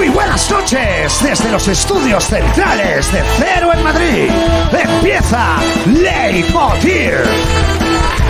Muy 0.00 0.08
buenas 0.08 0.50
noches 0.50 1.22
desde 1.22 1.50
los 1.50 1.68
estudios 1.68 2.24
centrales 2.24 3.12
de 3.12 3.22
Cero 3.36 3.70
en 3.74 3.84
Madrid. 3.84 4.30
Empieza 4.72 5.58
Leitmotiv. 5.84 7.12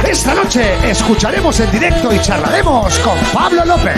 Esta 0.04 0.34
noche 0.34 0.90
escucharemos 0.90 1.60
en 1.60 1.70
directo 1.70 2.12
y 2.12 2.18
charlaremos 2.18 2.98
con 2.98 3.16
Pablo 3.32 3.64
López. 3.64 3.94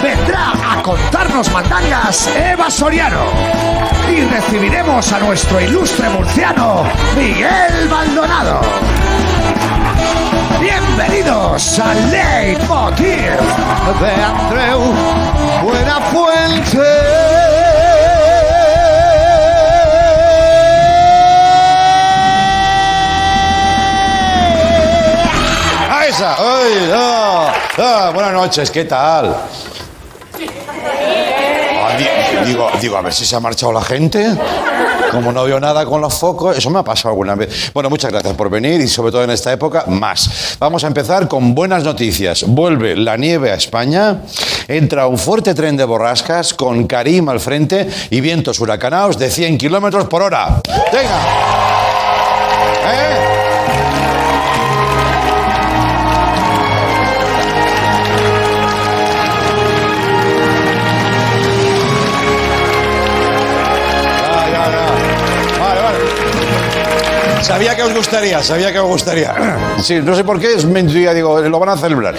Vendrá 0.00 0.52
a 0.52 0.80
contarnos 0.80 1.50
mandangas 1.50 2.28
Eva 2.36 2.70
Soriano. 2.70 3.24
Y 4.08 4.20
recibiremos 4.20 5.12
a 5.12 5.18
nuestro 5.18 5.60
ilustre 5.60 6.08
murciano 6.10 6.84
Miguel 7.16 7.88
Maldonado. 7.90 8.60
Bienvenidos 10.60 11.78
a 11.78 11.94
Leitmotiv 11.94 13.38
de 14.00 14.24
Andreu 14.24 14.80
Buenafuente. 15.62 16.78
¡Ay! 25.90 26.90
ah, 26.92 27.52
ah, 27.78 28.10
buenas 28.12 28.32
noches, 28.32 28.70
¿qué 28.70 28.84
tal? 28.84 29.34
Ah, 31.80 31.96
di- 31.96 32.46
digo, 32.46 32.70
digo, 32.80 32.96
a 32.96 33.02
ver 33.02 33.12
si 33.12 33.24
se 33.24 33.36
ha 33.36 33.40
marchado 33.40 33.72
la 33.72 33.82
gente. 33.82 34.26
Como 35.10 35.32
no 35.32 35.44
veo 35.44 35.58
nada 35.58 35.84
con 35.86 36.00
los 36.00 36.14
focos, 36.14 36.56
eso 36.56 36.70
me 36.70 36.78
ha 36.80 36.82
pasado 36.82 37.10
alguna 37.10 37.34
vez. 37.34 37.70
Bueno, 37.72 37.88
muchas 37.90 38.10
gracias 38.10 38.34
por 38.34 38.50
venir 38.50 38.80
y 38.80 38.88
sobre 38.88 39.10
todo 39.10 39.24
en 39.24 39.30
esta 39.30 39.52
época, 39.52 39.84
más. 39.86 40.56
Vamos 40.58 40.84
a 40.84 40.86
empezar 40.86 41.28
con 41.28 41.54
buenas 41.54 41.84
noticias. 41.84 42.44
Vuelve 42.46 42.96
la 42.96 43.16
nieve 43.16 43.50
a 43.50 43.54
España, 43.54 44.22
entra 44.66 45.06
un 45.06 45.18
fuerte 45.18 45.54
tren 45.54 45.76
de 45.76 45.84
borrascas 45.84 46.54
con 46.54 46.86
Karim 46.86 47.28
al 47.28 47.40
frente 47.40 47.88
y 48.10 48.20
vientos 48.20 48.60
huracanados 48.60 49.18
de 49.18 49.30
100 49.30 49.58
kilómetros 49.58 50.06
por 50.06 50.22
hora. 50.22 50.60
¡Venga! 50.92 51.20
¿Eh? 52.90 53.27
Sabía 67.42 67.76
que 67.76 67.82
os 67.82 67.94
gustaría, 67.94 68.42
sabía 68.42 68.72
que 68.72 68.78
os 68.78 68.88
gustaría. 68.88 69.34
Sí, 69.82 70.00
no 70.02 70.14
sé 70.16 70.24
por 70.24 70.40
qué, 70.40 70.54
es 70.54 70.64
mentira, 70.64 71.14
digo, 71.14 71.40
lo 71.40 71.58
van 71.60 71.68
a 71.68 71.76
celebrar. 71.76 72.14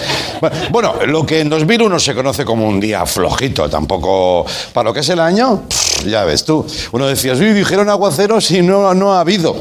Bueno, 0.70 0.96
lo 1.06 1.26
que 1.26 1.42
en 1.42 1.50
2001 1.50 2.00
se 2.00 2.16
conoce 2.16 2.46
como 2.46 2.66
un 2.66 2.80
día 2.80 3.06
flojito, 3.06 3.70
tampoco 3.70 4.46
para 4.74 4.90
lo 4.90 4.94
que 4.94 5.02
es 5.02 5.10
el 5.10 5.20
año, 5.20 5.64
ya 6.06 6.24
ves 6.24 6.46
tú. 6.46 6.66
Uno 6.94 7.08
decía, 7.08 7.36
sí, 7.36 7.46
dijeron 7.46 7.90
aguaceros 7.90 8.50
y 8.52 8.62
no, 8.62 8.94
no 8.94 9.14
ha 9.14 9.20
habido. 9.20 9.56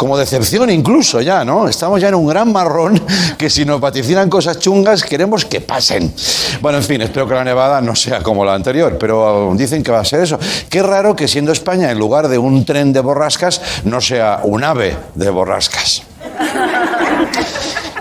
Como 0.00 0.16
decepción 0.16 0.70
incluso 0.70 1.20
ya, 1.20 1.44
¿no? 1.44 1.68
Estamos 1.68 2.00
ya 2.00 2.08
en 2.08 2.14
un 2.14 2.26
gran 2.26 2.50
marrón 2.50 2.98
que 3.36 3.50
si 3.50 3.66
nos 3.66 3.82
vaticinan 3.82 4.30
cosas 4.30 4.58
chungas 4.58 5.04
queremos 5.04 5.44
que 5.44 5.60
pasen. 5.60 6.14
Bueno, 6.62 6.78
en 6.78 6.84
fin, 6.84 7.02
espero 7.02 7.28
que 7.28 7.34
la 7.34 7.44
nevada 7.44 7.82
no 7.82 7.94
sea 7.94 8.22
como 8.22 8.42
la 8.42 8.54
anterior, 8.54 8.96
pero 8.98 9.52
dicen 9.54 9.82
que 9.82 9.92
va 9.92 10.00
a 10.00 10.04
ser 10.06 10.20
eso. 10.20 10.38
Qué 10.70 10.82
raro 10.82 11.14
que 11.14 11.28
siendo 11.28 11.52
España 11.52 11.90
en 11.90 11.98
lugar 11.98 12.28
de 12.28 12.38
un 12.38 12.64
tren 12.64 12.94
de 12.94 13.00
borrascas 13.00 13.60
no 13.84 14.00
sea 14.00 14.40
un 14.42 14.64
ave 14.64 14.96
de 15.16 15.28
borrascas. 15.28 16.02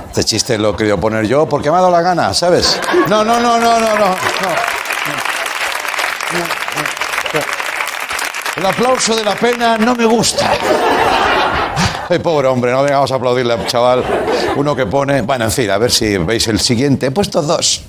Este 0.07 0.23
chiste 0.23 0.57
lo 0.57 0.77
querido 0.77 0.97
poner 0.99 1.27
yo 1.27 1.49
porque 1.49 1.69
me 1.69 1.77
ha 1.77 1.81
dado 1.81 1.91
la 1.91 2.01
gana, 2.01 2.33
¿sabes? 2.33 2.79
No, 3.09 3.25
no, 3.25 3.41
no, 3.41 3.59
no, 3.59 3.77
no, 3.77 3.89
no. 3.97 4.07
no. 4.07 4.15
El 8.55 8.65
aplauso 8.65 9.15
de 9.17 9.23
la 9.25 9.35
pena 9.35 9.77
no 9.77 9.95
me 9.95 10.05
gusta. 10.05 10.49
Ay, 12.11 12.17
pobre 12.17 12.47
hombre, 12.47 12.71
no 12.71 12.81
vengamos 12.81 13.11
a 13.11 13.15
aplaudirle 13.15 13.53
al 13.53 13.67
chaval. 13.67 14.03
Uno 14.55 14.75
que 14.75 14.87
pone. 14.87 15.21
Bueno, 15.21 15.45
en 15.45 15.51
fin, 15.51 15.69
a 15.69 15.77
ver 15.77 15.91
si 15.91 16.17
veis 16.17 16.47
el 16.47 16.59
siguiente. 16.59 17.05
He 17.05 17.11
puesto 17.11 17.39
dos. 17.43 17.83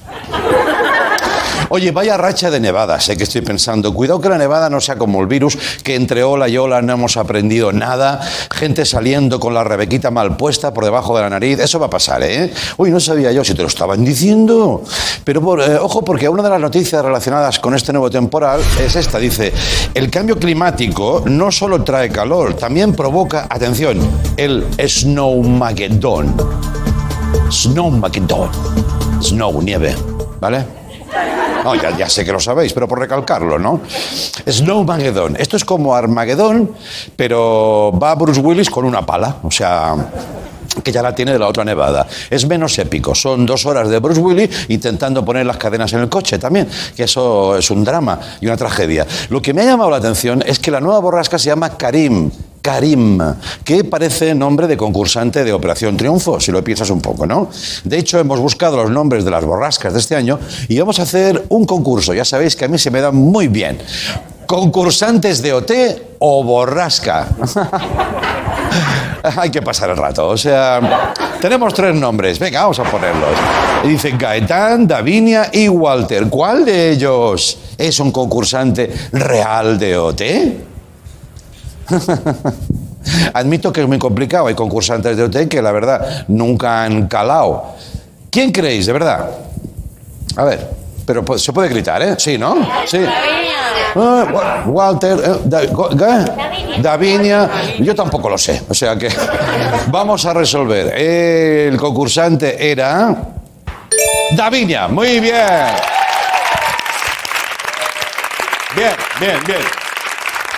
Oye, 1.73 1.93
vaya 1.93 2.17
racha 2.17 2.51
de 2.51 2.59
nevadas, 2.59 3.05
sé 3.05 3.17
que 3.17 3.23
estoy 3.23 3.43
pensando. 3.43 3.95
Cuidado 3.95 4.21
que 4.21 4.29
la 4.29 4.37
nevada 4.39 4.69
no 4.69 4.81
sea 4.81 4.97
como 4.97 5.21
el 5.21 5.29
virus, 5.29 5.57
que 5.85 5.95
entre 5.95 6.25
ola 6.25 6.49
y 6.49 6.59
ola 6.59 6.83
no 6.83 6.93
hemos 6.95 7.17
aprendido 7.17 7.73
nada. 7.73 8.21
Gente 8.51 8.85
saliendo 8.85 9.39
con 9.39 9.55
la 9.55 9.63
rebequita 9.63 10.11
mal 10.11 10.37
puesta 10.37 10.75
por 10.75 10.85
debajo 10.85 11.15
de 11.17 11.23
la 11.23 11.31
nariz. 11.31 11.61
Eso 11.61 11.79
va 11.79 11.87
a 11.87 11.91
pasar, 11.91 12.25
¿eh? 12.25 12.53
Uy, 12.77 12.91
no 12.91 12.99
sabía 12.99 13.31
yo 13.31 13.45
si 13.45 13.55
te 13.55 13.63
lo 13.63 13.69
estaban 13.69 14.05
diciendo. 14.05 14.83
Pero 15.23 15.41
por- 15.41 15.61
eh, 15.61 15.77
ojo, 15.79 16.03
porque 16.05 16.29
una 16.29 16.43
de 16.43 16.51
las 16.51 16.61
noticias 16.61 17.05
relacionadas 17.05 17.61
con 17.61 17.73
este 17.77 17.93
nuevo 17.93 18.11
temporal 18.11 18.61
es 18.85 18.97
esta. 18.97 19.19
Dice, 19.19 19.53
el 19.95 20.11
cambio 20.11 20.37
climático 20.41 21.23
no 21.27 21.53
solo 21.53 21.85
trae 21.85 22.11
calor, 22.11 22.55
también 22.55 22.95
provoca, 22.95 23.47
atención, 23.49 23.99
el 24.37 24.67
snowmageddon. 24.89 26.35
Snowmageddon. 27.49 28.49
Snow, 29.23 29.63
nieve, 29.63 29.95
¿vale? 30.41 30.80
No, 31.65 31.75
ya, 31.75 32.09
sé 32.09 32.25
que 32.25 32.33
lo 32.33 32.41
sabéis, 32.41 32.73
pero 32.73 32.89
por 32.89 32.99
recalcarlo, 32.99 33.59
¿no? 33.59 33.81
Snowmageddon. 34.49 35.37
Esto 35.37 35.57
es 35.57 35.65
como 35.65 35.95
Armagedón, 35.95 36.73
pero 37.17 37.93
va 38.01 38.15
Bruce 38.15 38.41
Willis 38.41 38.71
con 38.71 38.85
una 38.85 39.05
pala. 39.05 39.37
O 39.43 39.51
sea, 39.51 39.95
que 40.83 40.93
ya 40.93 41.03
la 41.03 41.15
tiene 41.15 41.33
de 41.33 41.39
la 41.39 41.49
otra 41.49 41.65
nevada. 41.65 42.07
Es 42.31 42.47
menos 42.47 42.79
épico. 42.79 43.15
Son 43.15 43.45
dos 43.45 43.67
horas 43.67 43.89
de 43.89 43.99
Bruce 43.99 44.21
Willis 44.21 44.51
intentando 44.69 45.25
poner 45.25 45.47
las 45.47 45.57
cadenas 45.57 45.93
en 45.93 46.01
el 46.01 46.09
coche 46.09 46.39
también, 46.39 46.69
que 46.97 47.05
eso 47.05 47.57
es 47.57 47.71
un 47.71 47.85
drama 47.85 48.21
y 48.41 48.47
una 48.47 48.57
tragedia. 48.57 49.07
Lo 49.29 49.43
que 49.43 49.53
me 49.53 49.63
ha 49.63 49.65
llamado 49.65 49.91
la 49.91 49.97
atención 49.97 50.43
es 50.47 50.59
que 50.59 50.71
la 50.71 50.81
nueva 50.81 51.01
borrasca 51.01 51.39
se 51.39 51.47
llama 51.47 51.77
Karim. 51.77 52.31
Karim, 52.63 53.19
que 53.65 53.85
parece 53.85 54.35
nombre 54.35 54.67
de 54.67 54.77
concursante 54.77 55.45
de 55.45 55.53
Operación 55.53 55.97
Triunfo, 55.97 56.39
si 56.41 56.53
lo 56.53 56.63
piensas 56.63 56.91
un 56.91 57.01
poco, 57.01 57.27
¿no? 57.27 57.49
De 57.85 57.99
hecho, 57.99 58.19
hemos 58.19 58.39
buscado 58.39 58.77
los 58.77 58.91
nombres 58.91 59.25
de 59.25 59.31
las 59.31 59.45
borrascas 59.45 59.95
de 59.95 59.99
este 59.99 60.15
año 60.15 60.39
y 60.69 60.79
vamos 60.79 60.99
a 60.99 61.05
hacer 61.05 61.47
un 61.49 61.65
concurso. 61.65 62.13
Ya 62.13 62.25
sabéis 62.25 62.57
que 62.57 62.67
a 62.67 62.69
mí 62.69 62.79
se 62.79 62.91
me 62.91 63.01
da 63.01 63.13
muy 63.13 63.49
bien. 63.49 63.79
Concursantes 64.51 65.41
de 65.43 65.53
OT 65.53 65.73
o 66.19 66.43
borrasca. 66.43 67.29
Hay 69.37 69.49
que 69.49 69.63
pasar 69.63 69.91
el 69.91 69.97
rato. 69.97 70.27
O 70.27 70.37
sea, 70.37 71.15
tenemos 71.41 71.73
tres 71.73 71.95
nombres. 71.95 72.41
Venga, 72.41 72.63
vamos 72.63 72.81
a 72.81 72.83
ponerlos. 72.83 73.31
Dice 73.85 74.11
Gaetán, 74.19 74.89
Davinia 74.89 75.51
y 75.53 75.69
Walter. 75.69 76.29
¿Cuál 76.29 76.65
de 76.65 76.91
ellos 76.91 77.59
es 77.79 78.01
un 78.01 78.11
concursante 78.11 78.93
real 79.13 79.79
de 79.79 79.97
OT? 79.97 80.23
Admito 83.35 83.73
que 83.73 83.83
es 83.83 83.87
muy 83.87 84.01
complicado. 84.01 84.49
Hay 84.49 84.57
concursantes 84.57 85.17
de 85.17 85.23
OT 85.23 85.47
que 85.49 85.63
la 85.63 85.71
verdad 85.71 86.25
nunca 86.27 86.83
han 86.83 87.07
calado. 87.07 87.77
¿Quién 88.31 88.51
creéis, 88.51 88.87
de 88.87 88.93
verdad? 88.95 89.31
A 90.35 90.43
ver, 90.43 90.80
pero 91.07 91.25
pues, 91.25 91.43
se 91.43 91.53
puede 91.53 91.69
gritar, 91.69 92.03
¿eh? 92.03 92.15
Sí, 92.19 92.37
¿no? 92.39 92.57
Sí. 92.87 92.99
Ah, 93.97 94.27
Wa- 94.33 94.63
Walter, 94.67 95.19
eh, 95.25 95.41
Da-. 95.45 96.25
Davinia, 96.79 97.51
yo 97.81 97.95
tampoco 97.95 98.29
lo 98.31 98.39
sé. 98.39 98.63
O 98.69 98.75
sea 98.75 98.97
que 98.97 99.09
vamos 99.89 100.25
a 100.27 100.33
resolver. 100.33 100.97
El 100.97 101.77
concursante 101.77 102.71
era 102.71 103.15
Davinia. 104.33 104.87
Muy 104.89 105.19
bien. 105.21 105.67
Bien, 108.77 108.93
bien, 109.19 109.37
bien. 109.47 109.59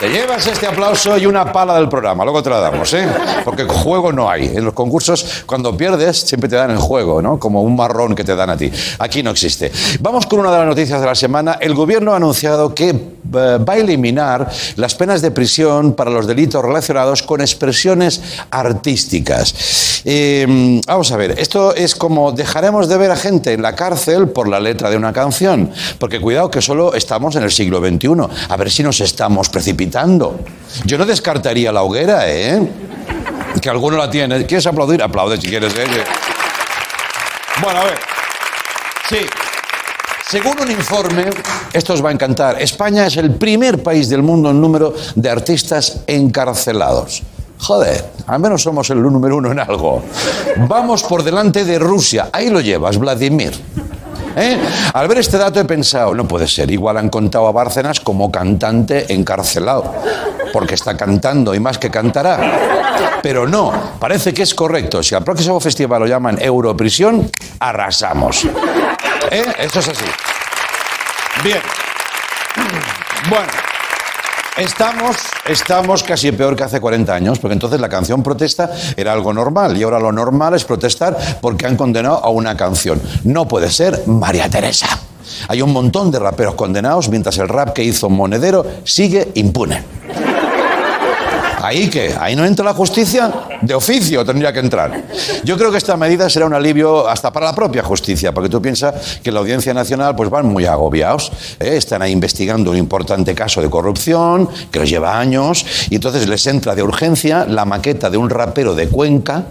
Te 0.02 0.08
llevas 0.08 0.44
este 0.48 0.66
aplauso 0.66 1.16
y 1.16 1.26
una 1.26 1.52
pala 1.52 1.76
del 1.76 1.88
programa, 1.88 2.24
luego 2.24 2.42
te 2.42 2.50
la 2.50 2.58
damos, 2.58 2.92
¿eh? 2.92 3.06
Porque 3.44 3.62
juego 3.62 4.10
no 4.10 4.28
hay. 4.28 4.46
En 4.46 4.64
los 4.64 4.74
concursos, 4.74 5.44
cuando 5.46 5.76
pierdes, 5.76 6.22
siempre 6.22 6.50
te 6.50 6.56
dan 6.56 6.72
el 6.72 6.78
juego, 6.78 7.22
¿no? 7.22 7.38
Como 7.38 7.62
un 7.62 7.76
marrón 7.76 8.16
que 8.16 8.24
te 8.24 8.34
dan 8.34 8.50
a 8.50 8.56
ti. 8.56 8.68
Aquí 8.98 9.22
no 9.22 9.30
existe. 9.30 9.70
Vamos 10.00 10.26
con 10.26 10.40
una 10.40 10.50
de 10.50 10.58
las 10.58 10.66
noticias 10.66 11.00
de 11.00 11.06
la 11.06 11.14
semana. 11.14 11.56
El 11.60 11.76
gobierno 11.76 12.14
ha 12.14 12.16
anunciado 12.16 12.74
que 12.74 12.88
eh, 12.88 12.98
va 13.32 13.74
a 13.74 13.76
eliminar 13.76 14.50
las 14.74 14.96
penas 14.96 15.22
de 15.22 15.30
prisión 15.30 15.92
para 15.92 16.10
los 16.10 16.26
delitos 16.26 16.64
relacionados 16.64 17.22
con 17.22 17.40
expresiones 17.40 18.20
artísticas. 18.50 19.91
Eh, 20.04 20.80
vamos 20.86 21.12
a 21.12 21.16
ver, 21.16 21.38
esto 21.38 21.74
es 21.74 21.94
como 21.94 22.32
dejaremos 22.32 22.88
de 22.88 22.96
ver 22.96 23.10
a 23.10 23.16
gente 23.16 23.52
en 23.52 23.62
la 23.62 23.74
cárcel 23.74 24.28
por 24.28 24.48
la 24.48 24.60
letra 24.60 24.90
de 24.90 24.96
una 24.96 25.12
canción. 25.12 25.70
Porque 25.98 26.20
cuidado 26.20 26.50
que 26.50 26.60
solo 26.60 26.94
estamos 26.94 27.36
en 27.36 27.44
el 27.44 27.50
siglo 27.50 27.80
XXI. 27.80 28.08
A 28.48 28.56
ver 28.56 28.70
si 28.70 28.82
nos 28.82 29.00
estamos 29.00 29.48
precipitando. 29.48 30.40
Yo 30.84 30.98
no 30.98 31.06
descartaría 31.06 31.72
la 31.72 31.82
hoguera, 31.82 32.30
¿eh? 32.30 32.60
Que 33.60 33.70
alguno 33.70 33.96
la 33.96 34.10
tiene. 34.10 34.44
¿Quieres 34.46 34.66
aplaudir? 34.66 35.02
Aplaude 35.02 35.40
si 35.40 35.48
quieres. 35.48 35.72
¿eh? 35.74 35.86
Bueno, 37.62 37.80
a 37.80 37.84
ver. 37.84 37.98
Sí. 39.08 39.18
Según 40.28 40.58
un 40.60 40.70
informe, 40.70 41.26
esto 41.74 41.92
os 41.92 42.02
va 42.02 42.08
a 42.08 42.12
encantar, 42.12 42.62
España 42.62 43.06
es 43.06 43.18
el 43.18 43.34
primer 43.34 43.82
país 43.82 44.08
del 44.08 44.22
mundo 44.22 44.50
en 44.50 44.58
número 44.62 44.94
de 45.14 45.28
artistas 45.28 46.00
encarcelados. 46.06 47.22
Joder, 47.62 48.12
al 48.26 48.40
menos 48.40 48.62
somos 48.62 48.90
el 48.90 49.00
número 49.00 49.36
uno 49.36 49.52
en 49.52 49.60
algo. 49.60 50.02
Vamos 50.68 51.04
por 51.04 51.22
delante 51.22 51.64
de 51.64 51.78
Rusia. 51.78 52.28
Ahí 52.32 52.50
lo 52.50 52.60
llevas, 52.60 52.98
Vladimir. 52.98 53.52
¿eh? 54.36 54.58
Al 54.92 55.06
ver 55.06 55.18
este 55.18 55.38
dato 55.38 55.60
he 55.60 55.64
pensado, 55.64 56.12
no 56.12 56.26
puede 56.26 56.48
ser, 56.48 56.70
igual 56.72 56.96
han 56.96 57.08
contado 57.08 57.46
a 57.46 57.52
Bárcenas 57.52 58.00
como 58.00 58.32
cantante 58.32 59.12
encarcelado, 59.12 59.94
porque 60.52 60.74
está 60.74 60.96
cantando 60.96 61.54
y 61.54 61.60
más 61.60 61.78
que 61.78 61.88
cantará. 61.88 63.20
Pero 63.22 63.46
no, 63.46 63.72
parece 64.00 64.34
que 64.34 64.42
es 64.42 64.54
correcto. 64.56 65.00
Si 65.00 65.14
al 65.14 65.22
próximo 65.22 65.60
festival 65.60 66.00
lo 66.00 66.06
llaman 66.08 66.42
Europrisión, 66.42 67.30
arrasamos. 67.60 68.44
¿Eh? 69.30 69.44
Esto 69.60 69.78
es 69.78 69.88
así. 69.88 70.04
Bien. 71.44 71.60
Bueno. 73.30 73.71
Estamos, 74.58 75.16
estamos 75.48 76.02
casi 76.02 76.30
peor 76.30 76.54
que 76.54 76.64
hace 76.64 76.78
40 76.78 77.14
años, 77.14 77.38
porque 77.38 77.54
entonces 77.54 77.80
la 77.80 77.88
canción 77.88 78.22
protesta 78.22 78.70
era 78.98 79.14
algo 79.14 79.32
normal 79.32 79.78
y 79.78 79.82
ahora 79.82 79.98
lo 79.98 80.12
normal 80.12 80.52
es 80.52 80.64
protestar 80.64 81.16
porque 81.40 81.66
han 81.66 81.74
condenado 81.74 82.22
a 82.22 82.28
una 82.28 82.54
canción. 82.54 83.00
No 83.24 83.48
puede 83.48 83.70
ser 83.70 84.02
María 84.06 84.50
Teresa. 84.50 85.00
Hay 85.48 85.62
un 85.62 85.72
montón 85.72 86.10
de 86.10 86.18
raperos 86.18 86.54
condenados 86.54 87.08
mientras 87.08 87.38
el 87.38 87.48
rap 87.48 87.72
que 87.72 87.82
hizo 87.82 88.10
Monedero 88.10 88.66
sigue 88.84 89.30
impune. 89.34 89.82
¿Ahí 91.62 91.88
qué? 91.88 92.14
¿Ahí 92.18 92.34
no 92.34 92.44
entra 92.44 92.64
la 92.64 92.74
justicia? 92.74 93.32
De 93.60 93.72
oficio 93.72 94.24
tendría 94.24 94.52
que 94.52 94.58
entrar. 94.58 95.04
Yo 95.44 95.56
creo 95.56 95.70
que 95.70 95.78
esta 95.78 95.96
medida 95.96 96.28
será 96.28 96.46
un 96.46 96.54
alivio 96.54 97.08
hasta 97.08 97.32
para 97.32 97.46
la 97.46 97.54
propia 97.54 97.84
justicia, 97.84 98.32
porque 98.32 98.48
tú 98.48 98.60
piensas 98.60 99.20
que 99.22 99.30
la 99.30 99.38
Audiencia 99.38 99.72
Nacional 99.72 100.16
pues 100.16 100.28
van 100.28 100.46
muy 100.46 100.66
agobiados. 100.66 101.30
¿eh? 101.60 101.76
Están 101.76 102.02
ahí 102.02 102.10
investigando 102.10 102.72
un 102.72 102.76
importante 102.76 103.32
caso 103.34 103.62
de 103.62 103.70
corrupción 103.70 104.48
que 104.72 104.80
les 104.80 104.90
lleva 104.90 105.18
años 105.18 105.64
y 105.88 105.94
entonces 105.94 106.28
les 106.28 106.44
entra 106.48 106.74
de 106.74 106.82
urgencia 106.82 107.46
la 107.46 107.64
maqueta 107.64 108.10
de 108.10 108.16
un 108.16 108.28
rapero 108.28 108.74
de 108.74 108.88
Cuenca 108.88 109.44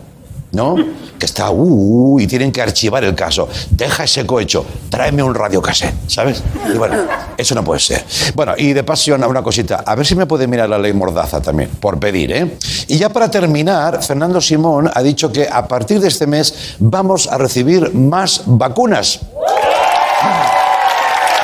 ¿no? 0.51 0.75
Que 1.18 1.25
está, 1.25 1.50
uh, 1.51 2.19
y 2.19 2.27
tienen 2.27 2.51
que 2.51 2.62
archivar 2.62 3.03
el 3.03 3.15
caso. 3.15 3.48
Deja 3.69 4.03
ese 4.03 4.25
cohecho, 4.25 4.65
tráeme 4.89 5.24
un 5.24 5.33
radiocassette, 5.33 5.95
¿sabes? 6.07 6.44
Y 6.74 6.77
bueno, 6.77 6.95
eso 7.38 7.56
no 7.56 7.63
puede 7.63 7.80
ser. 7.80 8.03
Bueno, 8.36 8.53
y 8.57 8.74
de 8.74 8.83
pasión, 8.83 9.24
una 9.24 9.42
cosita, 9.42 9.83
a 9.86 9.95
ver 9.95 10.06
si 10.06 10.15
me 10.15 10.25
puede 10.25 10.48
mirar 10.48 10.69
la 10.69 10.77
ley 10.77 10.94
Mordaza 10.94 11.42
también, 11.42 11.69
por 11.69 12.00
pedir, 12.00 12.31
¿eh? 12.31 12.57
Y 12.88 12.98
ya 12.98 13.09
para 13.09 13.30
terminar, 13.30 14.03
Fernando 14.03 14.42
Simón 14.42 14.89
ha 14.94 15.01
dicho 15.01 15.31
que 15.31 15.48
a 15.50 15.68
partir 15.68 16.00
de 16.00 16.07
este 16.07 16.27
mes 16.27 16.75
vamos 16.80 17.27
a 17.27 17.38
recibir 17.38 17.94
más 17.94 18.44
vacunas. 18.45 19.19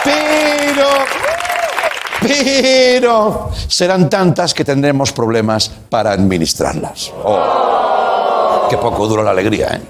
Pero 0.03 1.17
pero 2.19 3.51
serán 3.67 4.09
tantas 4.09 4.53
que 4.53 4.65
tendremos 4.65 5.11
problemas 5.11 5.69
para 5.89 6.11
administrarlas. 6.11 7.11
Oh. 7.23 8.06
Qué 8.69 8.77
poco 8.77 9.07
dura 9.07 9.23
la 9.23 9.31
alegría, 9.31 9.75
¿eh? 9.75 9.81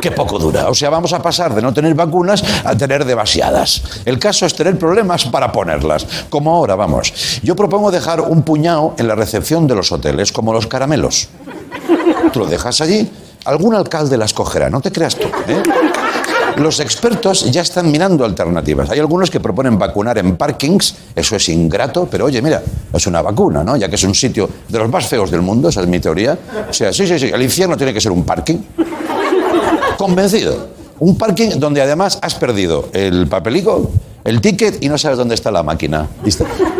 Qué 0.00 0.10
poco 0.10 0.38
dura. 0.38 0.68
O 0.68 0.74
sea, 0.74 0.90
vamos 0.90 1.12
a 1.12 1.22
pasar 1.22 1.54
de 1.54 1.62
no 1.62 1.72
tener 1.72 1.94
vacunas 1.94 2.42
a 2.64 2.76
tener 2.76 3.04
demasiadas. 3.04 3.82
El 4.04 4.18
caso 4.18 4.46
es 4.46 4.54
tener 4.54 4.76
problemas 4.76 5.26
para 5.26 5.52
ponerlas. 5.52 6.06
Como 6.28 6.52
ahora, 6.52 6.74
vamos. 6.74 7.12
Yo 7.42 7.54
propongo 7.54 7.90
dejar 7.90 8.20
un 8.20 8.42
puñado 8.42 8.94
en 8.98 9.06
la 9.06 9.14
recepción 9.14 9.66
de 9.68 9.76
los 9.76 9.92
hoteles, 9.92 10.32
como 10.32 10.52
los 10.52 10.66
caramelos. 10.66 11.28
Tú 12.32 12.40
lo 12.40 12.46
dejas 12.46 12.80
allí, 12.80 13.08
algún 13.44 13.74
alcalde 13.74 14.16
las 14.16 14.32
cogerá, 14.32 14.70
no 14.70 14.80
te 14.80 14.90
creas 14.90 15.14
tú. 15.14 15.28
¿eh? 15.46 15.62
Los 16.56 16.80
expertos 16.80 17.50
ya 17.50 17.62
están 17.62 17.90
mirando 17.90 18.24
alternativas. 18.24 18.90
Hay 18.90 18.98
algunos 18.98 19.30
que 19.30 19.40
proponen 19.40 19.78
vacunar 19.78 20.18
en 20.18 20.36
parkings, 20.36 20.94
eso 21.16 21.36
es 21.36 21.48
ingrato, 21.48 22.06
pero 22.10 22.26
oye, 22.26 22.42
mira, 22.42 22.62
es 22.92 23.06
una 23.06 23.22
vacuna, 23.22 23.64
¿no? 23.64 23.76
Ya 23.76 23.88
que 23.88 23.96
es 23.96 24.04
un 24.04 24.14
sitio 24.14 24.48
de 24.68 24.78
los 24.78 24.88
más 24.88 25.06
feos 25.06 25.30
del 25.30 25.42
mundo, 25.42 25.68
esa 25.68 25.80
es 25.80 25.86
mi 25.86 25.98
teoría. 25.98 26.38
O 26.68 26.72
sea, 26.72 26.92
sí, 26.92 27.06
sí, 27.06 27.18
sí, 27.18 27.30
el 27.32 27.42
infierno 27.42 27.76
tiene 27.76 27.92
que 27.94 28.00
ser 28.00 28.12
un 28.12 28.24
parking. 28.24 28.58
Convencido. 29.96 30.68
Un 30.98 31.16
parking 31.16 31.58
donde 31.58 31.82
además 31.82 32.18
has 32.20 32.34
perdido 32.34 32.88
el 32.92 33.26
papelico, 33.26 33.90
el 34.22 34.40
ticket 34.40 34.82
y 34.84 34.88
no 34.88 34.98
sabes 34.98 35.18
dónde 35.18 35.34
está 35.34 35.50
la 35.50 35.62
máquina. 35.62 36.08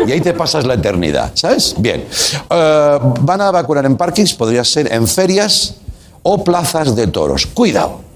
Y 0.07 0.11
ahí 0.11 0.21
te 0.21 0.33
pasas 0.33 0.65
la 0.65 0.75
eternidad, 0.75 1.31
¿sabes? 1.33 1.75
Bien. 1.77 2.05
Eh, 2.49 2.99
van 3.21 3.41
a 3.41 3.51
vacunar 3.51 3.85
en 3.85 3.97
parkings, 3.97 4.33
podría 4.33 4.63
ser 4.63 4.93
en 4.93 5.07
ferias 5.07 5.75
o 6.21 6.43
plazas 6.43 6.95
de 6.95 7.07
toros. 7.07 7.47
Cuidado 7.47 8.12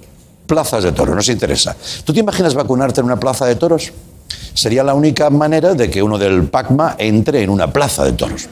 plazas 0.48 0.84
de 0.84 0.92
toros, 0.94 1.16
nos 1.16 1.30
interesa. 1.30 1.76
¿Tú 2.04 2.14
te 2.14 2.22
imaginas 2.22 2.56
vacunarte 2.56 3.02
en 3.02 3.06
una 3.06 3.20
plaza 3.20 3.46
de 3.46 3.56
toros? 3.56 3.92
Sería 4.54 4.84
la 4.84 4.96
única 4.96 5.30
manera 5.30 5.74
de 5.76 5.90
que 5.90 6.02
uno 6.02 6.18
del 6.18 6.46
PACMA 6.46 6.96
entre 6.98 7.44
en 7.44 7.50
una 7.50 7.72
plaza 7.72 8.04
de 8.04 8.14
toros. 8.14 8.50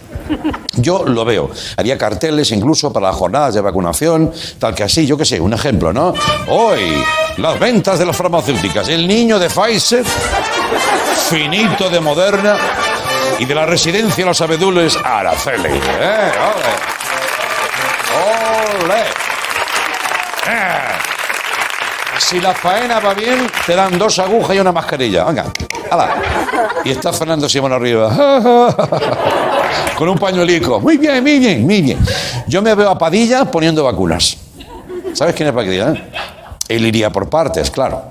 Yo 0.76 1.04
lo 1.06 1.26
veo. 1.26 1.50
Haría 1.78 1.98
carteles 1.98 2.52
incluso 2.52 2.94
para 2.94 3.08
las 3.08 3.16
jornadas 3.16 3.56
de 3.56 3.62
vacunación, 3.62 4.32
tal 4.60 4.76
que 4.76 4.84
así, 4.84 5.08
yo 5.08 5.18
qué 5.18 5.26
sé, 5.26 5.40
un 5.40 5.54
ejemplo, 5.54 5.92
¿no? 5.92 6.14
Hoy, 6.48 7.04
las 7.38 7.60
ventas 7.60 7.98
de 7.98 8.06
las 8.06 8.16
farmacéuticas. 8.16 8.88
El 8.90 9.08
niño 9.08 9.40
de 9.40 9.50
Pfizer, 9.50 10.04
finito 11.30 11.90
de 11.90 12.00
Moderna 12.00 12.58
y 13.40 13.46
de 13.46 13.56
la 13.56 13.66
residencia 13.66 14.26
Los 14.26 14.42
Abedules 14.42 14.98
Araceli. 15.04 15.70
¿Eh? 15.70 16.32
¡Ole! 18.14 18.84
¡Ole! 18.84 19.02
¡Eh! 20.48 20.96
Si 22.26 22.42
la 22.42 22.56
faena 22.56 23.00
va 23.00 23.14
bien, 23.14 23.48
te 23.68 23.76
dan 23.76 24.00
dos 24.00 24.18
agujas 24.18 24.56
y 24.56 24.60
una 24.60 24.72
mascarilla. 24.72 25.26
Venga, 25.26 25.46
hala. 25.92 26.16
Y 26.84 26.90
está 26.90 27.14
Fernando 27.14 27.48
Simón 27.48 27.72
arriba. 27.72 28.10
Con 29.96 30.10
un 30.10 30.18
pañuelico. 30.18 30.80
Muy 30.80 30.98
bien, 30.98 31.22
muy 31.22 31.38
bien, 31.38 31.64
muy 31.64 31.84
bien. 31.84 32.00
Yo 32.48 32.64
me 32.64 32.74
veo 32.74 32.90
a 32.90 32.98
Padilla 32.98 33.46
poniendo 33.46 33.84
vacunas. 33.84 34.38
¿Sabes 35.14 35.36
quién 35.36 35.50
es 35.50 35.54
Padilla? 35.54 35.94
Él 36.68 36.88
iría 36.88 37.12
por 37.12 37.30
partes, 37.30 37.70
claro. 37.70 38.06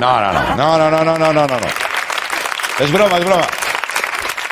No, 0.00 0.20
no, 0.20 0.32
no, 0.32 0.56
no, 0.56 0.90
no, 0.90 1.04
no, 1.04 1.16
no, 1.16 1.32
no, 1.32 1.46
no. 1.46 1.56
Es 2.80 2.90
broma, 2.90 3.16
es 3.18 3.24
broma. 3.24 3.46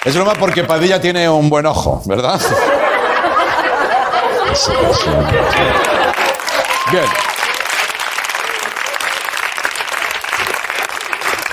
Es 0.05 0.15
broma 0.15 0.35
porque 0.35 0.63
Padilla 0.63 1.01
tiene 1.01 1.29
un 1.29 1.51
buen 1.51 1.67
ojo, 1.67 2.01
¿verdad? 2.07 2.41
Bien. 6.93 7.30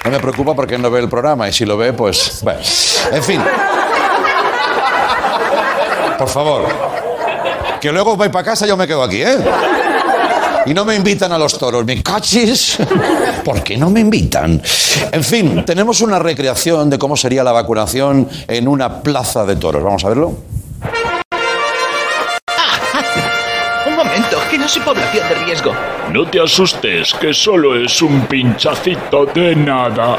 No 0.07 0.11
me 0.11 0.19
preocupa 0.19 0.55
porque 0.55 0.77
no 0.77 0.89
ve 0.89 1.01
el 1.01 1.09
programa 1.09 1.49
y 1.49 1.51
si 1.51 1.65
lo 1.65 1.75
ve, 1.75 1.91
pues. 1.91 2.39
Bueno. 2.41 2.61
En 3.11 3.21
fin. 3.21 3.41
Por 6.17 6.29
favor. 6.29 6.63
Que 7.81 7.91
luego 7.91 8.15
voy 8.15 8.29
para 8.29 8.45
casa 8.45 8.65
y 8.65 8.69
yo 8.69 8.77
me 8.77 8.87
quedo 8.87 9.03
aquí, 9.03 9.21
¿eh? 9.21 9.37
Y 10.65 10.73
no 10.73 10.85
me 10.85 10.95
invitan 10.95 11.33
a 11.33 11.37
los 11.37 11.57
toros. 11.57 11.83
¿Me 11.83 12.01
cachis? 12.01 12.77
¿Por 13.43 13.61
qué 13.61 13.75
no 13.75 13.89
me 13.89 13.99
invitan? 13.99 14.61
En 15.11 15.23
fin, 15.25 15.65
tenemos 15.65 15.99
una 15.99 16.19
recreación 16.19 16.89
de 16.89 16.97
cómo 16.97 17.17
sería 17.17 17.43
la 17.43 17.51
vacunación 17.51 18.29
en 18.47 18.69
una 18.69 19.03
plaza 19.03 19.45
de 19.45 19.57
toros. 19.57 19.83
Vamos 19.83 20.05
a 20.05 20.07
verlo. 20.07 20.37
No 24.67 24.73
soy 24.73 24.81
población 24.81 25.29
de 25.29 25.35
riesgo. 25.45 25.73
No 26.11 26.25
te 26.25 26.41
asustes, 26.41 27.13
que 27.13 27.33
solo 27.33 27.81
es 27.81 28.01
un 28.01 28.27
pinchacito 28.27 29.25
de 29.27 29.55
nada. 29.55 30.17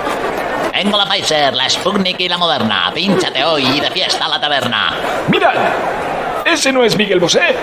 Tengo 0.72 0.96
la 0.96 1.04
Pfizer, 1.04 1.52
la 1.52 1.68
Sputnik 1.68 2.18
y 2.18 2.30
la 2.30 2.38
Moderna. 2.38 2.90
Pínchate 2.94 3.44
hoy 3.44 3.66
y 3.66 3.78
de 3.78 3.90
fiesta 3.90 4.24
a 4.24 4.28
la 4.28 4.40
taberna. 4.40 4.94
¡Mirad! 5.28 6.07
¿Ese 6.52 6.72
no 6.72 6.82
es 6.82 6.96
Miguel 6.96 7.20
Bosé? 7.20 7.54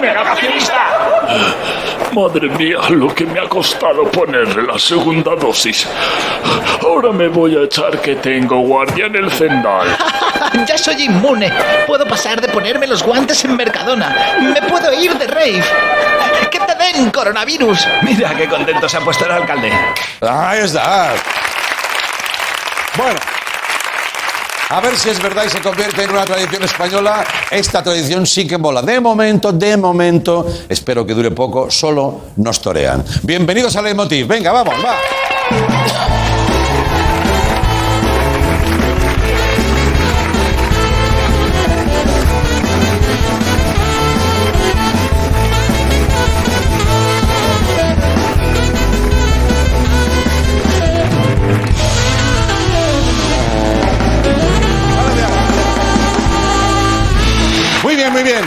¡Negacionista! 0.00 0.88
Madre 2.14 2.48
mía, 2.48 2.78
lo 2.88 3.14
que 3.14 3.26
me 3.26 3.38
ha 3.38 3.46
costado 3.46 4.04
ponerle 4.10 4.62
la 4.62 4.78
segunda 4.78 5.36
dosis. 5.36 5.86
Ahora 6.82 7.12
me 7.12 7.28
voy 7.28 7.54
a 7.56 7.64
echar 7.64 8.00
que 8.00 8.16
tengo 8.16 8.60
guardia 8.60 9.06
en 9.06 9.16
el 9.16 9.30
cendal. 9.30 9.94
ya 10.66 10.78
soy 10.78 11.02
inmune. 11.02 11.52
Puedo 11.86 12.06
pasar 12.06 12.40
de 12.40 12.48
ponerme 12.48 12.86
los 12.86 13.02
guantes 13.02 13.44
en 13.44 13.54
Mercadona. 13.54 14.16
Me 14.40 14.62
puedo 14.62 14.90
ir 14.94 15.12
de 15.18 15.26
rave. 15.26 15.62
¡Que 16.50 16.60
te 16.60 16.74
den 16.76 17.10
coronavirus! 17.10 17.86
Mira 18.02 18.34
qué 18.34 18.48
contento 18.48 18.88
se 18.88 18.96
ha 18.96 19.00
puesto 19.00 19.26
el 19.26 19.32
alcalde. 19.32 19.70
Ahí 20.22 20.60
está. 20.60 21.12
Bueno. 22.96 23.37
A 24.70 24.80
ver 24.80 24.96
si 24.96 25.08
es 25.08 25.22
verdad 25.22 25.44
y 25.46 25.48
se 25.50 25.60
convierte 25.60 26.02
en 26.02 26.10
una 26.10 26.26
tradición 26.26 26.62
española. 26.62 27.24
Esta 27.50 27.82
tradición 27.82 28.26
sí 28.26 28.46
que 28.46 28.58
mola. 28.58 28.82
De 28.82 29.00
momento, 29.00 29.50
de 29.50 29.78
momento, 29.78 30.46
espero 30.68 31.06
que 31.06 31.14
dure 31.14 31.30
poco, 31.30 31.70
solo 31.70 32.20
nos 32.36 32.60
torean. 32.60 33.02
Bienvenidos 33.22 33.74
a 33.76 33.82
Leitmotiv. 33.82 34.26
Venga, 34.26 34.52
vamos, 34.52 34.74
va. 34.84 36.17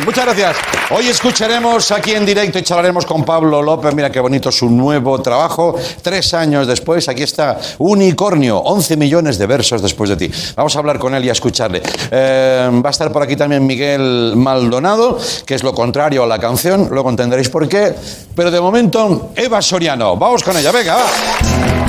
Muchas 0.05 0.25
gracias. 0.25 0.57
Hoy 0.91 1.07
escucharemos 1.07 1.91
aquí 1.91 2.11
en 2.11 2.25
directo 2.25 2.59
y 2.59 2.63
charlaremos 2.63 3.05
con 3.05 3.23
Pablo 3.23 3.61
López. 3.61 3.93
Mira 3.93 4.11
qué 4.11 4.19
bonito 4.19 4.51
su 4.51 4.69
nuevo 4.69 5.21
trabajo. 5.21 5.75
Tres 6.01 6.33
años 6.33 6.67
después, 6.67 7.07
aquí 7.07 7.23
está 7.23 7.59
Unicornio, 7.79 8.57
11 8.57 8.97
millones 8.97 9.37
de 9.37 9.47
versos 9.47 9.81
después 9.81 10.09
de 10.09 10.17
ti. 10.17 10.31
Vamos 10.55 10.75
a 10.75 10.79
hablar 10.79 10.99
con 10.99 11.15
él 11.15 11.25
y 11.25 11.29
a 11.29 11.33
escucharle. 11.33 11.81
Eh, 12.11 12.69
va 12.83 12.89
a 12.89 12.91
estar 12.91 13.11
por 13.11 13.23
aquí 13.23 13.35
también 13.35 13.65
Miguel 13.65 14.33
Maldonado, 14.35 15.17
que 15.45 15.55
es 15.55 15.63
lo 15.63 15.73
contrario 15.73 16.23
a 16.23 16.27
la 16.27 16.39
canción. 16.39 16.87
Luego 16.91 17.09
entenderéis 17.09 17.49
por 17.49 17.67
qué. 17.67 17.93
Pero 18.35 18.51
de 18.51 18.59
momento, 18.59 19.31
Eva 19.35 19.61
Soriano. 19.61 20.17
Vamos 20.17 20.43
con 20.43 20.57
ella, 20.57 20.71
venga, 20.71 20.95
va. 20.95 21.80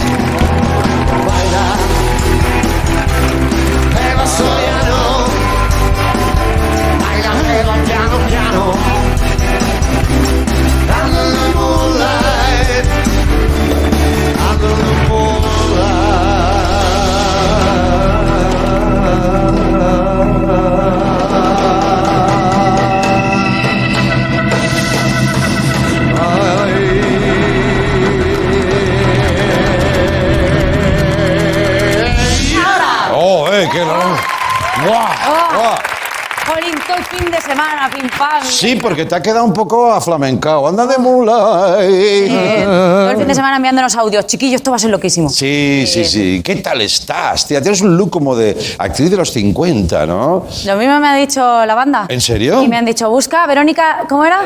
Sí, 38.63 38.77
porque 38.77 39.07
te 39.07 39.15
ha 39.17 39.21
quedado 39.21 39.45
un 39.45 39.53
poco 39.53 39.93
aflamencado. 39.93 40.69
Anda 40.69 40.87
de 40.87 40.97
moonlight. 40.99 42.31
todo 42.31 43.11
el 43.11 43.17
fin 43.17 43.27
de 43.29 43.35
semana 43.35 43.57
enviándonos 43.57 43.95
audios. 43.97 44.27
Chiquillo, 44.27 44.55
esto 44.57 44.71
va 44.71 44.77
a 44.77 44.79
ser 44.79 44.91
loquísimo. 44.91 45.29
Sí, 45.29 45.85
sí, 45.87 46.05
sí. 46.05 46.41
¿Qué 46.45 46.57
tal 46.57 46.81
estás? 46.81 47.47
Tía, 47.47 47.61
tienes 47.61 47.81
un 47.81 47.97
look 47.97 48.11
como 48.11 48.37
de 48.37 48.57
actriz 48.79 49.11
de 49.11 49.17
los 49.17 49.33
50, 49.33 50.07
¿no? 50.07 50.47
Lo 50.65 50.77
mismo 50.77 51.01
me 51.01 51.09
ha 51.09 51.17
dicho 51.17 51.41
la 51.67 51.75
banda. 51.75 52.07
¿En 52.09 52.21
serio? 52.21 52.63
Y 52.63 52.69
me 52.69 52.77
han 52.77 52.85
dicho, 52.85 53.11
busca 53.11 53.47
Verónica, 53.47 54.05
¿cómo 54.09 54.25
era? 54.25 54.41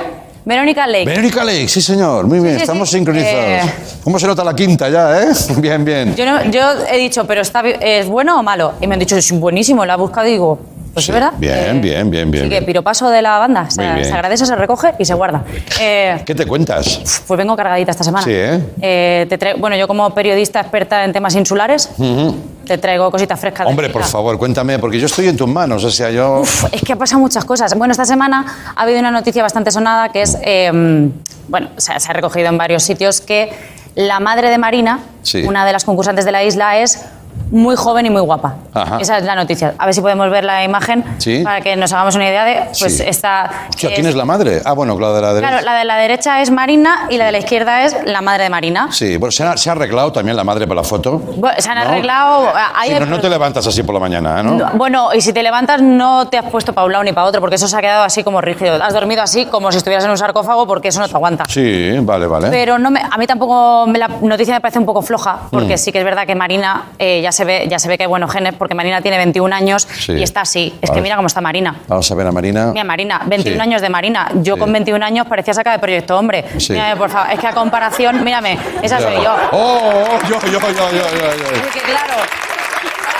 Verónica 0.46 0.87
Lake. 0.87 1.04
Verónica 1.04 1.44
Lake, 1.44 1.68
sí, 1.68 1.82
señor. 1.82 2.26
Muy 2.26 2.38
bien, 2.38 2.54
sí, 2.56 2.61
estamos 2.62 2.88
sí. 2.88 2.96
sincronizados. 2.96 3.35
Eh. 3.37 3.73
¿Cómo 4.04 4.18
se 4.18 4.26
nota 4.28 4.44
la 4.44 4.54
quinta 4.54 4.88
ya, 4.88 5.23
eh? 5.23 5.26
Bien, 5.58 5.85
bien. 5.85 6.14
Yo, 6.14 6.25
no- 6.25 6.44
yo 6.50 6.61
he 6.88 6.96
dicho, 6.99 7.26
pero 7.26 7.42
está, 7.42 7.61
¿es 7.68 8.06
bueno 8.06 8.38
o 8.38 8.42
malo? 8.42 8.75
Y 8.80 8.87
me 8.87 8.94
han 8.94 9.00
dicho, 9.00 9.16
es 9.16 9.30
buenísimo. 9.32 9.85
La 9.85 9.94
he 9.94 9.96
buscado 9.96 10.26
y 10.28 10.30
digo, 10.30 10.58
pues 10.96 11.04
Sí, 11.04 11.12
verdad. 11.12 11.34
bien, 11.36 11.82
bien, 11.82 12.10
bien, 12.10 12.30
bien, 12.30 12.44
Así 12.46 12.48
que 12.54 12.62
piropaso 12.62 13.10
de 13.10 13.20
la 13.20 13.36
banda. 13.38 13.68
Se, 13.68 13.82
agradece, 13.84 14.46
se 14.46 14.56
recoge 14.56 14.94
y 14.98 15.04
se 15.04 15.12
guarda. 15.12 15.44
Eh, 15.78 16.22
¿Qué 16.24 16.34
te 16.34 16.46
cuentas? 16.46 17.22
pues 17.26 17.36
vengo 17.36 17.54
cargadita 17.54 17.90
esta 17.90 18.02
semana. 18.02 18.24
Sí, 18.24 18.30
¿eh? 18.32 18.58
Eh, 18.80 19.26
te 19.28 19.52
bueno, 19.58 19.76
yo 19.76 19.86
como 19.86 20.08
periodista 20.14 20.58
experta 20.58 21.04
en 21.04 21.12
temas 21.12 21.34
insulares, 21.34 21.90
te 22.64 22.78
traigo 22.78 23.10
cositas 23.10 23.38
frescas. 23.38 23.66
Hombre, 23.66 23.90
por 23.90 24.04
favor, 24.04 24.38
cuéntame, 24.38 24.78
porque 24.78 24.98
yo 24.98 25.04
estoy 25.04 25.28
en 25.28 25.36
tus 25.36 25.46
manos, 25.46 25.84
o 25.84 25.90
sea, 25.90 26.08
yo... 26.08 26.40
Uf, 26.40 26.64
es 26.72 26.80
que 26.80 26.94
ha 26.94 26.96
pasado 26.96 27.20
muchas 27.20 27.44
cosas. 27.44 27.74
Bueno, 27.76 27.92
esta 27.92 28.06
semana 28.06 28.46
ha 28.74 28.82
habido 28.82 28.98
una 28.98 29.10
noticia 29.10 29.42
bastante 29.42 29.70
sonada 29.70 30.08
que 30.08 30.22
es, 30.22 30.38
eh, 30.40 31.10
bueno, 31.48 31.68
se 31.76 31.92
ha, 31.92 32.00
se 32.00 32.08
ha 32.10 32.14
recogido 32.14 32.48
en 32.48 32.56
varios 32.56 32.82
sitios 32.82 33.20
que 33.20 33.52
la 33.96 34.18
madre 34.18 34.48
de 34.48 34.56
Marina, 34.56 35.00
Sí. 35.20 35.42
una 35.42 35.66
de 35.66 35.72
las 35.74 35.84
concursantes 35.84 36.24
de 36.24 36.32
la 36.32 36.42
isla, 36.42 36.78
es 36.78 37.04
muy 37.50 37.76
joven 37.76 38.06
y 38.06 38.10
muy 38.10 38.20
guapa. 38.22 38.54
Ajá. 38.74 38.98
Esa 39.00 39.18
es 39.18 39.24
la 39.24 39.34
noticia. 39.34 39.74
A 39.78 39.86
ver 39.86 39.94
si 39.94 40.00
podemos 40.00 40.28
ver 40.30 40.44
la 40.44 40.64
imagen 40.64 41.04
Sí. 41.18 41.42
para 41.44 41.60
que 41.60 41.76
nos 41.76 41.92
hagamos 41.92 42.14
una 42.16 42.28
idea 42.28 42.44
de, 42.44 42.54
pues 42.78 42.96
Sí. 42.98 43.04
esta... 43.06 43.50
Hostia, 43.70 43.90
¿quién 43.94 44.06
es 44.06 44.14
la 44.14 44.24
madre? 44.24 44.62
Ah, 44.64 44.72
bueno, 44.72 44.98
la 44.98 45.12
de 45.12 45.20
la 45.20 45.34
derecha. 45.34 45.48
Claro, 45.50 45.64
la 45.64 45.78
de 45.78 45.84
la 45.84 45.96
derecha 45.96 46.40
es 46.40 46.50
Marina 46.50 47.06
y 47.10 47.16
la 47.16 47.26
de 47.26 47.32
la 47.32 47.38
izquierda 47.38 47.84
es 47.84 47.96
la 48.04 48.20
madre 48.20 48.44
de 48.44 48.50
Marina. 48.50 48.88
Sí, 48.90 49.16
bueno, 49.16 49.30
se 49.32 49.44
ha, 49.44 49.56
se 49.56 49.68
ha 49.68 49.72
arreglado 49.72 50.12
también 50.12 50.36
la 50.36 50.44
madre 50.44 50.66
para 50.66 50.80
la 50.80 50.84
foto. 50.86 51.18
Bueno, 51.18 51.56
se 51.60 51.68
han 51.70 51.76
¿No? 51.78 51.82
arreglado... 51.84 52.48
hay- 52.74 52.90
Sí, 52.90 53.00
no, 53.00 53.06
no 53.06 53.20
te 53.20 53.28
levantas 53.28 53.66
así 53.66 53.82
por 53.82 53.94
la 53.94 54.00
mañana, 54.00 54.40
¿eh, 54.40 54.42
¿no? 54.42 54.52
No, 54.56 54.70
Bueno, 54.74 55.08
y 55.14 55.20
si 55.20 55.32
te 55.32 55.42
levantas 55.42 55.80
no 55.82 56.28
te 56.28 56.38
has 56.38 56.44
puesto 56.50 56.72
para 56.72 56.86
un 56.86 56.92
lado 56.92 57.04
ni 57.04 57.12
para 57.12 57.26
otro, 57.26 57.40
porque 57.40 57.56
eso 57.56 57.68
se 57.68 57.76
ha 57.76 57.80
quedado 57.80 58.04
así 58.04 58.22
como 58.24 58.40
rígido. 58.40 58.74
Has 58.82 58.92
dormido 58.94 59.22
así 59.22 59.46
como 59.46 59.70
si 59.72 59.78
estuvieras 59.78 60.04
en 60.04 60.10
un 60.10 60.18
sarcófago, 60.18 60.66
porque 60.66 60.88
eso 60.88 61.00
no 61.00 61.08
te 61.08 61.14
aguanta. 61.14 61.44
Sí, 61.48 61.92
vale, 62.00 62.26
vale. 62.26 62.48
Pero 62.50 62.78
no 62.78 62.90
me- 62.90 63.00
a 63.02 63.16
mí 63.18 63.26
tampoco 63.26 63.86
me 63.86 63.98
la 63.98 64.08
noticia 64.20 64.54
me 64.54 64.60
parece 64.60 64.78
un 64.78 64.86
poco 64.86 65.02
floja, 65.02 65.38
porque 65.50 65.78
sí 65.78 65.92
que 65.92 65.98
es 65.98 66.04
verdad 66.04 66.26
que 66.26 66.34
Marina 66.34 66.84
eh, 66.98 67.20
ya 67.22 67.32
se 67.37 67.45
ve 67.45 67.66
ya 67.69 67.78
se 67.78 67.88
ve 67.88 67.97
que 67.97 68.05
hay 68.05 68.09
buenos 68.09 68.33
genes, 68.33 68.55
porque 68.55 68.75
Marina 68.75 69.00
tiene 69.02 69.19
21 69.19 69.52
años 69.55 69.87
Sí. 69.99 70.12
y 70.12 70.23
está 70.23 70.40
así. 70.40 70.75
Es 70.83 70.90
que 70.90 71.00
mira 71.00 71.16
cómo 71.16 71.26
está 71.28 71.40
Marina. 71.40 71.76
Vamos 71.87 72.11
a 72.11 72.14
ver 72.14 72.26
a 72.26 72.33
Marina. 72.33 72.73
Mira, 72.73 72.85
Marina, 72.85 73.23
21 73.26 73.57
Sí. 73.57 73.69
años 73.69 73.83
de 73.83 73.88
Marina. 73.88 74.31
Yo 74.43 74.55
Sí. 74.55 74.61
con 74.61 74.73
21 74.73 75.02
años 75.05 75.26
parecía 75.26 75.55
sacar 75.55 75.75
de 75.75 75.78
Proyecto 75.78 76.19
Hombre. 76.19 76.45
Mírame, 76.71 76.97
por 76.97 77.11
favor. 77.11 77.31
Es 77.33 77.38
que 77.38 77.47
a 77.47 77.52
comparación, 77.52 78.25
mírame, 78.25 78.59
esa 78.83 78.99
soy 79.00 79.14
yo. 79.23 79.35
Oh, 79.52 79.81
oh, 79.95 80.28
yo, 80.28 80.40
yo, 80.40 80.50
yo, 80.50 80.61
yo, 80.61 80.73
yo, 80.73 80.90
yo. 80.90 81.57
Es 81.66 81.73
que 81.75 81.81
claro, 81.81 82.14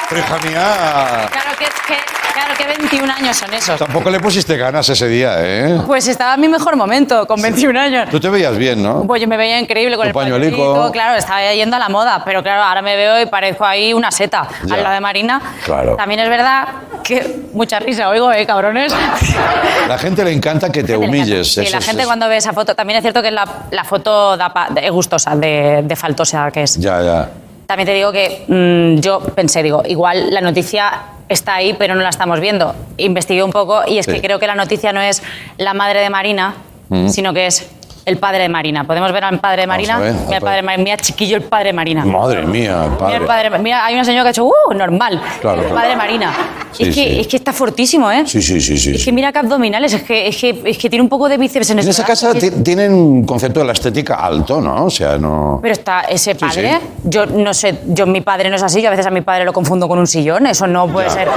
Pero 0.09 0.21
hija 0.21 0.39
mía, 0.49 1.29
claro 1.33 1.51
que, 1.59 1.65
que- 1.65 2.33
claro 2.33 2.55
que 2.57 2.65
21 2.67 3.13
años 3.13 3.37
son 3.37 3.53
esos. 3.55 3.79
tampoco 3.79 4.09
le 4.11 4.21
pusiste 4.21 4.57
ganas 4.57 4.89
ese 4.89 5.09
día, 5.09 5.35
¿eh? 5.41 5.81
Pues 5.87 6.07
estaba 6.07 6.35
en 6.35 6.41
mi 6.43 6.49
mejor 6.49 6.77
momento, 6.77 7.27
con 7.27 7.41
21 7.43 7.79
años. 7.81 8.09
Tú 8.11 8.21
te 8.21 8.29
veías 8.29 8.57
bien, 8.57 8.83
¿no? 8.83 9.05
Pues 9.07 9.21
yo 9.23 9.27
me 9.27 9.37
veía 9.37 9.59
increíble 9.59 9.97
con 9.97 10.07
el 10.07 10.13
pañuelico. 10.13 10.57
pañuelito, 10.59 10.93
claro, 10.93 11.17
estaba 11.19 11.53
yendo 11.53 11.77
a 11.77 11.79
la 11.81 11.89
moda, 11.89 12.23
pero 12.25 12.43
claro, 12.43 12.63
ahora 12.63 12.83
me 12.83 12.95
veo 12.95 13.21
y 13.21 13.27
parezco 13.27 13.65
ahí 13.65 13.93
una 13.95 14.11
seta 14.13 14.47
Ya. 14.65 14.75
al 14.75 14.83
lado 14.83 14.95
de 14.95 15.01
Marina. 15.01 15.41
Claro. 15.65 15.97
También 15.97 16.21
es 16.21 16.29
verdad 16.29 16.69
que 17.03 17.41
mucha 17.53 17.79
risa 17.81 18.09
oigo, 18.09 18.31
eh, 18.33 18.47
cabrones. 18.47 18.93
La 19.89 19.99
gente 19.99 20.25
le 20.25 20.33
encanta 20.33 20.71
que 20.71 20.85
te 20.85 20.97
humilles. 20.97 21.55
Sí, 21.55 21.61
eso 21.63 21.73
la 21.73 21.79
es- 21.79 21.85
gente 21.87 22.03
es- 22.03 22.07
cuando 22.07 22.29
ve 22.29 22.37
esa 22.37 22.53
foto, 22.53 22.75
también 22.75 22.99
es 22.99 23.03
cierto 23.03 23.23
que 23.23 23.31
la, 23.31 23.45
la 23.71 23.85
foto 23.85 24.37
da 24.37 24.53
pa- 24.53 24.69
es 24.77 24.91
gustosa, 24.91 25.35
de, 25.35 25.83
de 25.85 25.97
faltosa 25.97 26.51
que 26.53 26.63
es. 26.63 26.77
Ya, 26.79 27.01
ya. 27.03 27.29
También 27.67 27.87
te 27.87 27.95
digo 27.95 28.13
que 28.13 28.45
mm, 28.49 29.01
yo 29.01 29.21
pensé, 29.21 29.63
digo, 29.63 29.83
igual 29.87 30.33
la 30.33 30.41
noticia 30.41 31.03
está 31.29 31.57
ahí, 31.57 31.75
pero 31.79 31.95
no 31.95 32.03
la 32.03 32.11
estamos 32.11 32.39
viendo. 32.41 32.75
Investigué 32.99 33.43
un 33.43 33.51
poco 33.51 33.83
y 33.87 33.99
es 33.99 34.07
Sí. 34.07 34.13
que 34.13 34.21
creo 34.21 34.39
que 34.39 34.47
la 34.47 34.55
noticia 34.55 34.93
no 34.93 35.01
es 35.01 35.23
la 35.59 35.75
madre 35.75 36.01
de 36.01 36.11
Marina, 36.11 36.55
Mm. 36.89 37.09
sino 37.09 37.35
que 37.35 37.47
es 37.47 37.69
el 38.05 38.19
padre 38.19 38.43
de 38.43 38.49
Marina. 38.49 38.85
¿Podemos 38.85 39.11
ver 39.11 39.25
al 39.25 39.41
padre 39.41 39.63
de 39.63 39.67
Marina? 39.67 39.99
ver, 39.99 40.15
mira, 40.15 40.37
el 40.37 40.41
padre 40.43 40.57
de 40.59 40.63
Marina, 40.63 40.85
mira, 40.85 40.97
chiquillo, 40.99 41.37
el 41.37 41.43
padre 41.43 41.67
de 41.71 41.73
Marina. 41.73 42.05
Madre 42.05 42.47
mía, 42.47 42.87
padre. 42.97 43.17
el 43.17 43.23
padre, 43.25 43.59
mira, 43.59 43.85
hay 43.85 43.95
una 43.95 44.05
señora 44.05 44.23
que 44.23 44.29
ha 44.29 44.31
hecho, 44.31 44.45
¡uh! 44.45 44.73
Normal. 44.73 45.21
Claro, 45.41 45.57
el 45.57 45.61
claro. 45.63 45.75
padre 45.75 45.89
de 45.91 45.97
Marina. 45.97 46.33
Sí, 46.73 46.83
es, 46.85 46.89
que, 46.95 46.95
sí. 46.95 47.21
es 47.21 47.27
que 47.29 47.37
está 47.37 47.53
fortísimo, 47.53 48.11
¿eh? 48.11 48.25
Sí, 48.27 48.43
sí, 48.43 48.61
sí, 48.61 48.77
sí. 48.77 48.91
Es 48.97 49.05
que 49.05 49.13
mira 49.13 49.33
qué 49.33 49.39
abdominales, 49.39 49.93
es 49.95 50.03
que, 50.03 50.29
es 50.29 50.37
que, 50.37 50.63
es 50.65 50.77
que 50.77 50.91
tiene 50.91 51.03
un 51.03 51.09
poco 51.09 51.29
de 51.29 51.39
bíceps 51.39 51.71
en, 51.71 51.79
En 51.79 51.81
ese 51.81 51.91
esa 51.91 52.05
casa 52.05 52.35
ti- 52.35 52.51
tienen 52.51 52.93
un 52.93 53.25
concepto 53.25 53.61
de 53.61 53.67
la 53.67 53.73
estética 53.73 54.17
alto, 54.17 54.61
¿no? 54.61 54.85
O 54.87 54.91
sea, 54.91 55.17
no... 55.17 55.59
Pero 55.63 55.73
está 55.73 56.01
ese 56.03 56.35
padre, 56.35 56.79
yo 57.05 57.25
no 57.27 57.55
sé, 57.55 57.79
yo 57.87 58.07
mi 58.07 58.21
padre 58.21 58.51
no 58.51 58.57
es 58.57 58.63
así, 58.63 58.83
yo 58.83 58.89
a 58.89 58.91
veces 58.91 59.07
a 59.07 59.11
mi 59.11 59.23
padre 59.23 59.45
lo 59.45 59.53
confundo 59.53 59.89
con 59.89 59.99
un 59.99 60.07
sillón, 60.07 60.47
eso 60.47 60.67
no 60.67 60.87
puede 60.89 61.09
Ya. 61.09 61.15
ser, 61.15 61.29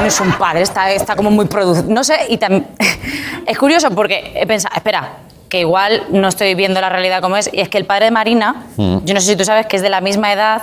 no 0.00 0.06
es 0.06 0.20
un 0.20 0.32
padre, 0.32 0.62
está, 0.62 0.90
está 0.92 1.16
como 1.16 1.30
muy 1.30 1.46
producido, 1.46 1.86
no 1.88 2.04
sé, 2.04 2.14
y 2.28 2.36
también 2.36 2.66
es 3.46 3.58
curioso 3.58 3.90
porque 3.92 4.32
he 4.34 4.46
pensado, 4.46 4.74
espera, 4.76 5.18
que 5.48 5.60
igual 5.60 6.04
no 6.10 6.28
estoy 6.28 6.54
viendo 6.54 6.80
la 6.80 6.88
realidad 6.88 7.20
como 7.22 7.36
es, 7.36 7.48
y 7.52 7.60
es 7.60 7.68
que 7.68 7.78
el 7.78 7.84
padre 7.84 8.06
de 8.06 8.10
Marina, 8.10 8.66
Mm. 8.76 8.98
yo 9.04 9.14
no 9.14 9.20
sé 9.20 9.28
si 9.32 9.36
tú 9.36 9.44
sabes 9.44 9.66
que 9.66 9.76
es 9.76 9.82
de 9.82 9.90
la 9.90 10.00
misma 10.00 10.32
edad 10.32 10.62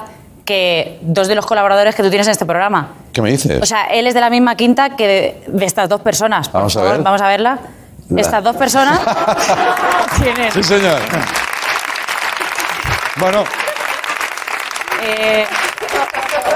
que 0.50 0.98
dos 1.02 1.28
de 1.28 1.36
los 1.36 1.46
colaboradores 1.46 1.94
que 1.94 2.02
tú 2.02 2.10
tienes 2.10 2.26
en 2.28 2.32
este 2.32 2.46
programa. 2.48 2.88
¿Qué 3.14 3.22
me 3.22 3.30
dices? 3.30 3.62
O 3.62 3.66
sea, 3.68 3.84
él 3.86 4.08
es 4.08 4.16
de 4.16 4.20
la 4.20 4.32
misma 4.32 4.56
quinta 4.56 4.96
que 4.96 5.08
de, 5.08 5.44
de 5.48 5.66
estas 5.66 5.88
dos 5.88 6.02
personas. 6.02 6.52
Vamos 6.52 6.76
a 6.76 6.82
ver. 6.82 7.02
Vamos 7.04 7.22
a 7.22 7.28
verla. 7.28 7.60
La- 8.10 8.22
Estas 8.22 8.44
dos 8.44 8.56
personas 8.56 9.00
tienen... 10.24 10.52
Sí, 10.52 10.64
señor. 10.64 11.00
Bueno, 13.18 13.44
eh, 15.04 15.46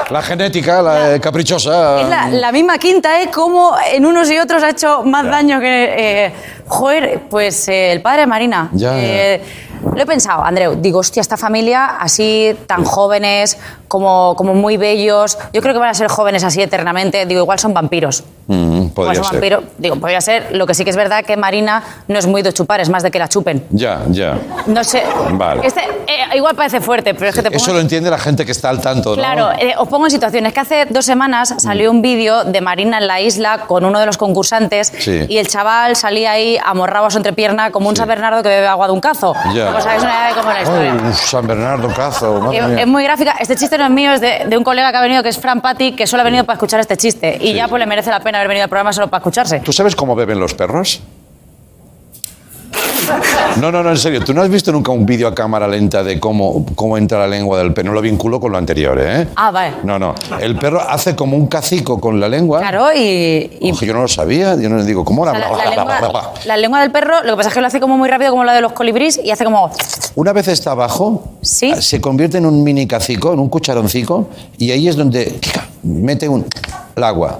la 0.09 0.21
genética, 0.21 0.81
la 0.81 1.15
eh, 1.15 1.19
caprichosa... 1.19 2.01
Es 2.01 2.07
la, 2.09 2.27
la 2.29 2.51
misma 2.51 2.77
quinta, 2.79 3.21
¿eh? 3.21 3.29
Como 3.31 3.75
en 3.93 4.05
unos 4.05 4.29
y 4.31 4.39
otros 4.39 4.63
ha 4.63 4.69
hecho 4.69 5.03
más 5.03 5.25
daño 5.25 5.59
que. 5.59 6.25
eh, 6.25 6.33
joder, 6.67 7.21
pues 7.29 7.67
eh, 7.67 7.91
el 7.91 8.01
padre 8.01 8.21
de 8.21 8.27
Marina. 8.27 8.69
Ya, 8.73 8.95
ya. 8.99 9.39
Lo 9.83 10.01
he 10.01 10.05
pensado, 10.05 10.43
Andreu. 10.43 10.75
Digo, 10.75 10.99
hostia, 10.99 11.21
esta 11.21 11.37
familia 11.37 11.97
así, 11.99 12.55
tan 12.67 12.83
jóvenes, 12.83 13.57
como, 13.87 14.35
como 14.35 14.53
muy 14.55 14.77
bellos. 14.77 15.37
Yo 15.53 15.61
creo 15.61 15.73
que 15.73 15.79
van 15.79 15.89
a 15.89 15.93
ser 15.93 16.07
jóvenes 16.07 16.43
así 16.43 16.61
eternamente. 16.61 17.25
Digo, 17.25 17.41
igual 17.41 17.59
son 17.59 17.73
vampiros. 17.73 18.23
Mm, 18.47 18.53
Igual 18.73 18.91
podría 18.93 19.13
son 19.15 19.23
ser. 19.25 19.33
vampiros. 19.33 19.63
Digo, 19.77 19.95
podría 19.97 20.21
ser. 20.21 20.47
Lo 20.51 20.65
que 20.65 20.73
sí 20.73 20.83
que 20.83 20.89
es 20.89 20.95
verdad 20.95 21.23
que 21.23 21.37
Marina 21.37 21.83
no 22.07 22.17
es 22.19 22.25
muy 22.27 22.41
de 22.41 22.51
chupar, 22.53 22.81
es 22.81 22.89
más 22.89 23.03
de 23.03 23.11
que 23.11 23.19
la 23.19 23.27
chupen. 23.29 23.65
Ya, 23.69 24.01
ya. 24.09 24.37
No 24.67 24.83
sé. 24.83 25.03
Vale. 25.33 25.65
Este, 25.65 25.81
eh, 25.81 26.35
igual 26.35 26.55
parece 26.55 26.81
fuerte, 26.81 27.13
pero 27.13 27.29
es 27.29 27.35
que 27.35 27.41
te 27.43 27.49
pongo. 27.51 27.61
Eso 27.63 27.71
lo 27.73 27.79
entiende 27.79 28.09
la 28.09 28.17
gente 28.17 28.45
que 28.45 28.51
está 28.51 28.69
al 28.69 28.81
tanto, 28.81 29.11
¿no? 29.11 29.15
Claro, 29.15 29.51
eh, 29.59 29.73
os 29.77 29.87
pongo 29.87 30.05
en 30.07 30.11
situaciones 30.11 30.53
que 30.53 30.59
hace 30.59 30.85
dos 30.89 31.05
semanas 31.05 31.53
salió 31.57 31.91
un 31.91 32.01
vídeo 32.01 32.43
de 32.43 32.59
Marina 32.61 32.97
en 32.97 33.07
la 33.07 33.21
isla 33.21 33.59
con 33.67 33.85
uno 33.85 33.99
de 33.99 34.05
los 34.05 34.17
concursantes 34.17 34.91
Sí. 34.99 35.25
y 35.29 35.37
el 35.37 35.47
chaval 35.47 35.95
salía 35.95 36.31
ahí 36.31 36.57
amorrado 36.63 37.05
a 37.05 37.11
su 37.11 37.17
entrepierna 37.17 37.71
como 37.71 37.89
un 37.89 37.95
San 37.95 38.07
Bernardo 38.07 38.41
que 38.43 38.49
bebe 38.49 38.67
agua 38.67 38.87
de 38.87 38.93
un 38.93 38.99
cazo. 39.01 39.33
Ya. 39.53 39.72
Pues 39.73 39.83
sabéis 39.83 40.03
una 40.03 40.11
idea 40.13 40.27
de 40.27 40.33
cómo 40.33 40.51
es 40.51 40.55
la 40.55 40.61
historia. 40.63 41.13
San 41.13 41.47
Bernardo, 41.47 41.87
Cazo, 41.93 42.39
madre 42.39 42.57
Es, 42.59 42.67
mía. 42.67 42.79
es 42.81 42.87
muy 42.87 43.03
gráfica. 43.03 43.35
Este 43.39 43.55
chiste 43.55 43.77
no 43.77 43.85
es 43.85 43.89
mío, 43.91 44.13
es 44.13 44.21
de, 44.21 44.45
de 44.47 44.57
un 44.57 44.63
colega 44.63 44.91
que 44.91 44.97
ha 44.97 45.01
venido, 45.01 45.21
que 45.23 45.29
es 45.29 45.37
Fran 45.39 45.61
Patti, 45.61 45.93
que 45.93 46.07
solo 46.07 46.21
ha 46.21 46.23
venido 46.23 46.43
para 46.43 46.55
escuchar 46.55 46.79
este 46.79 46.95
chiste. 46.97 47.37
Y 47.41 47.53
ya 47.53 47.67
pues 47.67 47.79
le 47.79 47.85
merece 47.85 48.09
la 48.09 48.19
pena 48.19 48.37
haber 48.37 48.47
venido 48.47 48.63
al 48.63 48.69
programa 48.69 48.93
solo 48.93 49.07
para 49.09 49.19
escucharse. 49.19 49.59
¿Tú 49.59 49.73
sabes 49.73 49.95
cómo 49.95 50.15
beben 50.15 50.39
los 50.39 50.53
perros? 50.53 51.01
No, 53.59 53.71
no, 53.71 53.83
no, 53.83 53.89
en 53.91 53.97
serio. 53.97 54.23
¿Tú 54.23 54.33
no 54.33 54.41
has 54.41 54.49
visto 54.49 54.71
nunca 54.71 54.91
un 54.91 55.05
vídeo 55.05 55.27
a 55.27 55.35
cámara 55.35 55.67
lenta 55.67 56.03
de 56.03 56.19
cómo, 56.19 56.65
cómo 56.75 56.97
entra 56.97 57.19
la 57.19 57.27
lengua 57.27 57.57
del 57.59 57.73
perro? 57.73 57.89
No 57.89 57.93
lo 57.93 58.01
vinculo 58.01 58.39
con 58.39 58.51
lo 58.51 58.57
anterior, 58.57 58.97
¿eh? 58.99 59.27
Ah, 59.35 59.51
vale. 59.51 59.75
No, 59.83 59.99
no. 59.99 60.15
El 60.39 60.57
perro 60.57 60.81
hace 60.81 61.15
como 61.15 61.37
un 61.37 61.47
cacico 61.47 61.99
con 61.99 62.19
la 62.19 62.27
lengua. 62.29 62.59
Claro, 62.59 62.87
y... 62.95 63.57
y- 63.61 63.71
Ojo, 63.71 63.85
yo 63.85 63.93
no 63.93 64.01
lo 64.01 64.07
sabía. 64.07 64.55
Yo 64.55 64.69
no 64.69 64.77
le 64.77 64.85
digo, 64.85 65.03
¿cómo 65.05 65.25
la, 65.25 65.33
la, 65.33 65.39
la 65.51 65.69
lengua, 65.69 66.33
la 66.45 66.57
lengua 66.57 66.81
del 66.81 66.91
perro, 66.91 67.23
lo 67.23 67.31
que 67.31 67.37
pasa 67.37 67.49
es 67.49 67.55
que 67.55 67.61
lo 67.61 67.67
hace 67.67 67.79
como 67.79 67.97
muy 67.97 68.09
rápido, 68.09 68.31
como 68.31 68.43
la 68.43 68.53
de 68.53 68.61
los 68.61 68.71
colibrís, 68.73 69.19
y 69.23 69.31
hace 69.31 69.43
como... 69.43 69.69
Una 70.15 70.33
vez 70.33 70.47
está 70.47 70.71
abajo, 70.71 71.23
Sí. 71.41 71.73
se 71.81 71.99
convierte 72.01 72.37
en 72.37 72.45
un 72.45 72.63
mini 72.63 72.87
cacico, 72.87 73.33
en 73.33 73.39
un 73.39 73.49
cucharoncico, 73.49 74.29
y 74.57 74.71
ahí 74.71 74.87
es 74.87 74.95
donde 74.95 75.39
mete 75.83 76.27
un, 76.29 76.45
el 76.95 77.03
agua. 77.03 77.39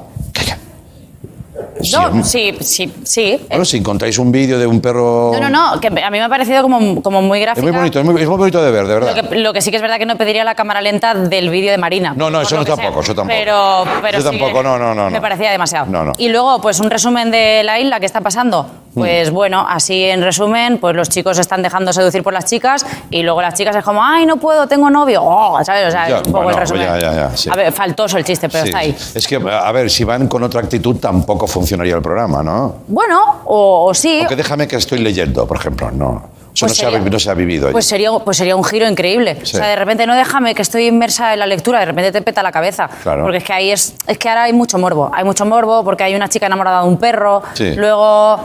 Sí, 1.83 1.95
No, 1.95 2.23
sí, 2.23 2.57
sí, 2.61 2.91
sí. 3.03 3.39
Bueno, 3.49 3.65
si 3.65 3.77
encontráis 3.77 4.17
un 4.17 4.31
vídeo 4.31 4.57
de 4.57 4.65
un 4.67 4.79
perro... 4.81 5.31
No, 5.33 5.49
no, 5.49 5.49
no, 5.75 5.79
que 5.81 5.87
a 5.87 5.91
mí 6.11 6.17
me 6.17 6.21
ha 6.21 6.29
parecido 6.29 6.61
como, 6.61 7.01
como 7.01 7.21
muy 7.21 7.39
Es 7.39 7.45
gráfica. 7.45 7.63
muy 7.67 7.71
bonito, 7.71 7.99
es 7.99 8.05
muy, 8.05 8.21
es 8.21 8.27
muy 8.27 8.37
bonito 8.37 8.63
de 8.63 8.71
ver, 8.71 8.87
de 8.87 8.93
verdad. 8.93 9.15
Lo 9.15 9.29
que, 9.29 9.35
lo 9.37 9.53
que 9.53 9.61
sí 9.61 9.69
que 9.69 9.77
es 9.77 9.81
verdad 9.81 9.97
que 9.97 10.05
no 10.05 10.17
pediría 10.17 10.43
la 10.43 10.55
cámara 10.55 10.81
lenta 10.81 11.13
del 11.13 11.49
vídeo 11.49 11.71
de 11.71 11.77
Marina. 11.77 12.13
No, 12.15 12.29
no, 12.29 12.41
eso 12.41 12.55
no 12.55 12.65
tampoco, 12.65 12.93
sea. 12.93 13.01
eso 13.01 13.15
tampoco. 13.15 13.37
Pero, 13.37 13.83
pero 14.01 14.17
sí 14.19 14.23
tampoco, 14.23 14.63
no, 14.63 14.77
no, 14.79 14.93
no, 14.95 15.09
Me 15.09 15.21
parecía 15.21 15.51
demasiado. 15.51 15.85
No, 15.87 16.03
no. 16.05 16.13
Y 16.17 16.29
luego, 16.29 16.61
pues 16.61 16.79
un 16.79 16.89
resumen 16.89 17.31
de 17.31 17.63
la 17.63 17.79
isla 17.79 17.99
que 17.99 18.05
está 18.05 18.21
pasando. 18.21 18.65
Pues 18.93 19.31
Mm. 19.31 19.33
bueno, 19.33 19.65
así 19.67 20.03
en 20.03 20.21
resumen, 20.21 20.77
pues 20.77 20.95
los 20.95 21.09
chicos 21.09 21.39
están 21.39 21.63
dejando 21.63 21.91
seducir 21.91 22.21
por 22.21 22.31
las 22.31 22.45
chicas 22.45 22.85
y 23.09 23.23
luego 23.23 23.41
las 23.41 23.55
chicas 23.55 23.75
es 23.75 23.83
como, 23.83 24.03
ay, 24.03 24.25
no 24.27 24.37
puedo, 24.37 24.67
tengo 24.67 24.89
novio. 24.91 25.21
Oh, 25.23 25.59
¿sabes? 25.63 25.87
O 25.87 25.91
sea, 25.91 26.07
Ya, 26.07 26.17
es 26.19 26.27
un 26.27 26.31
poco 26.31 26.43
bueno, 26.43 26.59
el 26.59 26.61
resumen. 26.61 26.83
ya, 26.85 26.99
ya, 26.99 27.13
ya, 27.13 27.35
sí. 27.35 27.49
A 27.51 27.55
ver, 27.55 27.71
faltoso 27.73 28.17
el 28.19 28.23
chiste, 28.23 28.49
pero 28.49 28.63
Sí. 28.65 28.69
está 28.69 28.77
ahí. 28.79 28.95
Es 29.15 29.25
que, 29.27 29.35
a 29.37 29.71
ver, 29.71 29.89
si 29.89 30.03
van 30.03 30.27
con 30.27 30.43
otra 30.43 30.59
actitud 30.61 30.97
tampoco 30.97 31.47
funcionaría 31.73 31.95
el 31.95 32.01
programa, 32.03 32.43
¿no? 32.43 32.75
Bueno, 32.87 33.41
o, 33.45 33.85
o 33.89 33.93
sí. 33.95 34.19
Aunque 34.19 34.35
déjame 34.35 34.67
que 34.67 34.75
estoy 34.75 34.99
leyendo, 34.99 35.47
por 35.47 35.57
ejemplo, 35.57 35.89
no. 35.91 36.21
Eso 36.55 36.67
Pues 36.67 36.71
no, 36.71 36.75
se 36.75 36.85
ha, 36.85 36.91
sería- 36.91 37.09
no 37.09 37.19
se 37.19 37.29
ha 37.31 37.33
vivido. 37.33 37.71
Pues 37.71 37.85
sería, 37.85 38.11
pues 38.23 38.37
sería 38.37 38.55
un 38.55 38.63
giro 38.63 38.87
increíble. 38.87 39.37
Sí. 39.43 39.55
O 39.55 39.59
sea, 39.59 39.67
de 39.69 39.75
repente 39.75 40.05
no 40.05 40.13
déjame 40.15 40.53
que 40.53 40.61
estoy 40.61 40.85
inmersa 40.87 41.33
en 41.33 41.39
la 41.39 41.47
lectura, 41.47 41.79
de 41.79 41.85
repente 41.85 42.11
te 42.11 42.21
peta 42.21 42.43
la 42.43 42.51
cabeza. 42.51 42.87
Claro. 43.01 43.23
Porque 43.23 43.37
es 43.39 43.43
que 43.43 43.53
ahí 43.53 43.71
es, 43.71 43.95
es 44.05 44.17
que 44.19 44.29
ahora 44.29 44.43
hay 44.43 44.53
mucho 44.53 44.77
morbo. 44.77 45.09
Hay 45.13 45.23
mucho 45.23 45.45
morbo 45.45 45.83
porque 45.83 46.03
hay 46.03 46.13
una 46.15 46.29
chica 46.29 46.45
enamorada 46.45 46.81
de 46.83 46.87
un 46.87 46.97
perro. 46.97 47.41
Sí. 47.55 47.73
Luego 47.75 48.39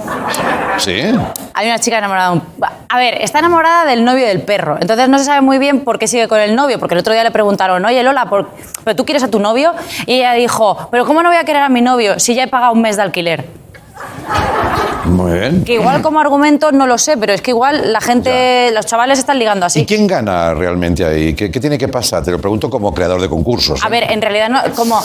¿Sí? 0.79 1.01
hay 1.55 1.67
una 1.67 1.79
chica 1.79 1.99
enamorada 1.99 2.31
de 2.31 2.37
un. 2.37 2.43
A 2.89 2.99
ver, 2.99 3.19
está 3.21 3.41
enamorada 3.41 3.85
del 3.85 4.05
novio 4.05 4.27
del 4.27 4.41
perro. 4.41 4.79
Entonces 4.81 5.09
no 5.09 5.19
se 5.19 5.25
sabe 5.25 5.43
muy 5.43 5.59
bien 5.59 5.81
por 5.85 5.99
qué 5.99 6.07
sigue 6.09 6.29
con 6.29 6.41
el 6.41 6.55
novio. 6.57 6.79
Porque 6.79 6.95
el 6.95 7.01
otro 7.01 7.13
día 7.13 7.25
le 7.25 7.31
preguntaron, 7.31 7.85
oye 7.85 8.03
Lola, 8.03 8.27
¿por- 8.27 8.49
¿pero 8.85 8.97
tú 8.97 9.05
quieres 9.05 9.23
a 9.23 9.29
tu 9.29 9.39
novio? 9.39 9.75
Y 10.07 10.15
ella 10.15 10.33
dijo, 10.33 10.89
¿pero 10.91 11.05
cómo 11.05 11.23
no 11.23 11.29
voy 11.29 11.39
a 11.39 11.45
querer 11.45 11.63
a 11.63 11.69
mi 11.69 11.83
novio 11.83 12.19
si 12.19 12.35
ya 12.35 12.45
he 12.45 12.49
pagado 12.49 12.73
un 12.73 12.81
mes 12.81 12.97
de 12.97 13.03
alquiler? 13.03 13.45
Muy 15.05 15.33
bien. 15.39 15.65
Que 15.65 15.75
igual 15.75 16.03
como 16.03 16.21
argumento 16.21 16.71
no 16.73 16.87
lo 16.87 16.99
sé, 16.99 17.17
pero 17.17 17.33
es 17.33 17.41
que 17.41 17.51
igual 17.53 17.93
la 17.93 18.01
gente, 18.01 18.71
los 18.73 18.85
chavales 18.85 19.19
están 19.19 19.39
ligando 19.39 19.65
así. 19.65 19.81
¿Y 19.81 19.87
quién 19.87 20.07
gana 20.07 20.53
realmente 20.55 21.05
ahí? 21.05 21.35
¿Qué, 21.35 21.51
qué 21.51 21.61
tiene 21.61 21.79
que 21.79 21.89
pasar? 21.89 22.23
Te 22.25 22.31
lo 22.31 22.39
pregunto 22.39 22.69
como 22.69 22.93
creador 22.93 23.21
de 23.21 23.29
concursos. 23.29 23.81
¿eh? 23.81 23.83
A 23.85 23.89
ver, 23.89 24.11
en 24.11 24.21
realidad, 24.21 24.49
no, 24.51 24.61
como, 24.75 25.01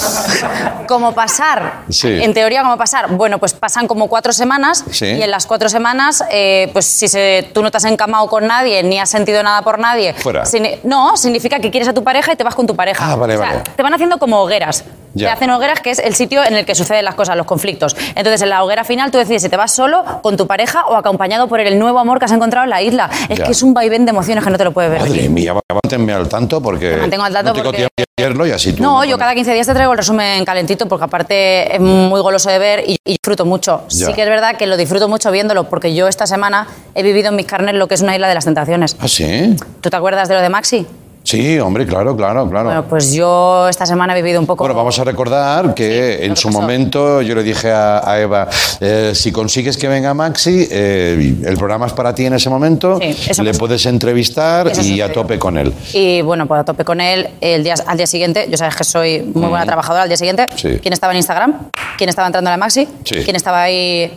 como 0.88 1.13
pasar, 1.13 1.83
Sí. 1.89 2.09
en 2.21 2.33
teoría, 2.33 2.63
como 2.63 2.77
pasar, 2.77 3.09
bueno, 3.15 3.38
pues 3.39 3.53
pasan 3.53 3.88
como 3.88 4.07
cuatro 4.09 4.33
semanas 4.33 4.83
Sí. 4.91 5.05
y 5.05 5.21
en 5.21 5.31
las 5.31 5.45
cuatro 5.45 5.69
semanas, 5.69 6.23
eh, 6.31 6.69
pues 6.73 6.85
si 6.85 7.07
se- 7.07 7.50
tú 7.53 7.62
no 7.63 7.71
te 7.71 7.77
has 7.77 7.85
encamado 7.85 8.27
con 8.27 8.45
nadie 8.45 8.83
ni 8.83 9.00
has 9.00 9.09
sentido 9.09 9.41
nada 9.41 9.62
por 9.62 9.79
nadie, 9.79 10.13
Fuera. 10.15 10.43
no, 10.83 11.15
significa 11.15 11.59
que 11.59 11.71
quieres 11.71 11.88
a 11.88 11.93
tu 11.93 12.03
pareja 12.03 12.33
y 12.33 12.35
te 12.35 12.43
vas 12.43 12.55
con 12.55 12.67
tu 12.67 12.75
pareja. 12.75 13.12
Ah, 13.12 13.15
vale, 13.15 13.35
O 13.35 13.39
sea, 13.39 13.47
vale. 13.47 13.62
Te 13.75 13.83
van 13.83 13.93
haciendo 13.93 14.17
como 14.17 14.41
hogueras. 14.41 14.83
Ya. 15.15 15.27
Te 15.27 15.33
hacen 15.33 15.50
hogueras, 15.51 15.79
que 15.79 15.91
es 15.91 16.00
el 16.00 16.15
sitio 16.15 16.43
en 16.43 16.55
el 16.55 16.65
que 16.65 16.73
suceden 16.73 17.05
las 17.05 17.13
cosas, 17.13 17.38
los 17.38 17.45
conflictos. 17.45 17.95
Entonces, 18.15 18.41
en 18.41 18.50
la 18.50 18.63
hoguera 18.63 18.82
final, 18.85 19.11
tú 19.11 19.17
decides 19.17 19.41
si 19.41 19.49
te 19.49 19.57
vas 19.57 19.71
solo, 19.71 20.03
con 20.21 20.35
tu 20.37 20.47
pareja 20.47 20.85
o 20.87 20.95
acompañado 20.95 21.47
por 21.47 21.59
el 21.59 21.77
nuevo 21.79 21.99
amor 21.99 22.19
que 22.19 22.25
has 22.25 22.31
encontrado 22.31 22.63
en 22.63 22.69
la 22.69 22.81
isla. 22.81 23.09
Es 23.29 23.39
Ya. 23.39 23.45
que 23.45 23.51
es 23.51 23.63
un 23.63 23.73
vaivén 23.73 24.05
de 24.05 24.11
emociones 24.11 24.43
que 24.43 24.49
no 24.49 24.57
te 24.57 24.63
lo 24.63 24.71
puedes 24.71 24.91
ver. 24.91 25.01
Madre 25.01 25.29
mía, 25.29 25.53
manténme 25.83 26.13
al 26.13 26.27
tanto 26.29 26.61
porque 26.61 26.91
Te 26.91 26.97
mantengo 26.97 27.23
al 27.23 27.33
tanto 27.33 27.49
no 27.49 27.53
tengo 27.53 27.65
porque- 27.71 27.87
y 28.47 28.51
así 28.51 28.73
tú... 28.73 28.83
No, 28.83 29.03
yo 29.03 29.17
cada 29.17 29.33
15 29.33 29.53
días 29.53 29.65
te 29.67 29.73
traigo 29.73 29.91
el 29.91 29.97
resumen 29.97 30.45
calentito 30.45 30.87
porque 30.87 31.05
aparte 31.05 31.75
es 31.75 31.79
muy 31.81 32.21
goloso 32.21 32.49
de 32.49 32.59
ver 32.59 32.83
y, 32.87 32.97
y 33.05 33.13
disfruto 33.13 33.45
mucho. 33.45 33.83
Ya. 33.89 34.07
Sí 34.07 34.13
que 34.13 34.24
es 34.24 34.29
verdad 34.29 34.55
que 34.55 34.67
lo 34.67 34.77
disfruto 34.77 35.07
mucho 35.07 35.31
viéndolo 35.31 35.65
porque 35.65 35.93
yo 35.96 36.07
esta 36.07 36.27
semana 36.27 36.67
he 36.96 37.03
vivido 37.03 37.29
en 37.29 37.35
mis 37.35 37.46
carnes 37.46 37.75
lo 37.75 37.87
que 37.87 37.96
es 37.96 38.01
una 38.01 38.13
isla 38.15 38.27
de 38.27 38.35
las 38.35 38.46
tentaciones. 38.46 38.96
¿Ah, 39.00 39.07
sí? 39.07 39.55
¿Tú 39.81 39.89
te 39.89 39.96
acuerdas 39.98 40.27
de 40.29 40.35
lo 40.35 40.41
de 40.41 40.50
Maxi? 40.50 40.85
Sí, 41.24 41.57
hombre, 41.57 41.86
claro, 41.86 42.18
claro, 42.18 42.50
claro. 42.50 42.66
Bueno, 42.66 42.83
pues 42.83 43.14
yo 43.14 43.68
esta 43.70 43.86
semana 43.86 44.12
he 44.14 44.22
vivido 44.22 44.42
un 44.42 44.46
poco... 44.46 44.64
Bueno, 44.66 44.75
vamos 44.75 45.00
a 45.00 45.05
recordar 45.05 45.74
que 45.74 46.18
Sí, 46.20 46.25
en 46.25 46.31
que 46.31 46.36
su 46.36 46.50
pasó. 46.50 46.59
momento 46.62 47.22
yo 47.22 47.33
le 47.33 47.44
dije 47.44 47.72
a, 47.72 48.07
a 48.09 48.20
Eva, 48.20 48.50
eh, 48.81 49.14
si 49.16 49.31
consigues 49.31 49.77
que 49.77 49.88
venga 49.88 50.14
Maxi, 50.14 50.68
eh, 50.70 51.36
el 51.46 51.55
programa 51.57 51.88
es 51.88 51.94
para 51.94 52.14
ti 52.14 52.25
en 52.25 52.33
ese 52.33 52.50
momento, 52.50 53.00
Sí, 53.01 53.42
le 53.42 53.51
pasó. 53.51 53.59
puedes 53.59 53.86
entrevistar 53.86 54.68
Eso 54.68 54.81
y 54.81 55.00
a 55.00 55.12
tope 55.14 55.40
con 55.40 55.57
él. 55.57 55.74
Y 55.94 56.22
bueno, 56.22 56.46
pues 56.46 56.59
a 56.59 56.66
tope 56.66 56.83
con 56.83 57.00
él 57.00 57.29
el 57.40 57.64
día, 57.64 57.75
al 57.88 57.96
día 57.98 58.07
siguiente. 58.07 58.48
Yo 58.51 58.57
sabes 58.57 58.75
que 58.75 58.83
soy 58.83 59.22
muy 59.33 59.48
buena 59.48 59.66
trabajadora 59.66 60.03
al 60.03 60.09
día 60.09 60.18
siguiente. 60.18 60.44
Mm. 60.53 60.57
Sí. 60.57 60.79
¿Quién 60.81 60.92
estaba 60.94 61.14
en 61.14 61.18
Instagram? 61.18 61.53
¿Quién 61.98 62.09
estaba 62.09 62.27
entrando 62.27 62.50
a 62.50 62.53
la 62.53 62.57
Maxi? 62.57 62.86
Sí. 63.05 63.16
¿Quién 63.24 63.38
estaba 63.38 63.64
ahí? 63.64 64.12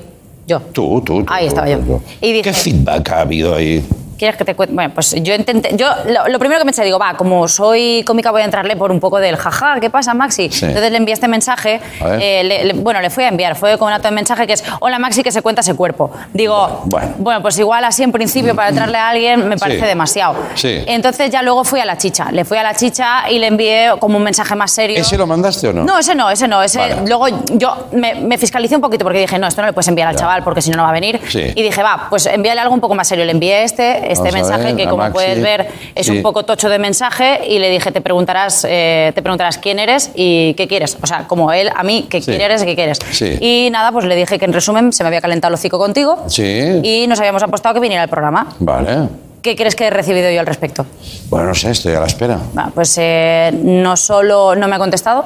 Yo. 0.48 0.60
Tú, 0.60 1.00
tú, 1.02 1.22
tú. 1.22 1.32
Ahí 1.32 1.44
tú, 1.44 1.48
estaba 1.50 1.68
yo. 1.68 1.78
tú. 1.78 2.02
Y 2.20 2.32
dije- 2.32 2.42
¿Qué 2.42 2.52
feedback 2.52 3.10
ha 3.10 3.20
habido 3.20 3.54
ahí? 3.54 3.84
¿Quieres 4.18 4.36
que 4.36 4.44
te 4.44 4.54
cuente? 4.54 4.74
Bueno, 4.74 4.92
pues 4.94 5.14
yo 5.22 5.34
intenté. 5.34 5.76
Yo 5.76 5.86
lo, 6.06 6.28
lo 6.28 6.38
primero 6.38 6.58
que 6.60 6.64
me 6.64 6.70
eché, 6.70 6.82
digo, 6.84 6.98
va, 6.98 7.14
como 7.14 7.46
soy 7.48 8.02
cómica, 8.06 8.30
voy 8.30 8.42
a 8.42 8.44
entrarle 8.44 8.76
por 8.76 8.90
un 8.90 9.00
poco 9.00 9.18
del 9.20 9.36
jaja, 9.36 9.78
¿qué 9.80 9.90
pasa, 9.90 10.14
Maxi? 10.14 10.50
Sí. 10.50 10.64
Entonces 10.66 10.90
le 10.90 10.96
envié 10.96 11.12
este 11.14 11.28
mensaje. 11.28 11.80
Eh, 12.20 12.42
le- 12.44 12.64
le- 12.64 12.72
bueno, 12.74 13.00
le 13.00 13.10
fui 13.10 13.24
a 13.24 13.28
enviar, 13.28 13.56
fue 13.56 13.76
con 13.78 13.88
un 13.88 13.94
acto 13.94 14.08
de 14.08 14.14
mensaje 14.14 14.46
que 14.46 14.54
es: 14.54 14.64
Hola, 14.80 14.98
Maxi, 14.98 15.22
que 15.22 15.30
se 15.32 15.42
cuenta 15.42 15.60
ese 15.60 15.74
cuerpo. 15.74 16.10
Digo, 16.32 16.82
Bueno. 16.86 17.14
bueno, 17.18 17.42
pues 17.42 17.58
igual 17.58 17.84
así 17.84 18.02
en 18.02 18.12
principio 18.12 18.54
para 18.54 18.68
entrarle 18.70 18.98
a 18.98 19.08
alguien 19.10 19.48
me 19.48 19.56
parece 19.56 19.80
Sí. 19.80 19.86
demasiado. 19.86 20.34
Sí. 20.54 20.82
Entonces 20.86 21.30
ya 21.30 21.42
luego 21.42 21.64
fui 21.64 21.80
a 21.80 21.84
la 21.84 21.98
chicha. 21.98 22.30
Le 22.32 22.44
fui 22.44 22.56
a 22.58 22.62
la 22.62 22.74
chicha 22.74 23.30
y 23.30 23.38
le 23.38 23.46
envié 23.48 23.90
como 24.00 24.16
un 24.16 24.22
mensaje 24.24 24.54
más 24.56 24.70
serio. 24.70 24.98
¿Ese 24.98 25.16
lo 25.18 25.26
mandaste 25.26 25.68
o 25.68 25.72
no? 25.72 25.84
No, 25.84 25.98
ese 25.98 26.14
no, 26.14 26.30
ese 26.30 26.48
no. 26.48 26.62
Ese, 26.62 26.78
Vale. 26.78 26.96
Luego 27.06 27.26
yo 27.52 27.88
me, 27.92 28.14
me 28.14 28.38
fiscalicé 28.38 28.74
un 28.76 28.80
poquito 28.82 29.04
porque 29.04 29.18
dije, 29.20 29.38
no, 29.38 29.46
esto 29.46 29.60
no 29.60 29.66
le 29.66 29.72
puedes 29.72 29.88
enviar 29.88 30.08
al 30.08 30.14
Ya. 30.14 30.20
chaval 30.20 30.42
porque 30.42 30.62
si 30.62 30.70
no, 30.70 30.76
no 30.78 30.84
va 30.84 30.88
a 30.90 30.92
venir. 30.92 31.20
Y 31.34 31.62
dije, 31.62 31.82
va, 31.82 32.06
pues 32.08 32.26
envíale 32.26 32.60
algo 32.60 32.74
un 32.74 32.80
poco 32.80 32.94
más 32.94 33.06
serio. 33.08 33.24
Le 33.24 33.32
envié 33.32 33.62
este, 33.64 34.05
este 34.10 34.30
Vamos 34.30 34.34
mensaje 34.34 34.64
ver, 34.64 34.76
que 34.76 34.82
a 34.84 34.90
como 34.90 35.02
Maxi. 35.04 35.12
puedes 35.12 35.42
ver 35.42 35.68
es 35.94 36.06
Sí. 36.06 36.12
un 36.12 36.22
poco 36.22 36.44
tocho 36.44 36.68
de 36.68 36.78
mensaje 36.78 37.40
y 37.48 37.58
le 37.58 37.70
dije, 37.70 37.92
te 37.92 38.00
preguntarás, 38.00 38.66
eh, 38.68 39.12
te 39.14 39.22
preguntarás 39.22 39.58
quién 39.58 39.78
eres 39.78 40.10
y 40.14 40.54
qué 40.54 40.66
quieres. 40.68 40.96
O 41.02 41.06
sea, 41.06 41.26
como 41.26 41.52
él 41.52 41.70
a 41.74 41.82
mí, 41.82 42.06
que 42.08 42.20
Sí. 42.20 42.30
quién 42.30 42.40
eres 42.40 42.62
y 42.62 42.66
qué 42.66 42.74
quieres. 42.74 42.98
Sí. 43.10 43.36
Y 43.40 43.68
nada, 43.70 43.92
pues 43.92 44.04
le 44.04 44.16
dije 44.16 44.38
que 44.38 44.44
en 44.44 44.52
resumen 44.52 44.92
se 44.92 45.02
me 45.02 45.08
había 45.08 45.20
calentado 45.20 45.50
el 45.50 45.54
hocico 45.54 45.78
contigo 45.78 46.24
Sí. 46.28 46.80
y 46.82 47.06
nos 47.08 47.18
habíamos 47.20 47.42
apostado 47.42 47.74
que 47.74 47.80
viniera 47.80 48.02
al 48.02 48.08
programa. 48.08 48.48
Vale. 48.58 49.08
¿Qué 49.42 49.54
crees 49.54 49.76
que 49.76 49.86
he 49.86 49.90
recibido 49.90 50.28
yo 50.30 50.40
al 50.40 50.46
respecto? 50.46 50.84
Bueno, 51.30 51.46
no 51.48 51.54
sé, 51.54 51.70
estoy 51.70 51.94
a 51.94 52.00
la 52.00 52.06
espera. 52.06 52.38
Pues 52.74 52.96
eh, 53.00 53.52
no 53.62 53.96
solo 53.96 54.54
no 54.56 54.66
me 54.66 54.74
ha 54.74 54.78
contestado, 54.78 55.24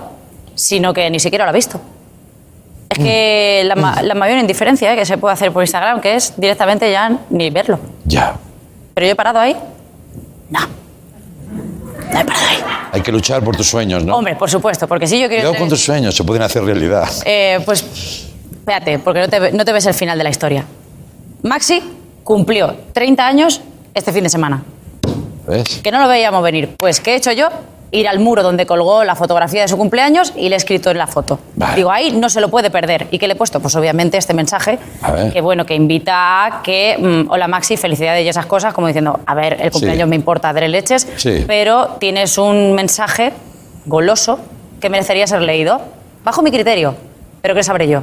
sino 0.55 0.93
que 0.93 1.09
ni 1.09 1.19
siquiera 1.21 1.45
lo 1.47 1.51
ha 1.51 1.55
visto. 1.55 1.81
Es 2.91 2.99
que 2.99 3.63
la, 3.65 4.03
la 4.03 4.15
mayor 4.15 4.39
indiferencia 4.39 4.93
eh, 4.93 4.97
que 4.97 5.07
se 5.07 5.17
puede 5.17 5.33
hacer 5.33 5.53
por 5.53 5.63
Instagram, 5.63 6.01
que 6.01 6.17
es 6.17 6.35
directamente 6.37 6.91
ya 6.91 7.19
ni 7.31 7.49
verlo. 7.49 7.79
Ya. 8.05 8.35
Pero 8.95 9.07
yo 9.07 9.13
he 9.13 9.17
parado 9.17 9.39
ahí. 9.39 9.57
No. 10.51 10.61
No 10.61 12.21
he 12.21 12.25
parado 12.25 12.47
ahí. 12.49 12.59
Hay 12.93 13.01
que 13.03 13.13
luchar 13.13 13.43
por 13.43 13.57
tus 13.57 13.69
sueños, 13.69 14.05
¿no? 14.05 14.17
Hombre, 14.17 14.35
por 14.37 14.51
supuesto, 14.51 14.89
porque 14.89 15.07
si 15.07 15.21
yo 15.21 15.29
quiero... 15.29 15.43
Cuidado 15.49 15.59
con 15.59 15.69
tus 15.69 15.83
sueños, 15.85 16.15
se 16.15 16.25
pueden 16.25 16.43
hacer 16.43 16.65
realidad. 16.65 17.09
Eh, 17.25 17.61
pues 17.65 18.27
espérate, 18.53 18.99
porque 18.99 19.21
no 19.21 19.29
te, 19.29 19.53
no 19.53 19.65
te 19.65 19.73
ves 19.73 19.87
el 19.87 19.95
final 19.95 20.19
de 20.19 20.25
la 20.25 20.31
historia. 20.31 20.65
Maxi 21.43 21.83
cumplió 22.25 22.75
30 22.93 23.27
años 23.27 23.61
este 23.95 24.13
fin 24.13 24.25
de 24.25 24.31
semana. 24.31 24.63
¿Ves? 25.47 25.81
Que 25.83 25.91
no 25.91 26.01
lo 26.01 26.09
veíamos 26.09 26.43
venir. 26.43 26.75
Pues, 26.77 27.01
¿qué 27.01 27.13
he 27.13 27.17
hecho 27.17 27.33
yo? 27.33 27.49
Ir 27.93 28.07
al 28.07 28.21
muro 28.21 28.43
donde 28.45 28.67
colgó 28.67 29.03
la 29.03 29.17
fotografía 29.17 29.63
de 29.63 29.69
su 29.69 29.77
cumpleaños 29.77 30.33
y 30.37 30.49
le 30.49 30.55
he 30.55 30.59
escrito 30.59 30.91
en 30.93 30.99
la 30.99 31.09
foto. 31.09 31.41
Vale. 31.57 31.75
Digo, 31.75 31.91
ahí 31.91 32.13
no 32.13 32.29
se 32.29 32.41
lo 32.41 32.49
puede 32.49 32.71
perder. 32.71 33.09
¿Y 33.11 33.19
qué 33.19 33.27
le 33.27 33.33
he 33.33 33.37
puesto? 33.37 33.59
Pues 33.59 33.75
obviamente 33.75 34.17
este 34.17 34.33
mensaje, 34.33 34.79
que 35.33 35.41
bueno, 35.41 35.67
que 35.67 35.75
invita 35.75 36.45
a 36.47 36.63
que, 36.63 36.97
mm, 36.99 37.31
hola 37.33 37.49
Maxi, 37.49 37.77
felicidades 37.77 38.25
y 38.25 38.29
esas 38.29 38.47
cosas, 38.47 38.73
como 38.75 38.87
diciendo, 38.87 39.19
a 39.27 39.35
ver, 39.35 39.55
el 39.61 39.73
cumpleaños 39.73 40.05
Sí. 40.07 40.11
me 40.11 40.15
importa, 40.17 40.53
daré 40.53 40.69
leches, 40.69 41.09
Sí. 41.17 41.45
pero 41.49 41.97
tienes 41.99 42.39
un 42.39 42.75
mensaje 42.75 43.33
goloso 43.87 44.39
que 44.81 44.89
merecería 44.89 45.27
ser 45.27 45.43
leído, 45.43 45.81
bajo 46.25 46.43
mi 46.43 46.53
criterio, 46.53 46.95
pero 47.43 47.55
¿qué 47.57 47.65
sabré 47.65 47.89
yo? 47.89 48.03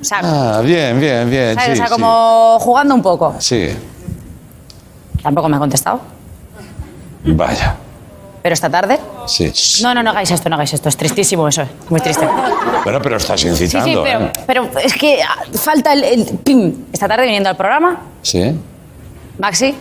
O 0.00 0.04
sea, 0.04 0.20
Ah, 0.22 0.60
bien, 0.64 0.98
bien, 0.98 1.28
bien. 1.28 1.54
¿sabes? 1.56 1.76
Sí, 1.76 1.82
o 1.82 1.86
sea 1.86 1.88
como 1.94 2.56
jugando 2.60 2.94
un 2.94 3.02
poco. 3.02 3.34
Sí. 3.38 3.68
Tampoco 5.22 5.46
me 5.50 5.56
ha 5.56 5.58
contestado, 5.58 6.00
Vaya. 7.22 7.76
Pero 8.42 8.54
esta 8.54 8.68
tarde... 8.70 8.98
Sí. 9.26 9.52
No, 9.82 9.94
no, 9.94 10.02
no 10.02 10.10
hagáis 10.10 10.30
esto, 10.30 10.48
no 10.48 10.54
hagáis 10.56 10.72
esto. 10.72 10.88
Es 10.88 10.96
tristísimo 10.96 11.46
eso, 11.48 11.64
muy 11.88 12.00
triste. 12.00 12.26
Bueno, 12.84 13.00
pero 13.02 13.16
estás 13.16 13.42
incitando, 13.44 13.86
sí, 13.86 13.98
pero, 14.02 14.24
¿eh? 14.26 14.32
pero 14.46 14.70
es 14.82 14.94
que 14.94 15.20
falta 15.54 15.92
el, 15.92 16.04
el 16.04 16.24
pim. 16.44 16.86
Esta 16.92 17.06
tarde 17.08 17.24
viniendo 17.24 17.48
al 17.50 17.56
programa, 17.56 18.00
Sí. 18.22 18.54
Maxi, 19.38 19.74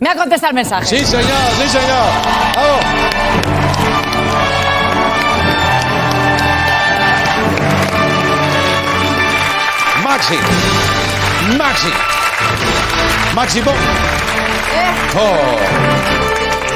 me 0.00 0.08
ha 0.10 0.14
contestado 0.14 0.50
el 0.50 0.54
mensaje. 0.56 0.86
Sí, 0.86 1.04
señor, 1.04 1.24
sí, 1.58 1.68
señor. 1.68 2.06
Vamos. 2.56 3.90
Maxi. 10.04 10.36
Maxi. 11.58 11.90
Máximo. 13.34 13.70
Eh, 13.70 14.90
Oh. 15.16 16.19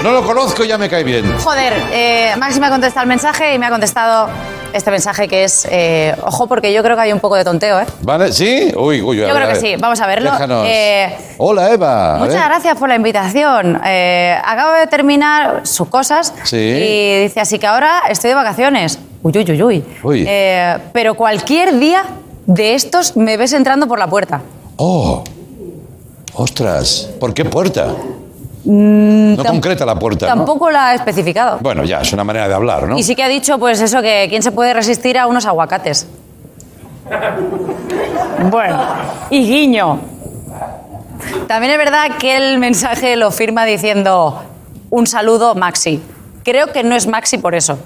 No 0.04 0.12
lo 0.12 0.22
conozco 0.22 0.62
y 0.64 0.68
ya 0.68 0.76
me 0.76 0.88
cae 0.90 1.02
bien. 1.02 1.24
Joder, 1.38 1.72
eh, 1.90 2.34
Maxi 2.36 2.60
me 2.60 2.66
ha 2.66 2.70
contestado 2.70 3.02
el 3.04 3.08
mensaje 3.08 3.54
y 3.54 3.58
me 3.58 3.64
ha 3.64 3.70
contestado 3.70 4.28
este 4.74 4.90
mensaje 4.90 5.26
que 5.28 5.44
es, 5.44 5.66
eh, 5.70 6.14
ojo, 6.26 6.46
porque 6.46 6.74
yo 6.74 6.82
creo 6.82 6.94
que 6.94 7.02
hay 7.02 7.12
un 7.14 7.20
poco 7.20 7.36
de 7.36 7.44
tonteo, 7.44 7.80
¿eh? 7.80 7.86
¿Vale? 8.02 8.30
¿Sí? 8.30 8.70
Uy, 8.76 9.00
uy, 9.00 9.22
a 9.22 9.28
Yo 9.28 9.34
ver, 9.34 9.42
creo 9.44 9.48
a 9.50 9.54
que 9.54 9.60
ver. 9.60 9.76
sí. 9.76 9.76
Vamos 9.80 9.98
a 10.02 10.06
verlo. 10.06 10.30
Déjanos. 10.30 10.66
Eh, 10.68 11.16
Hola, 11.38 11.72
Eva. 11.72 12.16
A 12.16 12.18
Muchas 12.18 12.34
ver. 12.34 12.44
gracias 12.44 12.76
por 12.78 12.88
la 12.90 12.96
invitación. 12.96 13.80
Eh, 13.82 14.36
acabo 14.44 14.74
de 14.74 14.86
terminar 14.88 15.60
sus 15.66 15.88
cosas 15.88 16.34
Sí. 16.44 16.56
y 16.58 17.22
dice 17.22 17.40
así 17.40 17.58
que 17.58 17.66
ahora 17.66 18.02
estoy 18.10 18.28
de 18.28 18.34
vacaciones. 18.36 18.98
Uy, 19.22 19.32
uy, 19.34 19.50
uy, 19.52 19.62
uy. 19.62 19.84
Uy. 20.02 20.24
Eh, 20.28 20.76
pero 20.92 21.14
cualquier 21.14 21.78
día 21.78 22.04
de 22.44 22.74
estos 22.74 23.16
me 23.16 23.38
ves 23.38 23.54
entrando 23.54 23.88
por 23.88 23.98
la 23.98 24.06
puerta. 24.08 24.42
Oh. 24.76 25.24
Ostras. 26.34 27.08
¿Por 27.18 27.32
qué 27.32 27.46
puerta? 27.46 27.86
No 28.66 29.42
tam- 29.42 29.46
concreta 29.50 29.84
la 29.86 29.98
puerta, 29.98 30.26
¿no? 30.26 30.34
Mm, 30.34 30.38
Tampoco 30.38 30.70
la 30.70 30.88
ha 30.88 30.94
especificado. 30.94 31.58
Bueno, 31.60 31.84
ya, 31.84 32.00
es 32.00 32.12
una 32.12 32.24
manera 32.24 32.48
de 32.48 32.54
hablar, 32.54 32.88
¿no? 32.88 32.98
Y 32.98 33.02
sí 33.02 33.14
que 33.14 33.22
ha 33.22 33.28
dicho, 33.28 33.58
pues 33.58 33.80
eso, 33.80 34.00
que 34.02 34.26
quién 34.28 34.42
se 34.42 34.52
puede 34.52 34.72
resistir 34.74 35.18
a 35.18 35.26
unos 35.26 35.46
aguacates. 35.46 36.06
Bueno, 38.50 38.80
y 39.30 39.46
guiño. 39.46 40.00
También 41.46 41.72
es 41.72 41.78
verdad 41.78 42.16
que 42.18 42.36
el 42.36 42.58
mensaje 42.58 43.16
lo 43.16 43.30
firma 43.30 43.64
diciendo 43.64 44.42
un 44.90 45.06
saludo 45.06 45.54
Maxi. 45.54 46.02
Creo 46.42 46.68
que 46.72 46.82
no 46.82 46.94
es 46.94 47.06
Maxi 47.06 47.38
por 47.38 47.54
eso. 47.54 47.78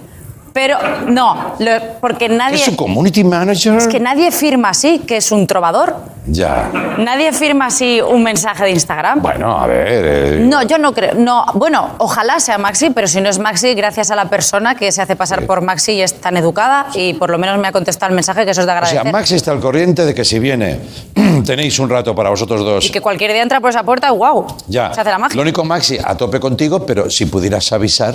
Pero 0.53 0.77
no, 1.07 1.55
lo- 1.59 1.71
porque 2.01 2.29
nadie... 2.29 2.57
¿Es 2.57 2.63
su 2.65 2.77
community 2.77 3.23
manager? 3.25 3.75
Es 3.77 3.87
que 3.89 4.01
nadie 4.01 4.31
firma 4.33 4.71
así, 4.71 5.01
que 5.01 5.19
es 5.19 5.31
un 5.33 5.47
trovador. 5.47 5.97
Ya. 6.31 6.71
Nadie 6.99 7.33
firma 7.33 7.67
así 7.67 8.03
un 8.03 8.23
mensaje 8.23 8.65
de 8.65 8.71
Instagram. 8.73 9.23
Bueno, 9.23 9.59
a 9.59 9.67
ver. 9.67 10.05
eh, 10.05 10.41
No, 10.41 10.63
yo 10.63 10.77
no 10.77 10.93
creo. 10.93 11.15
No, 11.15 11.47
bueno, 11.55 11.91
ojalá 11.99 12.39
sea 12.39 12.59
Maxi, 12.59 12.91
pero 12.91 13.07
si 13.09 13.21
no 13.23 13.31
es 13.31 13.39
Maxi, 13.39 13.73
gracias 13.75 14.11
a 14.11 14.17
la 14.17 14.27
persona 14.29 14.75
que 14.75 14.93
se 14.93 15.01
hace 15.01 15.17
pasar 15.17 15.47
por 15.47 15.63
Maxi 15.63 15.93
y 15.93 16.03
es 16.03 16.21
tan 16.21 16.37
educada 16.37 16.89
y 16.95 17.15
por 17.15 17.31
lo 17.31 17.39
menos 17.39 17.59
me 17.59 17.69
ha 17.69 17.73
contestado 17.73 18.11
el 18.11 18.15
mensaje 18.15 18.45
que 18.45 18.51
eso 18.51 18.61
es 18.61 18.67
de 18.67 18.73
O 18.73 18.75
agradecer. 18.75 19.03
sea, 19.05 19.13
Max 19.13 19.31
está 19.33 19.53
al 19.53 19.61
corriente 19.61 20.05
de 20.05 20.15
que 20.15 20.23
si 20.23 20.39
viene 20.39 20.79
tenéis 21.47 21.79
un 21.79 21.89
rato 21.89 22.15
para 22.15 22.29
vosotros 22.29 22.61
dos. 22.63 22.85
Y 22.87 22.91
que 22.91 23.01
cualquier 23.01 23.33
día 23.33 23.43
entra 23.43 23.61
por 23.61 23.71
esa 23.71 23.83
puerta 23.83 24.11
wow, 24.11 24.47
Ya. 24.67 24.93
se 24.93 25.01
hace 25.01 25.11
la 25.11 25.19
magia. 25.19 25.35
Lo 25.37 25.41
único, 25.43 25.65
Maxi, 25.65 25.97
a 26.03 26.15
tope 26.15 26.39
contigo, 26.41 26.85
pero 26.85 27.09
si 27.09 27.25
pudieras 27.25 27.73
avisar, 27.73 28.15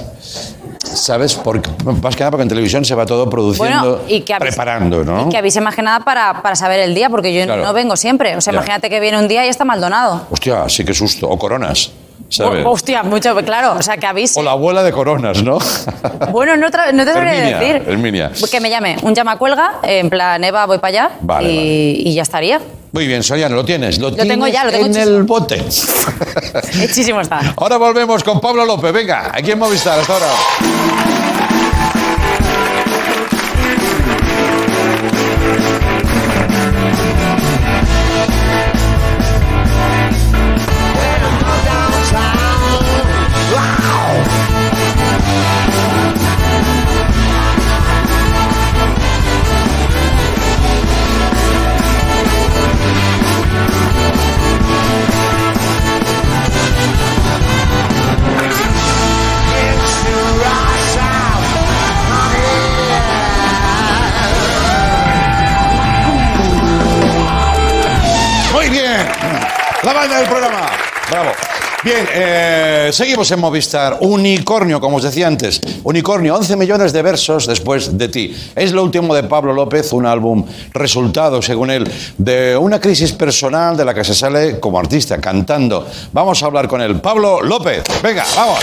¿sabes? 0.96 1.36
Porque, 1.36 1.70
más 2.02 2.16
que 2.16 2.22
nada 2.22 2.32
porque 2.32 2.44
en 2.44 2.50
televisión 2.50 2.86
se 2.86 2.96
va 2.96 3.06
todo 3.06 3.30
produciendo, 3.30 3.98
Bueno, 3.98 4.04
y 4.08 4.22
que 4.22 4.36
preparando, 4.36 5.04
¿no? 5.04 5.28
y 5.28 5.30
que 5.30 5.38
avise 5.38 5.62
más 5.62 5.76
que 5.76 5.82
nada 5.82 6.00
para, 6.02 6.42
para 6.42 6.56
saber 6.56 6.80
el 6.80 6.94
día, 6.96 7.10
porque 7.10 7.34
yo 7.34 7.44
Claro. 7.46 7.64
no 7.64 7.74
vengo 7.74 7.96
siempre. 7.96 8.36
O 8.38 8.42
sea, 8.42 8.54
Ya. 8.54 8.58
imagínate 8.58 8.90
que 8.90 9.00
viene 9.00 9.18
un 9.20 9.28
día 9.28 9.46
y 9.46 9.50
está 9.50 9.66
Maldonado. 9.66 10.28
Hostia, 10.30 10.68
sí 10.70 10.84
que 10.86 10.94
susto. 10.94 11.28
O 11.30 11.38
coronas, 11.38 11.92
¿sabes? 12.36 12.66
Hostia, 12.66 13.04
mucho, 13.04 13.36
claro, 13.44 13.74
o 13.78 13.82
sea, 13.82 13.98
que 13.98 14.06
avise. 14.06 14.40
O 14.40 14.44
la 14.44 14.52
abuela 14.52 14.84
de 14.84 14.92
coronas, 14.92 15.44
¿no? 15.44 15.60
Bueno, 16.32 16.56
no, 16.56 16.68
no 16.68 17.06
te 17.06 17.14
sabría 17.14 17.34
Herminia, 17.34 17.60
decir. 17.60 17.84
Herminia. 17.88 18.32
Que 18.50 18.60
me 18.60 18.70
llame, 18.70 18.98
un 19.02 19.14
llama 19.14 19.38
cuelga, 19.38 19.80
en 19.84 20.10
plan, 20.10 20.44
Eva, 20.44 20.66
voy 20.66 20.78
para 20.80 20.88
allá 20.90 21.12
Vale, 21.22 21.50
y, 21.50 22.04
y 22.10 22.14
ya 22.16 22.24
estaría. 22.24 22.60
Muy 22.92 23.08
bien, 23.08 23.24
Soriano, 23.24 23.56
lo 23.56 23.66
tienes. 23.66 23.98
Lo, 23.98 24.14
tengo 24.14 24.46
tienes 24.46 24.54
ya, 24.54 24.66
lo 24.66 24.72
tengo 24.72 24.86
en 24.86 24.96
el 24.96 25.24
bote. 25.24 25.56
Hechísimo 26.82 27.22
está. 27.22 27.54
Ahora 27.58 27.78
volvemos 27.78 28.24
con 28.24 28.40
Pablo 28.40 28.66
López. 28.66 28.94
Venga, 28.94 29.32
aquí 29.34 29.52
en 29.52 29.60
Movistar, 29.60 30.00
hasta 30.00 30.14
ahora. 30.14 31.23
Bien, 71.84 72.08
eh, 72.14 72.90
seguimos 72.94 73.30
en 73.32 73.42
Movistar. 73.42 73.98
Unicornio, 74.00 74.80
como 74.80 74.98
os 74.98 75.04
decía 75.04 75.28
antes. 75.28 75.60
Unicornio, 75.84 76.34
11 76.36 76.56
millones 76.56 76.94
de 76.94 77.02
versos 77.02 77.46
después 77.46 77.98
de 77.98 78.08
ti. 78.08 78.34
Es 78.56 78.72
lo 78.72 78.84
último 78.84 79.14
de 79.14 79.24
Pablo 79.24 79.52
López, 79.52 79.92
un 79.92 80.06
álbum 80.06 80.46
resultado, 80.74 81.42
según 81.42 81.72
él, 81.72 81.92
de 82.18 82.56
una 82.56 82.80
crisis 82.80 83.12
personal 83.12 83.76
de 83.76 83.84
la 83.84 83.94
que 83.94 84.06
se 84.06 84.16
sale 84.16 84.62
como 84.62 84.80
artista, 84.80 85.20
cantando. 85.20 85.86
Vamos 86.14 86.42
a 86.42 86.46
hablar 86.46 86.70
con 86.70 86.82
él. 86.82 87.02
Pablo 87.02 87.42
López, 87.42 87.84
venga, 88.02 88.24
vamos. 88.34 88.60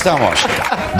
Estamos. 0.00 0.30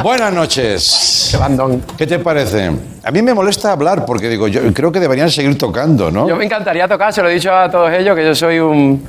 Buenas 0.02 0.30
noches. 0.30 1.34
bandón. 1.40 1.82
¿Qué 1.96 2.06
te 2.06 2.18
parece? 2.18 2.70
A 3.02 3.10
mí 3.10 3.22
me 3.22 3.32
molesta 3.32 3.72
hablar 3.72 4.04
porque 4.04 4.28
digo, 4.28 4.46
yo 4.46 4.60
creo 4.74 4.92
que 4.92 5.00
deberían 5.00 5.30
seguir 5.30 5.56
tocando, 5.56 6.10
¿no? 6.10 6.28
Yo 6.28 6.36
me 6.36 6.44
encantaría 6.44 6.86
tocar, 6.86 7.10
se 7.10 7.22
lo 7.22 7.30
he 7.30 7.34
dicho 7.34 7.50
a 7.50 7.70
todos 7.70 7.90
ellos, 7.92 8.14
que 8.14 8.26
yo 8.26 8.34
soy 8.34 8.58
un, 8.58 9.02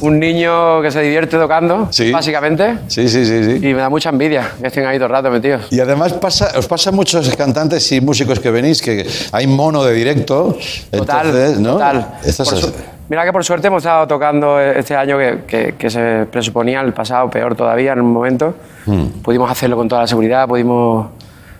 un 0.00 0.18
niño 0.18 0.82
que 0.82 0.90
se 0.90 1.00
divierte 1.02 1.36
tocando, 1.38 1.86
Sí. 1.92 2.10
básicamente. 2.10 2.78
Sí, 2.88 3.08
sí, 3.08 3.24
sí, 3.24 3.44
sí. 3.44 3.68
Y 3.68 3.72
me 3.72 3.80
da 3.82 3.88
mucha 3.88 4.08
envidia 4.10 4.50
que 4.60 4.66
estén 4.66 4.84
ahí 4.84 4.96
todo 4.98 5.06
el 5.06 5.12
rato 5.12 5.30
metidos. 5.30 5.62
Y 5.70 5.78
además 5.78 6.12
pasa, 6.14 6.50
os 6.58 6.66
pasa 6.66 6.90
a 6.90 6.92
muchos 6.92 7.28
cantantes 7.36 7.90
y 7.92 8.00
músicos 8.00 8.40
que 8.40 8.50
venís 8.50 8.82
que 8.82 9.06
hay 9.30 9.46
mono 9.46 9.84
de 9.84 9.92
directo. 9.94 10.58
Total, 10.90 11.26
entonces, 11.26 11.60
¿no? 11.60 11.74
total. 11.74 12.14
Estas 12.24 12.48
Por 12.50 12.58
su- 12.58 12.72
Mira 13.10 13.24
que 13.24 13.32
por 13.32 13.44
suerte 13.44 13.66
hemos 13.66 13.82
estado 13.82 14.06
tocando 14.06 14.58
este 14.60 14.94
año 14.96 15.18
que, 15.18 15.40
que- 15.46 15.74
que 15.76 15.90
se 15.90 16.26
presuponía 16.30 16.80
el 16.80 16.92
pasado 16.92 17.28
peor 17.28 17.54
todavía 17.56 17.92
en 17.92 18.00
un 18.00 18.12
momento. 18.12 18.54
Hmm. 18.86 19.06
Pudimos 19.22 19.50
hacerlo 19.50 19.76
con 19.76 19.88
toda 19.88 20.02
la 20.02 20.06
seguridad, 20.06 20.46
pudimos... 20.48 21.08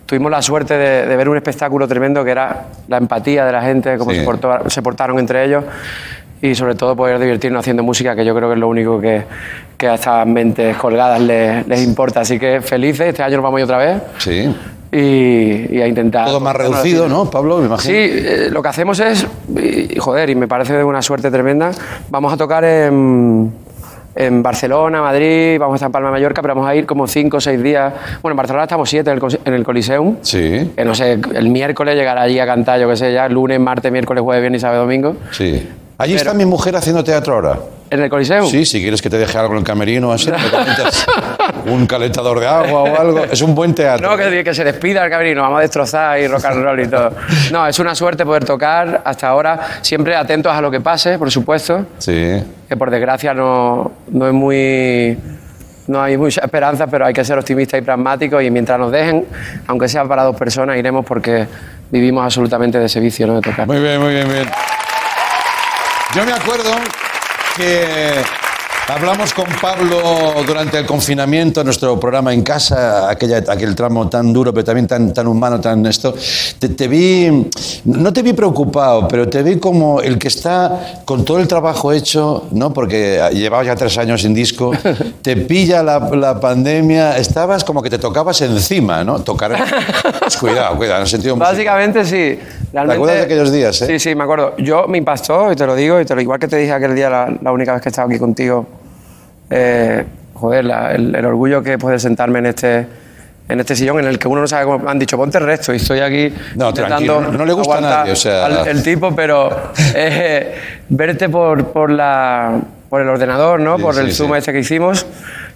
Tuvimos 0.06 0.30
la 0.30 0.42
suerte 0.42 0.74
de, 0.76 1.06
de 1.06 1.16
ver 1.16 1.28
un 1.28 1.36
espectáculo 1.36 1.86
tremendo 1.86 2.24
que 2.24 2.30
era 2.32 2.64
la 2.88 2.96
empatía 2.96 3.44
de 3.44 3.52
la 3.52 3.62
gente, 3.62 3.96
cómo 3.98 4.10
Sí. 4.10 4.18
se, 4.18 4.24
portó- 4.24 4.68
se 4.68 4.82
portaron 4.82 5.18
entre 5.20 5.44
ellos 5.44 5.62
y 6.42 6.54
sobre 6.56 6.74
todo 6.74 6.96
poder 6.96 7.18
divertirnos 7.20 7.60
haciendo 7.60 7.82
música, 7.84 8.16
que 8.16 8.24
yo 8.24 8.34
creo 8.34 8.48
que 8.48 8.54
es 8.54 8.58
lo 8.60 8.66
único 8.68 9.00
que, 9.00 9.22
que 9.76 9.86
a 9.88 9.94
estas 9.94 10.26
mentes 10.26 10.76
colgadas 10.76 11.20
les, 11.20 11.64
les 11.68 11.82
importa. 11.84 12.20
Así 12.22 12.38
que 12.40 12.60
felices, 12.60 13.06
este 13.08 13.22
año 13.22 13.36
nos 13.36 13.44
vamos 13.44 13.58
a 13.58 13.60
ir 13.60 13.64
otra 13.64 13.78
vez 13.78 14.02
Sí. 14.18 14.52
Y, 14.92 15.76
y 15.76 15.80
a 15.80 15.86
intentar... 15.86 16.26
Todo 16.26 16.40
más 16.40 16.56
reducido, 16.56 17.08
¿no, 17.08 17.30
Pablo? 17.30 17.58
Me 17.58 17.66
imagino. 17.66 17.92
Sí, 17.92 17.94
eh, 17.96 18.48
lo 18.50 18.62
que 18.62 18.68
hacemos 18.68 18.98
es, 19.00 19.26
y, 19.56 19.96
joder, 19.98 20.30
y 20.30 20.34
me 20.34 20.48
parece 20.48 20.74
de 20.76 20.84
una 20.84 21.02
suerte 21.02 21.30
tremenda, 21.30 21.70
vamos 22.10 22.32
a 22.32 22.36
tocar 22.36 22.64
en, 22.64 23.52
en 24.16 24.42
Barcelona, 24.42 25.00
Madrid, 25.00 25.58
vamos 25.58 25.74
a 25.74 25.76
estar 25.76 25.88
en 25.88 25.92
Palma 25.92 26.08
de 26.08 26.12
Mallorca, 26.12 26.42
pero 26.42 26.54
vamos 26.54 26.68
a 26.68 26.74
ir 26.74 26.86
como 26.86 27.06
cinco 27.06 27.36
o 27.36 27.40
seis 27.40 27.62
días. 27.62 27.92
Bueno, 28.22 28.32
en 28.32 28.36
Barcelona 28.38 28.64
estamos 28.64 28.90
siete 28.90 29.10
en 29.10 29.18
el, 29.22 29.38
en 29.44 29.54
el 29.54 29.64
Coliseum. 29.64 30.16
Sí, 30.22 30.72
Que 30.76 30.84
no 30.84 30.94
sé, 30.94 31.18
el 31.34 31.48
miércoles 31.50 31.94
llegará 31.94 32.22
allí 32.22 32.38
a 32.40 32.46
cantar, 32.46 32.80
yo 32.80 32.88
qué 32.88 32.96
sé, 32.96 33.12
ya, 33.12 33.28
lunes, 33.28 33.60
martes, 33.60 33.92
miércoles, 33.92 34.22
jueves, 34.22 34.42
viernes 34.42 34.60
y 34.60 34.62
sábado, 34.62 34.82
domingo. 34.82 35.14
sí. 35.32 35.68
Allí 36.00 36.14
Pero- 36.14 36.30
está 36.30 36.34
mi 36.34 36.46
mujer 36.46 36.74
haciendo 36.76 37.04
teatro 37.04 37.34
ahora. 37.34 37.58
¿En 37.90 38.00
el 38.00 38.08
Coliseum? 38.08 38.46
Sí, 38.46 38.64
si 38.64 38.80
quieres 38.80 39.02
que 39.02 39.10
te 39.10 39.18
deje 39.18 39.36
algo 39.36 39.52
en 39.52 39.58
el 39.58 39.64
camerino, 39.64 40.12
así, 40.12 40.30
un 41.66 41.86
calentador 41.86 42.40
de 42.40 42.46
agua 42.46 42.82
o 42.84 43.00
algo. 43.00 43.24
Es 43.24 43.42
un 43.42 43.54
buen 43.54 43.74
teatro. 43.74 44.08
No, 44.08 44.16
que, 44.16 44.42
que 44.42 44.54
se 44.54 44.64
despida 44.64 45.04
el 45.04 45.10
camerino, 45.10 45.42
vamos 45.42 45.58
a 45.58 45.62
destrozar 45.62 46.18
y 46.20 46.26
rock 46.26 46.44
and 46.46 46.62
roll 46.64 46.80
y 46.80 46.86
todo. 46.86 47.10
No, 47.52 47.66
es 47.66 47.78
una 47.80 47.94
suerte 47.94 48.24
poder 48.24 48.44
tocar 48.46 49.02
hasta 49.04 49.28
ahora, 49.28 49.60
siempre 49.82 50.14
atentos 50.16 50.52
a 50.52 50.60
lo 50.62 50.70
que 50.70 50.80
pase, 50.80 51.18
por 51.18 51.30
supuesto. 51.30 51.84
Sí. 51.98 52.42
que 52.66 52.76
por 52.78 52.90
desgracia 52.90 53.34
no, 53.34 53.90
no 54.10 54.26
es 54.26 54.32
muy 54.32 55.18
no 55.88 56.00
hay 56.00 56.16
mucha 56.16 56.42
esperanza, 56.42 56.86
pero 56.86 57.04
hay 57.04 57.12
que 57.12 57.24
ser 57.24 57.36
optimistas 57.36 57.80
y 57.80 57.82
pragmáticos 57.82 58.42
y 58.42 58.50
mientras 58.50 58.78
nos 58.78 58.92
dejen, 58.92 59.26
aunque 59.66 59.88
sea 59.88 60.04
para 60.04 60.22
dos 60.22 60.36
personas, 60.36 60.78
iremos 60.78 61.04
porque 61.04 61.46
vivimos 61.90 62.24
absolutamente 62.24 62.78
de 62.78 62.86
ese 62.86 63.00
vicio, 63.00 63.26
¿no? 63.26 63.34
De 63.34 63.40
tocar. 63.42 63.66
Muy 63.66 63.80
bien, 63.80 64.00
muy 64.00 64.14
bien, 64.14 64.28
bien. 64.28 64.48
Yo 66.14 66.24
me 66.24 66.32
acuerdo 66.32 66.72
que 67.56 68.24
Hablamos 68.90 69.32
con 69.34 69.46
Pablo 69.62 69.98
durante 70.44 70.76
el 70.76 70.84
confinamiento, 70.84 71.62
nuestro 71.62 72.00
programa 72.00 72.34
en 72.34 72.42
casa, 72.42 73.08
aquella, 73.08 73.36
aquel 73.36 73.76
tramo 73.76 74.08
tan 74.08 74.32
duro, 74.32 74.52
pero 74.52 74.64
también 74.64 74.88
tan, 74.88 75.14
tan 75.14 75.28
humano, 75.28 75.60
tan 75.60 75.86
esto. 75.86 76.12
Te, 76.58 76.70
te 76.70 76.88
vi, 76.88 77.48
no 77.84 78.12
te 78.12 78.22
vi 78.22 78.32
preocupado, 78.32 79.06
pero 79.06 79.28
te 79.28 79.44
vi 79.44 79.60
como 79.60 80.00
el 80.00 80.18
que 80.18 80.26
está 80.26 81.02
con 81.04 81.24
todo 81.24 81.38
el 81.38 81.46
trabajo 81.46 81.92
hecho, 81.92 82.48
¿no? 82.50 82.72
Porque 82.72 83.22
llevabas 83.32 83.68
ya 83.68 83.76
tres 83.76 83.96
años 83.96 84.22
sin 84.22 84.34
disco, 84.34 84.72
te 85.22 85.36
pilla 85.36 85.84
la, 85.84 86.00
la 86.00 86.40
pandemia, 86.40 87.16
estabas 87.16 87.62
como 87.62 87.82
que 87.82 87.90
te 87.90 87.98
tocabas 87.98 88.40
encima, 88.40 89.04
¿no? 89.04 89.20
Tocar. 89.20 89.52
Pues 90.18 90.36
cuidado, 90.40 90.76
cuidado, 90.76 90.96
en 90.96 91.02
el 91.02 91.08
sentido 91.08 91.36
musical. 91.36 91.52
Básicamente 91.52 92.04
sí. 92.04 92.40
Realmente, 92.72 92.96
acuerdas 92.96 93.16
de 93.18 93.22
aquellos 93.22 93.52
días, 93.52 93.82
eh? 93.82 93.86
Sí, 93.86 93.98
sí, 94.00 94.14
me 94.16 94.24
acuerdo. 94.24 94.56
Yo 94.58 94.88
me 94.88 94.98
impactó, 94.98 95.52
y 95.52 95.54
te 95.54 95.64
lo 95.64 95.76
digo, 95.76 96.00
y 96.00 96.04
te 96.04 96.16
lo, 96.16 96.20
igual 96.20 96.40
que 96.40 96.48
te 96.48 96.56
dije 96.56 96.72
aquel 96.72 96.96
día, 96.96 97.08
la, 97.08 97.32
la 97.40 97.52
única 97.52 97.72
vez 97.72 97.82
que 97.82 97.88
he 97.88 97.90
estado 97.90 98.08
aquí 98.08 98.18
contigo, 98.18 98.66
eh, 99.50 100.04
joder, 100.34 100.64
la- 100.64 100.92
el, 100.94 101.14
el 101.14 101.24
orgullo 101.26 101.62
que 101.62 101.76
poder 101.78 102.00
sentarme 102.00 102.38
en 102.38 102.46
este, 102.46 102.86
en 103.48 103.60
este 103.60 103.74
sillón 103.76 103.98
en 103.98 104.06
el 104.06 104.18
que 104.18 104.28
uno 104.28 104.40
no 104.40 104.46
sabe 104.48 104.64
cómo 104.64 104.88
han 104.88 104.98
dicho, 104.98 105.16
ponte 105.16 105.38
el 105.38 105.44
resto, 105.44 105.72
y 105.72 105.76
estoy 105.76 106.00
aquí 106.00 106.32
No, 106.54 106.68
intentando 106.68 107.20
no 107.20 107.44
le 107.44 107.52
gusta 107.52 107.78
a 107.78 107.80
nadie, 107.80 108.12
o 108.12 108.16
sea- 108.16 108.46
al- 108.46 108.68
el 108.68 108.82
tipo, 108.82 109.14
pero 109.14 109.50
eh, 109.94 110.54
verte 110.88 111.28
por, 111.28 111.66
por, 111.72 111.90
la, 111.90 112.60
por 112.88 113.00
el 113.02 113.08
ordenador, 113.08 113.60
¿no? 113.60 113.76
Sí, 113.76 113.82
por 113.82 113.98
el 113.98 114.06
sí, 114.12 114.14
Zoom 114.18 114.32
sí. 114.32 114.38
este 114.38 114.52
que 114.52 114.60
hicimos, 114.60 115.04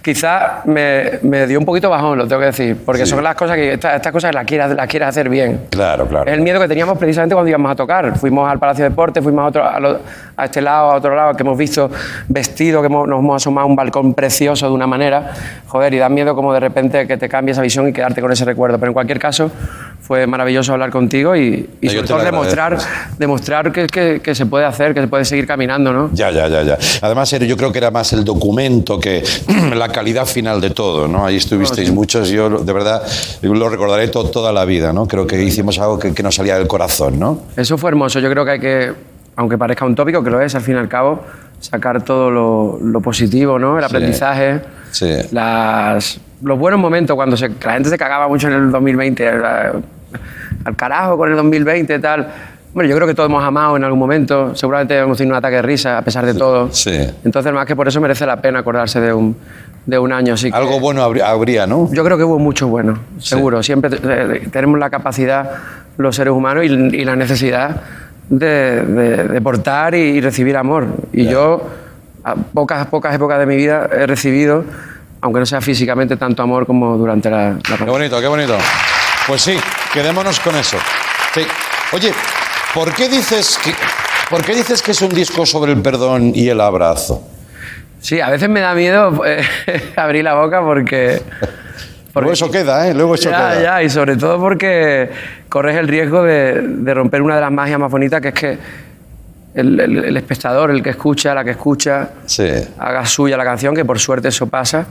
quizá 0.05 0.61
me, 0.65 1.13
me 1.23 1.47
dio 1.47 1.57
un 1.57 1.65
poquito 1.65 1.89
bajón, 1.89 2.19
lo 2.19 2.27
tengo 2.27 2.39
que 2.41 2.45
decir, 2.45 2.77
porque 2.85 3.05
Sí. 3.07 3.09
son 3.09 3.23
las 3.23 3.33
cosas 3.33 3.55
que, 3.55 3.73
estas, 3.73 3.95
estas 3.95 4.11
cosas 4.11 4.35
las 4.35 4.45
quieres, 4.45 4.69
las 4.75 4.87
quieres 4.87 5.09
hacer 5.09 5.29
bien. 5.29 5.61
Claro, 5.71 6.05
claro. 6.05 6.27
Es 6.29 6.33
el 6.37 6.41
miedo 6.41 6.59
que 6.59 6.67
teníamos 6.67 6.95
precisamente 6.99 7.33
cuando 7.33 7.49
íbamos 7.49 7.71
a 7.71 7.75
tocar. 7.75 8.15
Fuimos 8.19 8.47
al 8.47 8.59
Palacio 8.59 8.83
de 8.83 8.91
Deportes, 8.91 9.23
fuimos 9.23 9.43
a, 9.43 9.47
otro, 9.47 9.67
a, 9.67 9.79
lo- 9.79 9.99
a 10.37 10.45
este 10.45 10.61
lado, 10.61 10.91
a 10.91 10.95
otro 10.97 11.15
lado, 11.15 11.33
que 11.33 11.41
hemos 11.41 11.57
visto 11.57 11.89
vestido, 12.27 12.81
que 12.81 12.85
hemos- 12.85 13.07
nos 13.07 13.17
hemos 13.17 13.35
asomado 13.37 13.65
a 13.65 13.67
un 13.67 13.75
balcón 13.75 14.13
precioso 14.13 14.67
de 14.67 14.73
una 14.73 14.85
manera. 14.85 15.31
Joder, 15.65 15.91
y 15.95 15.97
da 15.97 16.07
miedo 16.07 16.35
como 16.35 16.53
de 16.53 16.59
repente 16.59 17.07
que 17.07 17.17
te 17.17 17.27
cambie 17.27 17.53
esa 17.53 17.63
visión 17.63 17.87
y 17.87 17.91
quedarte 17.91 18.21
con 18.21 18.31
ese 18.31 18.45
recuerdo. 18.45 18.77
Pero 18.77 18.91
en 18.91 18.93
cualquier 18.93 19.17
caso, 19.17 19.49
fue 20.05 20.27
maravilloso 20.27 20.71
hablar 20.73 20.91
contigo 20.91 21.35
y, 21.35 21.67
y 21.81 21.87
No, 21.87 21.91
sobre 21.93 22.07
todo 22.07 22.23
demostrar, 22.23 22.77
demostrar 23.17 23.71
que, 23.71 23.87
que- 23.87 24.19
que 24.23 24.35
se 24.35 24.45
puede 24.45 24.63
hacer, 24.65 24.93
que 24.93 25.01
se 25.01 25.07
puede 25.07 25.25
seguir 25.25 25.47
caminando, 25.47 25.91
¿no? 25.91 26.09
Ya, 26.13 26.29
ya, 26.31 26.47
ya, 26.47 26.61
ya. 26.61 26.77
Además, 27.01 27.31
yo 27.31 27.57
creo 27.57 27.71
que 27.71 27.79
era 27.79 27.89
más 27.91 28.13
el 28.13 28.23
documento 28.23 28.99
que 28.99 29.23
la 29.75 29.89
calidad 29.89 30.25
final 30.27 30.61
de 30.61 30.69
todo, 30.69 31.07
¿no? 31.07 31.25
Ahí 31.25 31.37
estuvisteis 31.37 31.91
muchos, 31.91 32.29
yo 32.29 32.49
de 32.49 32.73
verdad 32.73 33.01
lo 33.41 33.67
recordaré 33.69 34.07
to- 34.09 34.29
toda 34.29 34.53
la 34.53 34.63
vida, 34.65 34.93
¿no? 34.93 35.07
Creo 35.07 35.25
que 35.25 35.41
hicimos 35.41 35.79
algo 35.79 35.97
que, 35.97 36.13
que 36.13 36.21
nos 36.21 36.35
salía 36.35 36.57
del 36.57 36.67
corazón, 36.67 37.19
¿no? 37.19 37.39
Eso 37.57 37.77
fue 37.77 37.89
hermoso. 37.89 38.19
Yo 38.19 38.29
creo 38.29 38.45
que 38.45 38.51
hay 38.51 38.59
que, 38.59 38.93
aunque 39.37 39.57
parezca 39.57 39.85
un 39.85 39.95
tópico, 39.95 40.23
que 40.23 40.29
lo 40.29 40.39
es 40.39 40.53
al 40.53 40.61
fin 40.61 40.75
y 40.75 40.77
al 40.77 40.87
cabo, 40.87 41.23
sacar 41.59 42.03
todo 42.03 42.29
lo, 42.29 42.77
lo 42.81 43.01
positivo, 43.01 43.57
¿no? 43.57 43.77
El 43.79 43.83
Sí. 43.83 43.95
aprendizaje, 43.95 44.61
Sí. 44.91 45.09
las, 45.31 46.19
los 46.43 46.59
buenos 46.59 46.79
momentos 46.79 47.15
cuando 47.15 47.35
se- 47.37 47.49
la 47.63 47.73
gente 47.73 47.89
se 47.89 47.97
cagaba 47.97 48.27
mucho 48.27 48.47
en 48.47 48.53
el 48.53 48.71
2020, 48.71 49.31
la- 49.37 49.73
al 50.65 50.75
carajo 50.75 51.17
con 51.17 51.29
el 51.29 51.35
2020 51.35 51.95
y 51.95 51.99
tal. 51.99 52.27
Bueno, 52.73 52.89
yo 52.89 52.95
creo 52.97 53.07
que 53.07 53.13
todos 53.13 53.29
hemos 53.29 53.41
amado 53.43 53.77
en 53.77 53.85
algún 53.85 53.99
momento, 53.99 54.53
seguramente 54.53 54.97
hemos 54.97 55.17
tenido 55.17 55.33
un 55.33 55.37
ataque 55.37 55.55
de 55.57 55.61
risa 55.61 55.97
a 55.97 56.01
pesar 56.01 56.25
de 56.25 56.33
todo. 56.33 56.69
Sí. 56.73 56.91
Entonces, 57.23 57.53
más 57.53 57.65
que 57.65 57.73
por 57.75 57.87
eso 57.87 58.01
merece 58.01 58.25
la 58.25 58.41
pena 58.41 58.59
acordarse 58.59 58.99
de 58.99 59.13
un, 59.13 59.35
de 59.85 59.97
un 59.97 60.11
año. 60.11 60.33
Así 60.33 60.51
que- 60.51 60.57
Algo 60.57 60.79
bueno 60.81 61.01
habría, 61.01 61.65
¿no? 61.67 61.89
yo 61.93 62.03
creo 62.03 62.17
que 62.17 62.25
hubo 62.25 62.37
mucho 62.37 62.67
bueno, 62.67 62.99
seguro. 63.17 63.63
Siempre 63.63 63.97
eh, 64.03 64.49
tenemos 64.51 64.77
la 64.77 64.89
capacidad, 64.89 65.51
los 65.97 66.17
seres 66.17 66.33
humanos, 66.33 66.65
y, 66.65 66.67
y 66.67 67.05
la 67.05 67.15
necesidad 67.15 67.81
de, 68.27 68.81
de- 68.81 69.23
de 69.23 69.41
portar 69.41 69.95
y, 69.95 69.99
y 69.99 70.19
recibir 70.21 70.57
amor. 70.57 70.85
Y 71.13 71.23
Ya. 71.23 71.31
yo, 71.31 71.69
a 72.25 72.35
pocas, 72.35 72.87
pocas 72.87 73.15
épocas 73.15 73.39
de 73.39 73.45
mi 73.45 73.55
vida, 73.55 73.87
he 73.89 74.05
recibido, 74.05 74.65
aunque 75.21 75.39
no 75.39 75.45
sea 75.45 75.61
físicamente, 75.61 76.17
tanto 76.17 76.43
amor 76.43 76.65
como 76.65 76.97
durante 76.97 77.29
la, 77.29 77.51
la 77.51 77.55
Qué 77.59 77.69
pandemia. 77.69 77.91
bonito, 77.93 78.19
qué 78.19 78.27
bonito. 78.27 78.57
Pues 79.27 79.41
sí, 79.41 79.55
quedémonos 79.95 80.39
con 80.41 80.55
eso. 80.55 80.77
Sí. 81.33 81.41
Oye, 81.93 82.11
¿por 82.73 82.93
qué 82.93 83.07
dices 83.09 83.57
que, 83.63 83.73
¿por 84.29 84.43
qué 84.43 84.53
dices 84.53 84.81
que 84.81 84.91
es 84.91 85.01
un 85.01 85.09
disco 85.09 85.45
sobre 85.45 85.71
el 85.71 85.81
perdón 85.81 86.31
y 86.35 86.49
el 86.49 86.59
abrazo? 86.61 87.23
Sí, 88.01 88.19
a 88.21 88.29
veces 88.29 88.49
me 88.49 88.59
da 88.59 88.75
miedo 88.75 89.25
eh, 89.25 89.43
abrir 89.95 90.23
la 90.23 90.35
boca 90.35 90.61
porque... 90.61 91.21
Luego 92.13 92.31
eso 92.31 92.49
queda, 92.51 92.87
¿eh? 92.87 92.93
Luego 92.93 93.15
eso 93.15 93.29
ya, 93.29 93.37
queda. 93.51 93.61
ya, 93.61 93.83
y 93.83 93.89
sobre 93.89 94.15
todo 94.15 94.39
porque 94.39 95.09
corres 95.49 95.75
el 95.77 95.87
riesgo 95.87 96.23
de, 96.23 96.61
de 96.61 96.93
romper 96.93 97.21
una 97.21 97.35
de 97.35 97.41
las 97.41 97.51
magias 97.51 97.77
más 97.79 97.91
bonitas, 97.91 98.21
que 98.21 98.27
es 98.29 98.33
que 98.33 98.57
el, 99.55 99.79
el- 99.79 100.05
el 100.05 100.17
espectador, 100.17 100.71
el 100.71 100.81
que 100.83 100.91
escucha, 100.91 101.33
la 101.33 101.43
que 101.43 101.51
escucha, 101.51 102.09
Sí. 102.25 102.47
haga 102.79 103.05
suya 103.05 103.35
la 103.35 103.43
canción, 103.43 103.75
que 103.75 103.83
por 103.83 103.99
suerte 103.99 104.29
eso 104.29 104.47
pasa. 104.47 104.85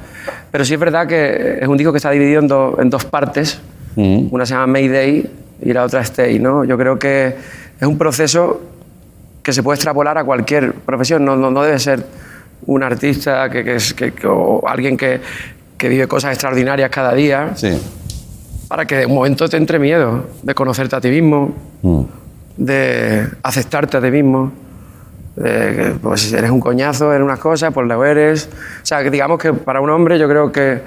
Pero 0.51 0.65
sí 0.67 0.75
es 0.75 0.81
verdad 0.81 1.07
que 1.07 1.59
es 1.63 1.67
un 1.69 1.77
disco 1.79 1.93
que 1.93 1.97
está 1.99 2.11
dividido 2.11 2.41
en, 2.41 2.49
do- 2.49 2.77
en 2.81 2.91
dos 2.91 3.05
partes. 3.07 3.59
Mm. 3.97 4.29
Una 4.31 4.45
se 4.47 4.55
llama 4.55 4.67
Mayday 4.69 5.31
y 5.63 5.73
la 5.73 5.85
otra 5.85 6.01
Stay, 6.03 6.39
¿no? 6.39 6.65
Yo 6.65 6.77
creo 6.77 6.99
que 6.99 7.35
es 7.81 7.87
un 7.87 7.97
proceso 7.99 8.61
que 9.43 9.53
se 9.53 9.63
puede 9.63 9.77
extrapolar 9.77 10.17
a 10.19 10.25
cualquier 10.25 10.73
profesión. 10.73 11.25
No, 11.25 11.37
no, 11.37 11.51
no 11.51 11.63
debe 11.63 11.79
ser 11.79 12.05
un 12.67 12.83
artista 12.83 13.49
que, 13.51 13.63
que 13.63 13.77
es, 13.77 13.95
que- 13.95 14.13
que- 14.13 14.27
o 14.27 14.67
alguien 14.67 14.97
que, 14.97 15.21
que 15.77 15.89
vive 15.89 16.09
cosas 16.09 16.33
extraordinarias 16.33 16.89
cada 16.91 17.13
día 17.15 17.51
Sí. 17.55 17.69
para 18.69 18.87
que 18.87 18.97
de 18.97 19.07
un 19.07 19.15
momento 19.15 19.49
te 19.49 19.57
entre 19.59 19.79
miedo 19.79 20.25
de 20.43 20.55
conocerte 20.55 20.97
a 20.97 21.01
ti 21.01 21.09
mismo, 21.11 21.55
Mm. 21.83 22.03
de 22.57 23.27
aceptarte 23.43 23.97
a 23.97 24.01
ti 24.01 24.11
mismo. 24.11 24.53
De 25.37 25.95
pues 26.01 26.23
si 26.23 26.35
eres 26.35 26.51
un 26.51 26.61
coñazo 26.61 27.13
en 27.13 27.23
unas 27.23 27.39
cosas, 27.41 27.73
pues 27.75 27.87
lo 27.89 28.05
eres. 28.05 28.49
O 28.83 28.87
sea, 28.87 29.03
que 29.03 29.11
digamos 29.11 29.39
que 29.39 29.53
para 29.53 29.81
un 29.81 29.91
hombre 29.91 30.19
yo 30.19 30.29
creo 30.29 30.53
que, 30.53 30.81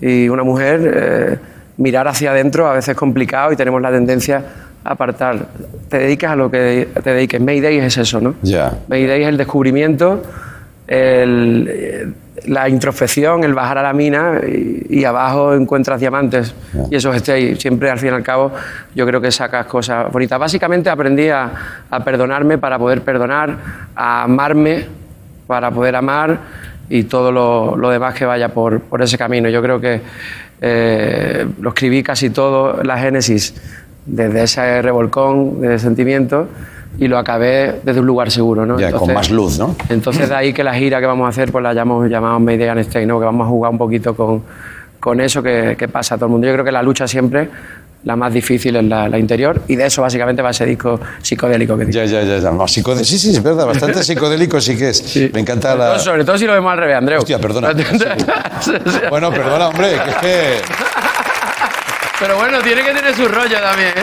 y 0.00 0.28
una 0.30 0.42
mujer, 0.42 0.80
eh, 0.96 1.38
mirar 1.76 2.08
hacia 2.08 2.30
adentro 2.30 2.68
a 2.68 2.74
veces 2.74 2.90
es 2.90 2.96
complicado 2.96 3.52
y 3.52 3.56
tenemos 3.56 3.80
la 3.80 3.90
tendencia 3.90 4.42
a 4.84 4.92
apartar. 4.92 5.46
Te 5.88 5.98
dediques 5.98 6.28
a 6.28 6.36
lo 6.36 6.50
que 6.50 6.88
te 7.02 7.12
dediques. 7.12 7.40
Mayday 7.40 7.78
es 7.78 7.96
eso, 7.96 8.20
¿no? 8.20 8.34
Ya. 8.42 8.72
Mayday 8.88 9.22
es 9.22 9.28
el 9.28 9.36
descubrimiento, 9.36 10.22
el, 10.86 11.68
eh, 11.70 12.08
la 12.46 12.68
introspección, 12.68 13.44
el 13.44 13.54
bajar 13.54 13.78
a 13.78 13.82
la 13.82 13.92
mina 13.92 14.40
y, 14.46 14.86
y 14.88 15.04
abajo 15.04 15.54
encuentras 15.54 16.00
diamantes. 16.00 16.54
Y 16.90 16.96
eso 16.96 17.12
es 17.12 17.18
stay. 17.18 17.56
Siempre, 17.56 17.90
al 17.90 17.98
fin 17.98 18.10
y 18.10 18.12
al 18.12 18.22
cabo, 18.22 18.52
yo 18.94 19.06
creo 19.06 19.20
que 19.20 19.30
sacas 19.30 19.66
cosas 19.66 20.10
bonitas. 20.10 20.38
Básicamente 20.38 20.90
aprendí 20.90 21.28
a, 21.28 21.50
a 21.88 22.00
perdonarme 22.04 22.58
para 22.58 22.78
poder 22.78 23.02
perdonar, 23.02 23.56
a 23.94 24.24
amarme 24.24 24.86
para 25.46 25.70
poder 25.70 25.96
amar 25.96 26.38
y 26.88 27.04
todo 27.04 27.30
lo, 27.30 27.76
lo 27.76 27.90
demás 27.90 28.14
que 28.14 28.24
vaya 28.24 28.48
por, 28.48 28.80
por 28.80 29.02
ese 29.02 29.16
camino. 29.18 29.48
Yo 29.48 29.62
creo 29.62 29.80
que 29.80 30.00
eh, 30.62 31.44
lo 31.60 31.70
escribí 31.70 32.04
casi 32.04 32.30
todo 32.30 32.82
la 32.84 32.96
Génesis 32.96 33.54
desde 34.06 34.44
ese 34.44 34.80
revolcón 34.80 35.60
de 35.60 35.78
sentimientos 35.78 36.46
y 36.98 37.08
lo 37.08 37.18
acabé 37.18 37.80
desde 37.82 37.98
un 37.98 38.06
lugar 38.06 38.30
seguro, 38.30 38.64
¿no? 38.64 38.78
Ya, 38.78 38.92
con 38.92 39.12
más 39.12 39.30
luz, 39.30 39.58
¿no? 39.58 39.74
Entonces 39.88 40.28
de 40.28 40.34
ahí 40.36 40.52
que 40.52 40.62
la 40.62 40.74
gira 40.74 41.00
que 41.00 41.06
vamos 41.06 41.26
a 41.26 41.30
hacer 41.30 41.50
pues 41.50 41.64
la 41.64 41.74
llamamos, 41.74 42.08
llamamos 42.08 42.42
Mayday 42.42 42.68
and 42.68 42.80
Stay, 42.80 43.06
¿no? 43.06 43.18
Que 43.18 43.24
vamos 43.24 43.46
a 43.46 43.50
jugar 43.50 43.72
un 43.72 43.78
poquito 43.78 44.14
con, 44.14 44.42
con 45.00 45.20
eso 45.20 45.42
que, 45.42 45.74
que 45.76 45.88
pasa 45.88 46.14
a 46.14 46.18
todo 46.18 46.26
el 46.26 46.32
mundo. 46.32 46.46
Yo 46.46 46.52
creo 46.52 46.64
que 46.64 46.72
la 46.72 46.82
lucha 46.82 47.08
siempre, 47.08 47.48
la 48.04 48.16
más 48.16 48.32
difícil 48.32 48.74
es 48.76 48.84
la, 48.84 49.08
la 49.08 49.18
interior 49.18 49.62
y 49.68 49.76
de 49.76 49.86
eso 49.86 50.02
básicamente 50.02 50.42
va 50.42 50.50
ese 50.50 50.66
disco 50.66 51.00
psicodélico 51.22 51.76
que. 51.78 51.90
Ya, 51.90 52.04
ya, 52.04 52.22
ya. 52.22 52.38
ya. 52.38 52.50
No, 52.50 52.66
Sí, 52.66 52.82
sí, 53.18 53.30
es 53.30 53.42
verdad. 53.42 53.66
Bastante 53.66 54.02
psicodélico 54.04 54.60
sí 54.60 54.76
que 54.76 54.88
es. 54.90 55.16
Me 55.32 55.40
encanta 55.40 55.70
Sobre 55.70 55.78
todo- 55.84 55.92
la... 55.94 55.98
sobre 55.98 56.24
todo 56.24 56.38
si 56.38 56.46
lo 56.46 56.52
vemos 56.54 56.72
al 56.72 56.78
revés, 56.78 56.96
Andreu. 56.96 57.18
Hostia, 57.20 57.38
perdona. 57.38 57.72
Bueno, 59.10 59.30
perdona, 59.30 59.68
hombre, 59.68 59.90
que 60.04 60.10
es 60.10 60.16
que... 60.16 60.60
Pero 62.20 62.36
bueno, 62.36 62.60
tiene 62.60 62.82
que 62.84 62.92
tener 62.92 63.14
su 63.14 63.26
rollo 63.28 63.58
también, 63.60 63.88
¿eh? 63.90 64.02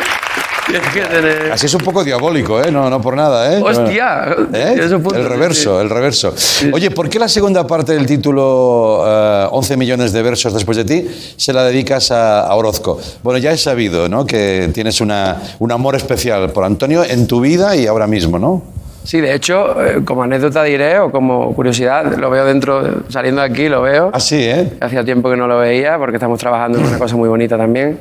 Así 1.51 1.65
es 1.65 1.73
un 1.73 1.81
poco 1.81 2.03
diabólico, 2.03 2.61
¿eh? 2.61 2.71
No, 2.71 2.89
no 2.89 3.01
por 3.01 3.15
nada, 3.15 3.53
¿eh? 3.53 3.61
Hostia, 3.63 4.35
¿Eh? 4.53 4.75
El 4.79 5.25
reverso, 5.25 5.81
el 5.81 5.89
reverso. 5.89 6.33
Oye, 6.71 6.91
¿por 6.91 7.09
qué 7.09 7.19
la 7.19 7.27
segunda 7.27 7.65
parte 7.65 7.93
del 7.93 8.05
título 8.05 9.03
eh, 9.05 9.47
11 9.51 9.77
millones 9.77 10.13
de 10.13 10.21
versos 10.21 10.53
después 10.53 10.77
de 10.77 10.85
ti 10.85 11.07
se 11.37 11.53
la 11.53 11.63
dedicas 11.63 12.11
a, 12.11 12.41
a 12.41 12.55
Orozco? 12.55 12.99
Bueno, 13.23 13.39
ya 13.39 13.51
he 13.51 13.57
sabido, 13.57 14.07
¿no? 14.09 14.25
Que 14.25 14.69
tienes 14.73 15.01
una, 15.01 15.41
un 15.59 15.71
amor 15.71 15.95
especial 15.95 16.51
por 16.51 16.63
Antonio 16.63 17.03
en 17.03 17.27
tu 17.27 17.41
vida 17.41 17.75
y 17.75 17.87
ahora 17.87 18.07
mismo, 18.07 18.37
¿no? 18.37 18.79
Sí, 19.03 19.21
de 19.21 19.33
hecho, 19.33 19.83
eh, 19.83 20.01
como 20.05 20.23
anécdota 20.23 20.63
diré, 20.63 20.99
o 20.99 21.11
como 21.11 21.55
curiosidad, 21.55 22.15
lo 22.17 22.29
veo 22.29 22.45
dentro, 22.45 23.03
saliendo 23.09 23.41
de 23.41 23.47
aquí, 23.47 23.67
lo 23.69 23.81
veo. 23.81 24.11
Así, 24.13 24.35
¿eh? 24.35 24.73
Hacía 24.81 25.03
tiempo 25.03 25.29
que 25.29 25.37
no 25.37 25.47
lo 25.47 25.57
veía 25.57 25.97
porque 25.97 26.17
estamos 26.17 26.37
trabajando 26.39 26.77
en 26.77 26.85
una 26.85 26.99
cosa 26.99 27.15
muy 27.15 27.27
bonita 27.29 27.57
también. 27.57 27.97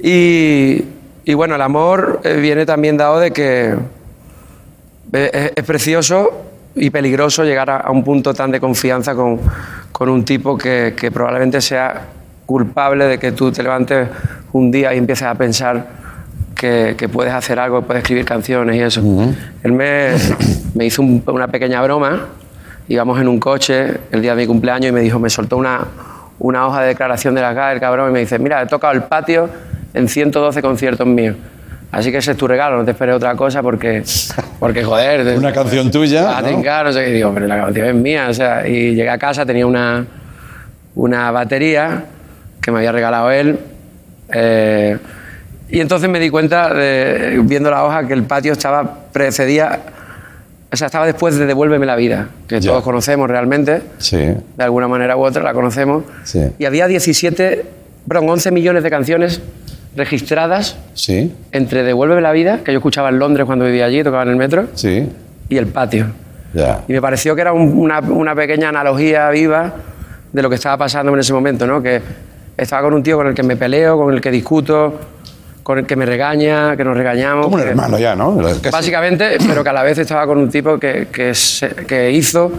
Y, 0.00 0.82
y 1.30 1.34
bueno, 1.34 1.56
el 1.56 1.60
amor 1.60 2.20
eh, 2.24 2.34
viene 2.40 2.64
también 2.64 2.96
dado 2.96 3.20
de 3.20 3.30
que 3.32 3.74
eh, 5.12 5.30
es, 5.32 5.52
es 5.56 5.64
precioso 5.64 6.30
y 6.74 6.88
peligroso 6.88 7.44
llegar 7.44 7.68
a, 7.68 7.76
a 7.78 7.90
un 7.90 8.02
punto 8.02 8.32
tan 8.32 8.50
de 8.50 8.60
confianza 8.60 9.14
con, 9.14 9.38
con 9.92 10.08
un 10.08 10.24
tipo 10.24 10.56
que, 10.56 10.94
que 10.96 11.10
probablemente 11.10 11.60
sea 11.60 12.00
culpable 12.46 13.04
de 13.04 13.18
que 13.18 13.32
tú 13.32 13.52
te 13.52 13.62
levantes 13.62 14.08
un 14.52 14.70
día 14.70 14.94
y 14.94 14.98
empieces 14.98 15.26
a 15.26 15.34
pensar 15.34 15.86
que, 16.54 16.94
que 16.96 17.10
puedes 17.10 17.34
hacer 17.34 17.58
algo, 17.58 17.82
puedes 17.82 18.02
escribir 18.02 18.24
canciones 18.24 18.76
y 18.76 18.80
eso. 18.80 19.02
Él 19.62 19.72
me, 19.72 20.12
me 20.74 20.86
hizo 20.86 21.02
un- 21.02 21.22
una 21.26 21.48
pequeña 21.48 21.82
broma 21.82 22.26
íbamos 22.88 23.20
en 23.20 23.28
un 23.28 23.38
coche 23.38 23.98
el 24.10 24.22
día 24.22 24.34
de 24.34 24.40
mi 24.42 24.46
cumpleaños 24.46 24.88
y 24.88 24.92
me 24.92 25.00
dijo, 25.02 25.18
me 25.18 25.28
soltó 25.28 25.58
una, 25.58 25.80
una 26.38 26.66
hoja 26.66 26.80
de 26.80 26.86
declaración 26.88 27.34
de 27.34 27.42
la 27.42 27.52
GAE, 27.52 27.74
el 27.74 27.80
cabrón, 27.80 28.08
y 28.08 28.12
me 28.14 28.20
dice, 28.20 28.38
mira, 28.38 28.62
he 28.62 28.66
tocado 28.66 28.94
el 28.94 29.02
patio 29.02 29.50
en 29.94 30.08
112 30.08 30.60
conciertos 30.62 31.06
míos. 31.06 31.36
Así 31.90 32.10
que 32.12 32.18
ese 32.18 32.32
es 32.32 32.36
tu 32.36 32.46
regalo, 32.46 32.76
no 32.76 32.84
te 32.84 32.90
esperes 32.90 33.14
otra 33.14 33.34
cosa 33.34 33.62
porque, 33.62 34.02
porque 34.60 34.84
joder, 34.84 35.38
Una 35.38 35.52
canción 35.52 35.90
tuya. 35.90 36.36
a 36.36 36.42
¿no? 36.42 36.92
sé 36.92 37.04
qué. 37.04 37.10
Y 37.10 37.12
digo, 37.14 37.30
pero 37.32 37.46
la 37.46 37.56
canción 37.64 37.86
es 37.86 37.94
mía. 37.94 38.26
O 38.28 38.34
sea, 38.34 38.66
y 38.68 38.94
llegué 38.94 39.08
a 39.08 39.16
casa, 39.18 39.46
tenía 39.46 39.66
una, 39.66 40.04
una 40.94 41.30
batería 41.30 42.04
que 42.60 42.70
me 42.70 42.78
había 42.78 42.92
regalado 42.92 43.30
él. 43.30 43.58
eh, 44.34 44.98
y 45.70 45.80
entonces 45.80 46.08
me 46.08 46.18
di 46.18 46.30
cuenta, 46.30 46.72
de- 46.72 47.40
viendo 47.44 47.70
la 47.70 47.84
hoja, 47.84 48.06
que 48.06 48.14
el 48.14 48.22
patio 48.22 48.52
estaba 48.52 49.04
precedía, 49.12 49.80
o 50.72 50.76
sea, 50.76 50.86
estaba 50.86 51.04
después 51.06 51.36
de 51.38 51.44
Devuélveme 51.46 51.84
la 51.86 51.94
vida, 51.96 52.28
que 52.46 52.58
Ya. 52.60 52.70
todos 52.70 52.82
conocemos 52.82 53.28
realmente, 53.28 53.82
Sí. 53.98 54.16
de 54.16 54.64
alguna 54.64 54.88
manera 54.88 55.16
u 55.16 55.24
otra 55.24 55.42
la 55.42 55.52
conocemos. 55.52 56.04
Sí. 56.24 56.40
Y 56.58 56.64
había 56.64 56.86
17, 56.86 57.66
perdón, 58.08 58.30
11 58.30 58.50
millones 58.50 58.82
de 58.82 58.88
canciones 58.90 59.42
registradas 59.96 60.76
Sí. 60.94 61.34
entre 61.52 61.82
Devuélveme 61.82 62.20
la 62.20 62.32
vida, 62.32 62.60
que 62.64 62.72
yo 62.72 62.78
escuchaba 62.78 63.08
en 63.08 63.18
Londres 63.18 63.46
cuando 63.46 63.64
vivía 63.64 63.86
allí, 63.86 64.02
tocaba 64.02 64.22
en 64.24 64.28
el 64.30 64.36
metro, 64.36 64.66
Sí. 64.74 65.08
y 65.48 65.56
el 65.56 65.66
patio. 65.66 66.06
Ya. 66.54 66.82
Y 66.88 66.92
me 66.92 67.00
pareció 67.02 67.34
que 67.34 67.42
era 67.42 67.52
un- 67.52 67.76
una, 67.78 68.00
una 68.00 68.34
pequeña 68.34 68.68
analogía 68.70 69.28
viva 69.30 69.72
de 70.32 70.42
lo 70.42 70.48
que 70.48 70.54
estaba 70.56 70.76
pasando 70.76 71.12
en 71.12 71.20
ese 71.20 71.32
momento, 71.32 71.66
¿no? 71.66 71.82
Que 71.82 72.00
estaba 72.56 72.82
con 72.82 72.94
un 72.94 73.02
tío 73.02 73.16
con 73.16 73.26
el 73.26 73.34
que 73.34 73.42
me 73.42 73.56
peleo, 73.56 73.96
con 73.98 74.14
el 74.14 74.20
que 74.20 74.30
discuto, 74.30 74.98
con 75.62 75.78
el 75.78 75.86
que 75.86 75.96
me 75.96 76.06
regaña, 76.06 76.76
que 76.76 76.84
nos 76.84 76.96
regañamos. 76.96 77.44
Como 77.46 77.56
un 77.56 77.62
que- 77.62 77.68
hermano 77.68 77.98
ya, 77.98 78.14
¿no? 78.16 78.36
Casi. 78.38 78.70
Básicamente, 78.70 79.36
pero 79.46 79.62
que 79.62 79.68
a 79.70 79.72
la 79.74 79.82
vez 79.82 79.98
estaba 79.98 80.26
con 80.26 80.38
un 80.38 80.48
tipo 80.48 80.78
que, 80.78 81.08
que, 81.12 81.34
se- 81.34 81.68
que 81.86 82.10
hizo 82.10 82.50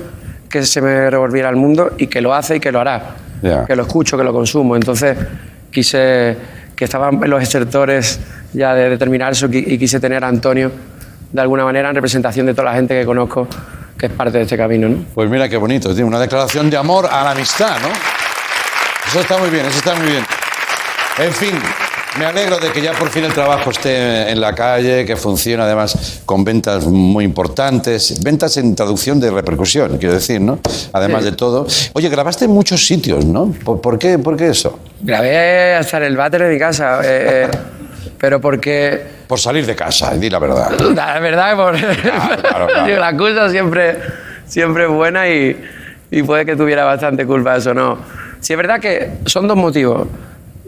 que 0.48 0.64
se 0.64 0.82
me 0.82 1.10
revolviera 1.10 1.50
el 1.50 1.56
mundo 1.56 1.92
y 1.98 2.08
que 2.08 2.22
lo 2.22 2.34
hace 2.34 2.56
y 2.58 2.60
que 2.60 2.72
lo 2.72 2.80
hará. 2.80 3.16
Ya. 3.42 3.66
Que 3.66 3.76
lo 3.76 3.84
escucho, 3.84 4.18
que 4.18 4.24
lo 4.24 4.34
consumo. 4.34 4.76
Entonces 4.76 5.16
quise 5.72 6.36
que 6.80 6.86
estaban 6.86 7.20
los 7.30 7.44
estertores 7.44 8.22
ya 8.54 8.74
de 8.74 8.90
determinar 8.90 9.34
eso 9.34 9.50
qui- 9.50 9.66
y 9.68 9.78
quise 9.78 10.00
tener 10.00 10.24
a 10.24 10.30
Antonio 10.30 10.72
de 11.30 11.42
alguna 11.42 11.66
manera 11.66 11.90
en 11.90 11.96
representación 11.96 12.46
de 12.46 12.54
toda 12.54 12.70
la 12.72 12.74
gente 12.76 12.98
que 12.98 13.06
conozco 13.06 13.50
que 13.98 14.06
es 14.06 14.12
parte 14.14 14.38
de 14.38 14.46
este 14.46 14.56
camino. 14.56 14.88
¿no? 14.88 15.04
Pues 15.14 15.30
mira 15.30 15.50
qué 15.50 15.58
bonito, 15.58 15.90
tiene 15.94 16.06
una 16.08 16.22
declaración 16.22 16.70
de 16.70 16.78
amor 16.78 17.06
a 17.12 17.22
la 17.26 17.32
amistad, 17.32 17.78
¿no? 17.82 17.90
Eso 19.10 19.20
está 19.20 19.38
muy 19.38 19.50
bien, 19.50 19.66
eso 19.66 19.80
está 19.80 19.94
muy 19.96 20.08
bien. 20.08 20.24
En 21.18 21.34
fin, 21.34 21.52
me 22.18 22.26
alegro 22.26 22.58
de 22.58 22.72
que 22.72 22.82
ya 22.82 22.94
por 22.94 23.10
fin 23.10 23.24
el 23.24 23.34
trabajo 23.34 23.70
esté 23.70 24.30
en 24.32 24.42
la 24.42 24.54
calle, 24.54 25.06
que 25.06 25.16
funcione 25.16 25.64
además 25.64 26.22
con 26.26 26.44
ventas 26.44 26.86
muy 26.86 27.24
importantes, 27.24 28.22
ventas 28.24 28.58
en 28.58 28.76
traducción 28.76 29.20
de 29.20 29.30
repercusión, 29.32 29.98
quiero 29.98 30.16
decir, 30.16 30.42
¿no? 30.42 30.60
Además 30.94 31.24
Sí. 31.24 31.30
de 31.32 31.36
todo. 31.38 31.68
Oye, 31.94 32.10
grabaste 32.10 32.46
en 32.46 32.52
muchos 32.52 32.86
sitios, 32.86 33.26
¿no? 33.26 33.54
¿Por, 33.64 33.80
por 33.80 34.00
qué, 34.00 34.18
¿Por 34.18 34.36
qué 34.36 34.50
eso? 34.50 34.80
Grabé 35.02 35.76
hasta 35.76 35.98
en 35.98 36.04
el 36.04 36.18
váter 36.18 36.44
de 36.44 36.50
mi 36.54 36.60
casa, 36.60 37.00
eh, 37.04 37.46
eh, 37.46 37.58
pero 38.18 38.42
porque 38.42 39.02
Por 39.28 39.40
salir 39.40 39.66
de 39.66 39.76
casa, 39.76 40.14
di 40.16 40.30
la 40.30 40.40
verdad. 40.40 40.72
La 40.96 41.20
verdad, 41.20 41.56
por... 41.56 41.78
claro, 41.78 42.42
claro. 42.68 42.88
La 43.00 43.10
excusa 43.12 43.50
siempre, 43.50 43.98
siempre 44.48 44.86
es 44.86 44.90
buena 44.90 45.30
y, 45.30 45.56
y 46.12 46.24
puede 46.24 46.46
que 46.46 46.56
tuviera 46.56 46.84
bastante 46.86 47.26
culpa 47.26 47.56
eso, 47.56 47.74
no. 47.74 47.98
Sí, 48.42 48.54
es 48.54 48.58
verdad 48.58 48.80
que 48.80 49.12
son 49.26 49.48
dos 49.48 49.56
motivos. 49.58 50.08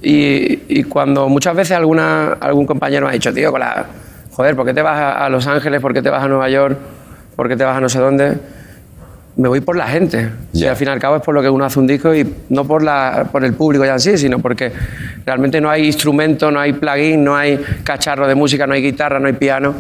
Y, 0.02 0.64
y 0.68 0.84
cuando 0.84 1.30
muchas 1.30 1.56
veces 1.56 1.78
alguna, 1.78 2.34
algún 2.34 2.66
compañero 2.66 3.06
me 3.06 3.12
ha 3.12 3.14
dicho, 3.14 3.34
tío, 3.34 3.52
con 3.52 3.60
la... 3.60 3.86
joder, 4.32 4.56
¿por 4.56 4.66
qué 4.66 4.74
te 4.74 4.82
vas 4.82 4.98
a, 4.98 5.26
a 5.26 5.30
Los 5.30 5.46
Ángeles? 5.48 5.80
¿Por 5.80 5.94
qué 5.94 6.02
te 6.02 6.10
vas 6.10 6.24
a 6.24 6.28
Nueva 6.28 6.50
York? 6.50 6.78
¿Por 7.36 7.48
qué 7.48 7.56
te 7.56 7.64
vas 7.64 7.78
a 7.78 7.82
no 7.82 7.90
sé 7.90 8.00
dónde? 8.00 8.38
Me 9.36 9.48
voy 9.48 9.62
por 9.62 9.78
la 9.78 9.88
gente. 9.88 10.30
Y 10.54 10.66
al 10.66 10.76
fin 10.76 10.88
y 10.88 10.92
al 10.92 11.00
cabo 11.00 11.18
es 11.18 11.22
por 11.22 11.34
lo 11.34 11.42
que 11.42 11.50
uno 11.50 11.64
hace 11.64 11.80
un 11.80 11.88
disco 11.88 12.14
y 12.14 12.36
no 12.50 12.66
por, 12.66 12.84
la, 12.84 13.28
por 13.32 13.46
el 13.46 13.54
público 13.54 13.86
ya 13.86 13.94
en 13.94 14.00
sí, 14.00 14.18
sino 14.18 14.40
porque 14.40 14.72
realmente 15.26 15.62
no 15.62 15.70
hay 15.70 15.86
instrumento, 15.86 16.52
no 16.52 16.60
hay 16.60 16.74
plugin, 16.74 17.24
no 17.24 17.36
hay 17.36 17.64
cacharro 17.84 18.28
de 18.28 18.36
música, 18.36 18.68
no 18.68 18.74
hay 18.74 18.82
guitarra, 18.82 19.20
no 19.20 19.28
hay 19.28 19.34
piano 19.34 19.74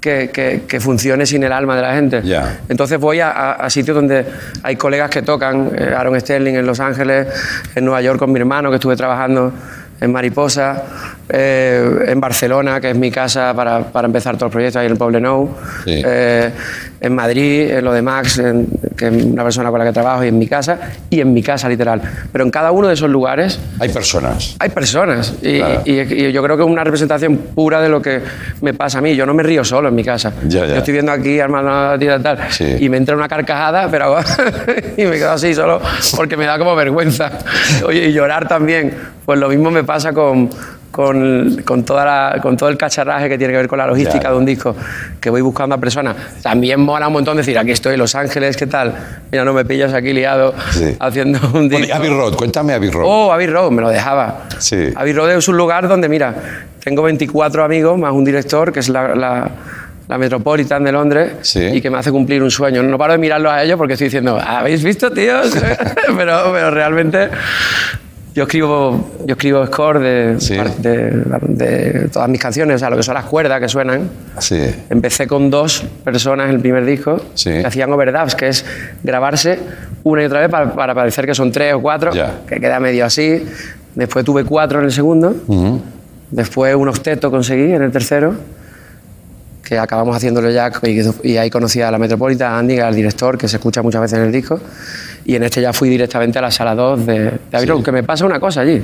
que, 0.00 0.30
que- 0.32 0.62
que 0.68 0.80
funcione 0.80 1.26
sin 1.26 1.42
el 1.42 1.52
alma 1.52 1.74
de 1.76 1.82
la 1.82 1.94
gente. 1.94 2.20
Entonces 2.68 2.98
voy 3.00 3.20
a, 3.20 3.30
a- 3.30 3.52
a 3.52 3.70
sitios 3.70 3.94
donde 3.94 4.24
hay 4.62 4.76
colegas 4.76 5.10
que 5.10 5.22
tocan, 5.22 5.70
eh, 5.76 5.94
Aaron 5.96 6.18
Sterling 6.20 6.54
en 6.54 6.66
Los 6.66 6.80
Ángeles, 6.80 7.26
en 7.74 7.84
Nueva 7.84 8.00
York 8.02 8.18
con 8.18 8.30
mi 8.32 8.38
hermano 8.38 8.70
que 8.70 8.76
estuve 8.76 8.96
trabajando 8.96 9.52
en 10.00 10.12
Mariposa, 10.12 10.82
eh, 11.28 12.04
en 12.08 12.20
Barcelona, 12.20 12.80
que 12.80 12.90
es 12.90 12.96
mi 12.96 13.10
casa 13.10 13.52
para, 13.54 13.80
para 13.80 14.06
empezar 14.06 14.36
todos 14.36 14.46
los 14.48 14.52
proyectos 14.52 14.80
ahí 14.80 14.86
en 14.86 14.92
el 14.92 14.98
Poblenou, 14.98 15.48
Sí. 15.84 16.02
eh, 16.04 16.50
en 17.00 17.14
Madrid, 17.14 17.70
en 17.70 17.84
lo 17.84 17.92
de 17.92 18.02
Max, 18.02 18.38
en- 18.38 18.66
que 18.96 19.06
es 19.08 19.24
una 19.24 19.44
persona 19.44 19.70
con 19.70 19.78
la 19.78 19.84
que 19.84 19.92
trabajo, 19.92 20.24
y 20.24 20.28
en 20.28 20.38
mi 20.38 20.46
casa, 20.48 20.78
y 21.10 21.20
en 21.20 21.32
mi 21.32 21.42
casa 21.42 21.68
literal. 21.68 22.00
Pero 22.32 22.44
en 22.44 22.50
cada 22.50 22.72
uno 22.72 22.88
de 22.88 22.94
esos 22.94 23.08
lugares 23.10 23.60
Hay 23.78 23.88
personas. 23.90 24.56
hay 24.58 24.70
personas 24.70 25.34
y, 25.42 25.58
Claro. 25.58 25.82
y- 25.84 26.00
y 26.00 26.32
yo 26.32 26.42
creo 26.42 26.56
que 26.56 26.62
es 26.64 26.68
una 26.68 26.82
representación 26.84 27.36
pura 27.54 27.80
de 27.80 27.88
lo 27.88 28.02
que 28.02 28.20
me 28.62 28.74
pasa 28.74 28.98
a 28.98 29.00
mí. 29.00 29.14
Yo 29.14 29.26
no 29.26 29.34
me 29.34 29.42
río 29.42 29.64
solo 29.64 29.88
en 29.88 29.94
mi 29.94 30.02
casa. 30.04 30.32
Ya, 30.48 30.60
ya. 30.60 30.66
Yo 30.66 30.76
estoy 30.78 30.92
viendo 30.92 31.12
aquí 31.12 31.38
hermano 31.38 31.96
tía, 31.98 32.18
tal 32.20 32.38
Sí. 32.50 32.76
y 32.80 32.88
me 32.88 32.96
entra 32.96 33.14
una 33.16 33.28
carcajada, 33.28 33.88
pero 33.90 34.16
y 34.96 35.04
me 35.04 35.12
quedo 35.18 35.32
así 35.32 35.54
solo 35.54 35.80
porque 36.16 36.36
me 36.36 36.46
da 36.46 36.58
como 36.58 36.74
vergüenza. 36.74 37.30
Oye, 37.84 38.06
y 38.08 38.12
llorar 38.12 38.48
también. 38.48 38.92
Pues 39.24 39.38
lo 39.38 39.48
mismo 39.50 39.70
me 39.70 39.84
pasa 39.88 40.12
con 40.12 40.48
con, 40.90 41.62
con 41.64 41.84
toda 41.84 42.04
la- 42.04 42.40
con 42.40 42.56
todo 42.56 42.68
el 42.70 42.76
cacharraje 42.76 43.28
que 43.28 43.36
tiene 43.38 43.52
que 43.52 43.58
ver 43.58 43.68
con 43.68 43.78
la 43.78 43.86
logística 43.86 44.22
Ya. 44.24 44.30
de 44.30 44.36
un 44.36 44.44
disco, 44.46 44.74
que 45.20 45.28
voy 45.30 45.42
buscando 45.42 45.74
a 45.74 45.78
personas. 45.78 46.16
También 46.42 46.80
mola 46.80 47.06
un 47.06 47.12
montón 47.12 47.36
decir, 47.36 47.56
aquí 47.58 47.70
estoy 47.72 47.96
Los 47.96 48.14
Ángeles, 48.14 48.56
¿qué 48.56 48.66
tal? 48.66 48.94
Mira, 49.30 49.44
no 49.44 49.52
me 49.52 49.64
pillas 49.64 49.92
aquí 49.92 50.12
liado 50.12 50.54
Sí. 50.72 50.96
haciendo 50.98 51.38
un 51.54 51.68
disco. 51.68 51.78
Bueno, 51.86 51.94
Abbey 51.94 52.10
Road, 52.10 52.34
cuéntame 52.34 52.72
Abbey 52.72 52.90
Road. 52.90 53.04
Oh, 53.06 53.30
Abbey 53.32 53.46
Road, 53.46 53.70
me 53.70 53.82
lo 53.82 53.90
dejaba. 53.90 54.44
Sí. 54.58 54.88
Abbey 54.96 55.12
Road 55.12 55.32
es 55.36 55.46
un 55.46 55.56
lugar 55.58 55.86
donde, 55.88 56.08
mira, 56.08 56.34
tengo 56.82 57.02
24 57.02 57.62
amigos 57.64 57.96
más 57.98 58.12
un 58.12 58.24
director, 58.24 58.72
que 58.72 58.80
es 58.80 58.88
la, 58.88 59.14
la- 59.14 59.50
la 60.08 60.18
Metropolitan 60.18 60.82
de 60.84 60.90
Londres, 60.90 61.32
Sí. 61.42 61.62
y 61.64 61.80
que 61.82 61.90
me 61.90 61.98
hace 61.98 62.10
cumplir 62.10 62.42
un 62.42 62.50
sueño. 62.50 62.82
No 62.82 62.96
paro 62.96 63.12
de 63.12 63.18
mirarlos 63.18 63.52
a 63.52 63.62
ellos 63.62 63.76
porque 63.76 63.92
estoy 63.92 64.06
diciendo, 64.06 64.40
¿habéis 64.44 64.82
visto, 64.82 65.10
tíos? 65.12 65.52
pero, 66.16 66.50
pero 66.50 66.70
realmente 66.70 67.28
yo 68.38 68.44
escribo, 68.44 69.10
yo 69.26 69.32
escribo 69.34 69.66
score 69.66 69.98
de, 69.98 70.36
Sí. 70.40 70.56
de, 70.78 71.10
de 71.48 72.08
todas 72.12 72.28
mis 72.28 72.40
canciones, 72.40 72.76
o 72.76 72.78
sea, 72.78 72.88
lo 72.88 72.96
que 72.96 73.02
son 73.02 73.14
las 73.14 73.24
cuerdas 73.24 73.60
que 73.60 73.68
suenan. 73.68 74.08
Sí. 74.38 74.62
Empecé 74.88 75.26
con 75.26 75.50
dos 75.50 75.82
personas 76.04 76.48
en 76.48 76.54
el 76.54 76.60
primer 76.60 76.84
disco 76.84 77.20
Sí. 77.34 77.50
que 77.50 77.66
hacían 77.66 77.92
overdubs, 77.92 78.36
que 78.36 78.48
es 78.48 78.64
grabarse 79.02 79.58
una 80.04 80.22
y 80.22 80.26
otra 80.26 80.40
vez 80.40 80.48
para, 80.48 80.72
para 80.72 80.94
parecer 80.94 81.26
que 81.26 81.34
son 81.34 81.50
tres 81.50 81.74
o 81.74 81.82
cuatro, 81.82 82.12
Ya. 82.12 82.42
que 82.46 82.60
queda 82.60 82.78
medio 82.78 83.04
así. 83.04 83.44
Después 83.96 84.24
tuve 84.24 84.44
cuatro 84.44 84.78
en 84.78 84.84
el 84.84 84.92
segundo. 84.92 85.34
Después 86.30 86.74
un 86.76 86.88
octeto 86.88 87.30
conseguí 87.30 87.72
en 87.72 87.82
el 87.82 87.90
tercero, 87.90 88.34
que 89.68 89.78
acabamos 89.78 90.16
haciéndolo 90.16 90.50
ya 90.50 90.70
y, 90.82 91.00
y 91.30 91.36
ahí 91.36 91.50
conocí 91.50 91.82
a 91.82 91.90
la 91.90 91.98
Metropolitan, 91.98 92.52
a 92.52 92.58
Andy, 92.58 92.78
al 92.80 92.94
director, 92.94 93.36
que 93.36 93.46
se 93.48 93.56
escucha 93.56 93.82
muchas 93.82 94.00
veces 94.00 94.18
en 94.18 94.24
el 94.24 94.32
disco. 94.32 94.58
Y 95.26 95.34
en 95.36 95.42
este 95.42 95.60
ya 95.60 95.72
fui 95.74 95.90
directamente 95.90 96.38
a 96.38 96.42
la 96.42 96.50
sala 96.50 96.74
2 96.74 97.04
de, 97.06 97.32
de 97.50 97.66
Road, 97.66 97.82
que 97.82 97.92
me 97.92 98.02
pasa 98.02 98.24
una 98.24 98.40
cosa 98.40 98.62
allí. 98.62 98.80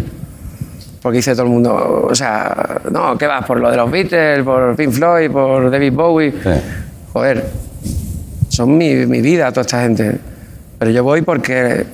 Porque 1.00 1.16
dice 1.18 1.32
todo 1.32 1.44
el 1.44 1.48
mundo, 1.50 2.06
o 2.10 2.14
sea, 2.14 2.80
no, 2.90 3.16
¿qué 3.16 3.26
vas? 3.26 3.44
¿Por 3.46 3.60
lo 3.60 3.70
de 3.70 3.76
los 3.76 3.90
Beatles, 3.90 4.42
por 4.42 4.76
Pink 4.76 4.90
Floyd, 4.90 5.30
por 5.30 5.70
David 5.70 5.92
Bowie? 5.92 6.32
Sí. 6.32 6.50
Joder, 7.12 7.44
son 8.48 8.76
mi, 8.76 8.94
mi 9.06 9.20
vida 9.20 9.50
toda 9.50 9.62
esta 9.62 9.82
gente. 9.82 10.18
Pero 10.78 10.90
yo 10.90 11.02
voy 11.04 11.22
porque 11.22 11.84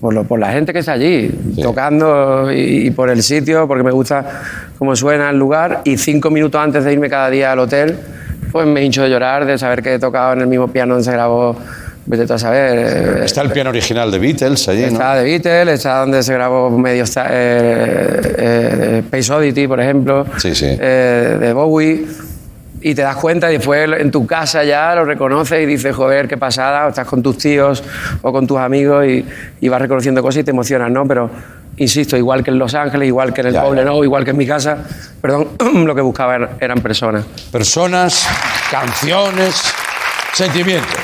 por, 0.00 0.14
lo- 0.14 0.24
por 0.24 0.38
la 0.38 0.52
gente 0.52 0.72
que 0.72 0.80
está 0.80 0.92
allí, 0.92 1.30
Sí. 1.54 1.62
tocando 1.62 2.50
y, 2.52 2.86
y 2.86 2.90
por 2.90 3.10
el 3.10 3.22
sitio, 3.22 3.66
porque 3.68 3.82
me 3.84 3.90
gusta 3.92 4.42
cómo 4.78 4.94
suena 4.96 5.30
el 5.30 5.38
lugar. 5.38 5.82
Y 5.84 5.96
cinco 5.96 6.30
minutos 6.30 6.60
antes 6.60 6.84
de 6.84 6.92
irme 6.92 7.08
cada 7.08 7.30
día 7.30 7.52
al 7.52 7.58
hotel, 7.60 7.96
pues 8.52 8.66
me 8.66 8.82
hincho 8.84 9.02
de 9.02 9.10
llorar, 9.10 9.44
de 9.46 9.56
saber 9.58 9.82
que 9.82 9.94
he 9.94 9.98
tocado 9.98 10.32
en 10.34 10.40
el 10.42 10.46
mismo 10.46 10.68
piano 10.68 10.94
donde 10.94 11.04
se 11.04 11.12
grabó, 11.12 11.56
vete 12.06 12.32
a 12.32 12.38
saber. 12.38 13.18
eh, 13.20 13.24
Está 13.24 13.42
el 13.42 13.50
piano 13.50 13.70
original 13.70 14.10
de 14.10 14.18
Beatles 14.18 14.68
allí, 14.68 14.82
¿no? 14.82 14.86
Está 14.88 15.14
de 15.16 15.24
Beatles, 15.24 15.74
está 15.74 15.98
donde 16.00 16.22
se 16.22 16.32
grabó 16.34 16.70
medio 16.70 17.04
eh, 17.04 18.20
eh, 18.38 19.02
Space 19.04 19.32
Oddity, 19.32 19.66
por 19.68 19.80
ejemplo, 19.80 20.26
Sí, 20.38 20.54
sí. 20.54 20.66
eh, 20.68 21.36
de 21.40 21.52
Bowie. 21.52 22.06
Y 22.82 22.94
te 22.94 23.02
das 23.02 23.16
cuenta 23.16 23.50
y 23.52 23.58
después 23.58 23.90
en 23.98 24.10
tu 24.10 24.26
casa 24.26 24.64
ya 24.64 24.94
lo 24.94 25.04
reconoces 25.04 25.62
y 25.62 25.66
dices, 25.66 25.94
joder, 25.94 26.26
qué 26.26 26.38
pasada, 26.38 26.86
o 26.86 26.88
estás 26.88 27.06
con 27.06 27.22
tus 27.22 27.36
tíos 27.36 27.84
o 28.22 28.32
con 28.32 28.46
tus 28.46 28.56
amigos 28.56 29.04
y, 29.06 29.22
y 29.60 29.68
vas 29.68 29.82
reconociendo 29.82 30.22
cosas 30.22 30.40
y 30.40 30.44
te 30.44 30.50
emocionas, 30.52 30.90
¿no? 30.90 31.06
Pero, 31.06 31.28
insisto, 31.76 32.16
igual 32.16 32.42
que 32.44 32.50
en 32.50 32.58
Los 32.58 32.74
Ángeles, 32.74 33.08
igual 33.08 33.32
que 33.32 33.40
en 33.40 33.48
el 33.48 33.52
Ya, 33.54 33.60
ya. 33.60 33.66
Poblenou, 33.66 34.04
igual 34.04 34.24
que 34.24 34.30
en 34.30 34.36
mi 34.36 34.46
casa, 34.46 34.78
perdón, 35.20 35.48
lo 35.86 35.94
que 35.94 36.00
buscaba 36.00 36.34
eran, 36.36 36.50
eran 36.60 36.80
personas. 36.80 37.24
Personas, 37.50 38.26
canciones, 38.70 39.62
sentimientos. 40.32 40.98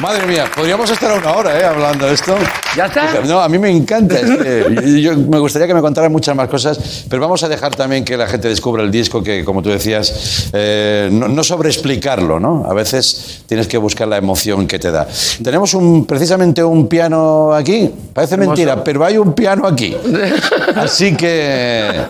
Madre 0.00 0.28
mía, 0.28 0.44
podríamos 0.54 0.88
estar 0.90 1.18
una 1.18 1.32
hora 1.32 1.58
¿eh? 1.58 1.64
hablando 1.64 2.06
de 2.06 2.14
esto. 2.14 2.36
¿Ya 2.76 2.86
está? 2.86 3.20
No, 3.26 3.40
a 3.40 3.48
mí 3.48 3.58
me 3.58 3.68
encanta. 3.68 4.16
es 4.16 4.30
que 4.30 5.02
yo, 5.02 5.16
me 5.16 5.40
gustaría 5.40 5.66
que 5.66 5.74
me 5.74 5.80
contaran 5.80 6.12
muchas 6.12 6.36
más 6.36 6.48
cosas, 6.48 7.04
pero 7.08 7.20
vamos 7.20 7.42
a 7.42 7.48
dejar 7.48 7.74
también 7.74 8.04
que 8.04 8.16
la 8.16 8.28
gente 8.28 8.46
descubra 8.46 8.84
el 8.84 8.92
disco, 8.92 9.24
que 9.24 9.44
como 9.44 9.60
tú 9.60 9.70
decías, 9.70 10.50
eh, 10.52 11.08
no, 11.10 11.26
no 11.26 11.42
sobreexplicarlo, 11.42 12.38
¿no? 12.38 12.64
A 12.70 12.74
veces 12.74 13.42
tienes 13.46 13.66
que 13.66 13.76
buscar 13.76 14.06
la 14.06 14.18
emoción 14.18 14.68
que 14.68 14.78
te 14.78 14.92
da. 14.92 15.08
Tenemos 15.42 15.74
un, 15.74 16.06
precisamente 16.06 16.62
un 16.62 16.86
piano 16.86 17.52
aquí. 17.52 17.90
Parece 18.12 18.36
mentira, 18.36 18.84
pero 18.84 19.04
hay 19.04 19.18
un 19.18 19.32
piano 19.32 19.66
aquí. 19.66 19.96
Así 20.76 21.16
que 21.16 22.04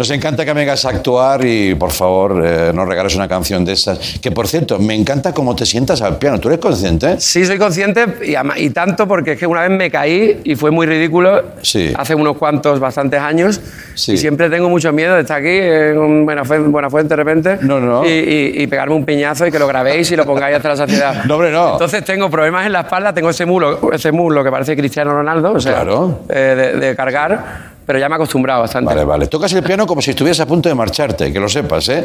nos 0.00 0.10
encanta 0.12 0.46
que 0.46 0.54
vengas 0.54 0.82
a 0.86 0.88
actuar 0.88 1.44
y 1.44 1.74
por 1.74 1.90
favor 1.90 2.42
eh, 2.42 2.72
nos 2.74 2.88
regales 2.88 3.14
una 3.16 3.28
canción 3.28 3.66
de 3.66 3.74
estas. 3.74 3.98
Que 4.22 4.30
por 4.30 4.48
cierto, 4.48 4.78
me 4.78 4.94
encanta 4.94 5.34
cómo 5.34 5.54
te 5.54 5.66
sientas 5.66 6.00
al 6.00 6.16
piano. 6.16 6.40
¿Tú 6.40 6.48
eres 6.48 6.58
consciente? 6.58 7.20
Sí, 7.20 7.44
soy 7.44 7.58
consciente 7.58 8.06
y, 8.24 8.34
y 8.64 8.70
tanto 8.70 9.06
porque 9.06 9.32
es 9.32 9.38
que 9.38 9.46
una 9.46 9.60
vez 9.60 9.70
me 9.70 9.90
caí 9.90 10.40
y 10.42 10.54
fue 10.56 10.70
muy 10.70 10.86
ridículo 10.86 11.42
Sí. 11.60 11.92
hace 11.94 12.14
unos 12.14 12.38
cuantos, 12.38 12.80
bastantes 12.80 13.20
años. 13.20 13.60
Sí. 13.94 14.12
Y 14.12 14.16
siempre 14.16 14.48
tengo 14.48 14.70
mucho 14.70 14.90
miedo 14.90 15.14
de 15.16 15.20
estar 15.20 15.38
aquí 15.40 15.50
en 15.50 16.24
Buenafuente, 16.24 16.68
Buenafuente 16.70 17.08
de 17.10 17.16
repente 17.16 17.58
No, 17.60 17.78
no. 17.78 18.06
Y, 18.06 18.08
y- 18.08 18.62
y 18.62 18.66
pegarme 18.68 18.94
un 18.94 19.04
piñazo 19.04 19.46
y 19.46 19.50
que 19.52 19.58
lo 19.58 19.66
grabéis 19.66 20.10
y 20.10 20.16
lo 20.16 20.24
pongáis 20.24 20.56
hasta 20.56 20.70
la 20.70 20.76
saciedad. 20.76 21.24
No, 21.26 21.34
hombre, 21.34 21.52
no. 21.52 21.72
Entonces 21.72 22.02
tengo 22.06 22.30
problemas 22.30 22.64
en 22.64 22.72
la 22.72 22.80
espalda, 22.80 23.12
tengo 23.12 23.28
ese 23.28 23.44
muslo, 23.44 23.92
ese 23.92 24.10
muslo 24.12 24.42
que 24.42 24.50
parece 24.50 24.74
Cristiano 24.74 25.12
Ronaldo, 25.12 25.52
o 25.52 25.60
sea, 25.60 25.74
Claro. 25.74 26.20
eh, 26.30 26.72
de, 26.78 26.86
de 26.86 26.96
cargar, 26.96 27.79
pero 27.86 27.98
ya 27.98 28.08
me 28.08 28.14
he 28.14 28.16
acostumbrado 28.16 28.60
bastante. 28.60 28.86
Vale, 28.86 29.04
vale. 29.04 29.26
Tocas 29.26 29.52
el 29.52 29.62
piano 29.62 29.86
como 29.86 30.00
si 30.00 30.10
estuvieras 30.10 30.38
a 30.40 30.46
punto 30.46 30.68
de 30.68 30.74
marcharte, 30.74 31.32
que 31.32 31.40
lo 31.40 31.48
sepas, 31.48 31.88
¿eh? 31.88 32.04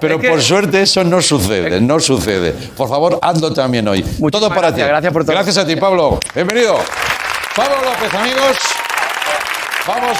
Pero 0.00 0.14
Es 0.16 0.20
que- 0.22 0.28
por 0.30 0.40
suerte 0.42 0.82
eso 0.82 1.04
no 1.04 1.20
sucede, 1.20 1.80
no 1.80 2.00
sucede. 2.00 2.52
Por 2.52 2.88
favor, 2.88 3.18
hazlo 3.20 3.52
también 3.52 3.86
hoy. 3.88 4.02
Muchísimas 4.02 4.32
todo 4.32 4.48
para 4.48 4.60
gracias, 4.68 4.86
ti. 4.86 4.88
gracias 4.88 5.12
por 5.12 5.24
todo. 5.24 5.32
Gracias 5.34 5.58
a 5.58 5.66
ti, 5.66 5.76
Pablo. 5.76 6.18
Bienvenido. 6.34 6.76
Pablo 7.54 7.76
López, 7.84 8.14
amigos. 8.14 8.56
Vamos 9.86 10.18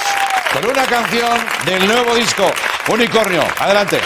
con 0.53 0.71
una 0.71 0.85
canción 0.87 1.39
del 1.65 1.87
nuevo 1.87 2.15
disco, 2.15 2.45
Unicornio. 2.93 3.43
Adelante. 3.59 3.99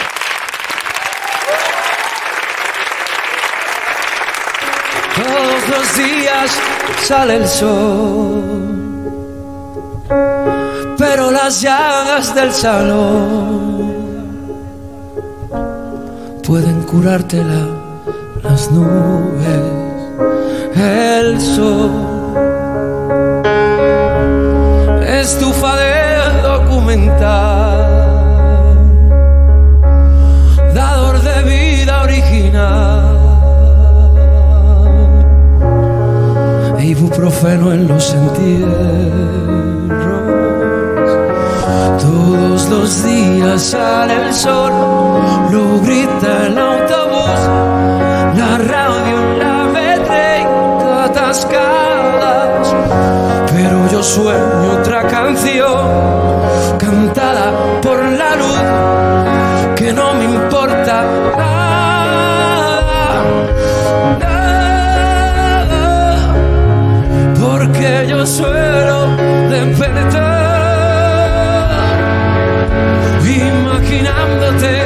Todos 5.16 5.68
los 5.68 5.96
días 5.96 6.50
sale 7.02 7.36
el 7.36 7.48
sol, 7.48 8.59
pero 11.10 11.32
las 11.32 11.60
llagas 11.60 12.32
del 12.36 12.52
salón 12.52 13.90
pueden 16.46 16.82
curártela 16.82 17.66
las 18.44 18.70
nubes, 18.70 19.60
el 20.76 21.40
sol, 21.40 21.90
estufa 25.04 25.76
de 25.82 26.42
documental, 26.42 27.80
dador 30.72 31.20
de 31.22 31.42
vida 31.42 32.02
original. 32.04 33.16
e 36.78 36.84
ibuprofeno 36.84 37.72
en 37.72 37.88
los 37.88 38.14
entierros. 38.14 39.39
Todos 42.00 42.68
los 42.68 43.04
días 43.04 43.62
sale 43.62 44.14
el 44.26 44.32
sol, 44.34 44.72
lo 45.50 45.80
grita 45.80 46.46
el 46.46 46.58
autobús, 46.58 47.40
la 48.36 48.58
radio 48.58 49.16
la 49.38 49.66
ve 49.74 49.90
atascadas. 51.04 52.74
Pero 53.52 53.88
yo 53.92 54.02
sueño 54.02 54.78
otra 54.80 55.06
canción 55.06 55.80
cantada 56.78 57.52
por 57.82 58.02
la 58.02 58.36
luz 58.36 58.60
que 59.76 59.92
no 59.92 60.14
me 60.14 60.24
importa 60.24 61.04
nada, 61.36 63.22
nada, 64.18 65.72
porque 67.38 68.06
yo 68.08 68.26
suelo 68.26 69.08
despertar 69.50 70.29
imaginándote 73.90 74.60
feliz, 74.60 74.79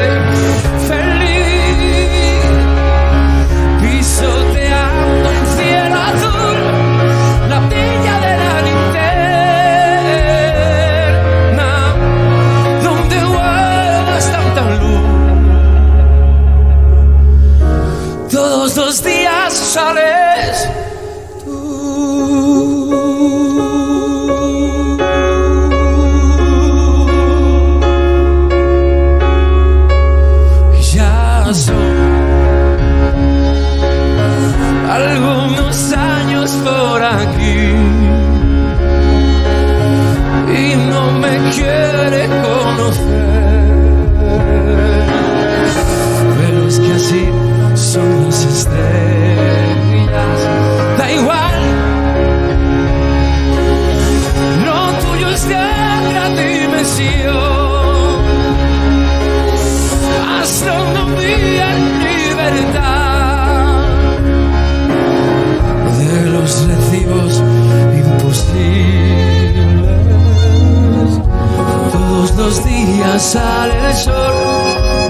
sale 73.19 73.75
el 73.87 73.95
sol, 73.95 74.35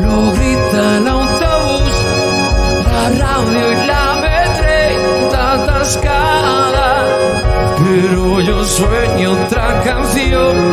lo 0.03 0.33
grita 0.33 0.99
el 0.99 1.09
autobús, 1.09 1.95
la 2.93 3.09
radio 3.25 3.73
y 3.73 3.87
la 3.87 4.15
metralla 4.21 5.53
atascada. 5.55 7.07
Pero 7.79 8.41
yo 8.41 8.65
sueño 8.65 9.33
otra 9.33 9.83
canción 9.83 10.64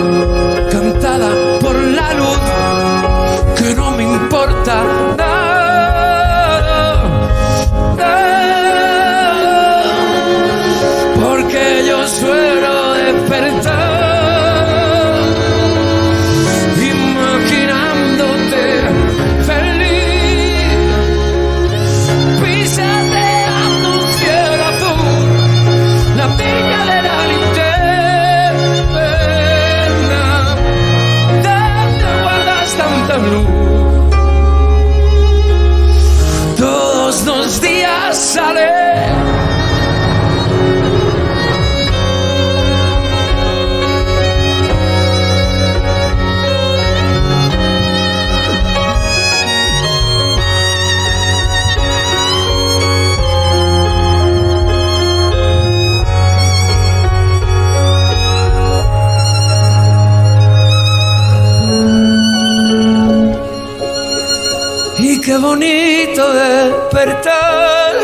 despertar. 66.91 67.95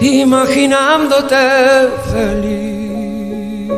Imaginándote 0.00 1.36
feliz, 2.12 3.72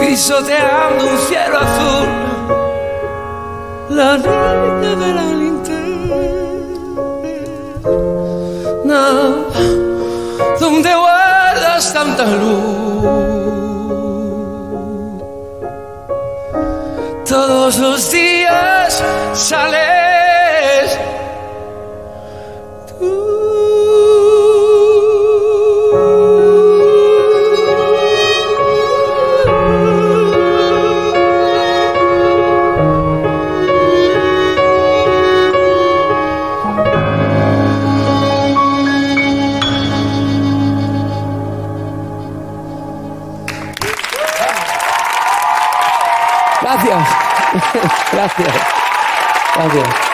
pisoteando 0.00 1.04
un 1.06 1.18
cielo 1.18 1.58
azul, 1.58 2.08
la 3.90 4.16
línea 4.16 4.94
de 4.96 5.14
la 5.14 5.24
linterna, 5.42 5.82
donde 10.58 10.94
guardas 10.94 11.92
tanta 11.92 12.24
luz. 12.26 13.13
Todos 17.64 17.78
los 17.78 18.10
días 18.10 19.02
sales 19.32 20.13
Gracias. 48.24 48.56
Gracias. 49.54 50.13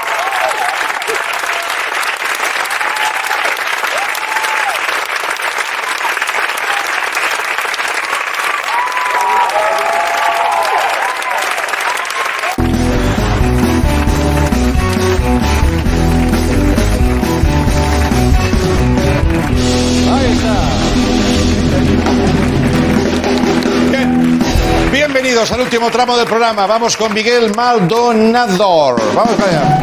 Último 25.80 25.90
tramo 25.90 26.14
del 26.14 26.26
programa. 26.26 26.66
Vamos 26.66 26.94
con 26.94 27.14
Miguel 27.14 27.54
Maldonador. 27.56 29.00
Vamos 29.14 29.32
para 29.32 29.48
allá. 29.48 29.82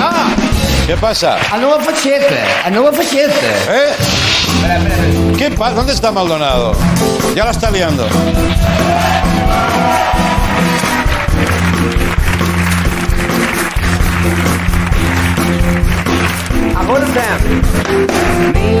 Ah, 0.00 0.30
¿Qué 0.86 0.96
pasa? 0.96 1.36
a 1.52 1.58
nuova 1.58 1.78
faceta, 1.80 2.64
a 2.64 2.70
nuova 2.70 2.90
faceta. 2.92 3.34
¿Eh? 3.68 3.92
¿Qué 5.36 5.50
pasa? 5.50 5.74
¿Dónde 5.74 5.92
está 5.92 6.10
Maldonado? 6.10 6.72
Ya 7.34 7.44
la 7.44 7.50
está 7.50 7.70
liando. 7.70 8.08
Agora 16.88 17.04
vem. 17.04 17.22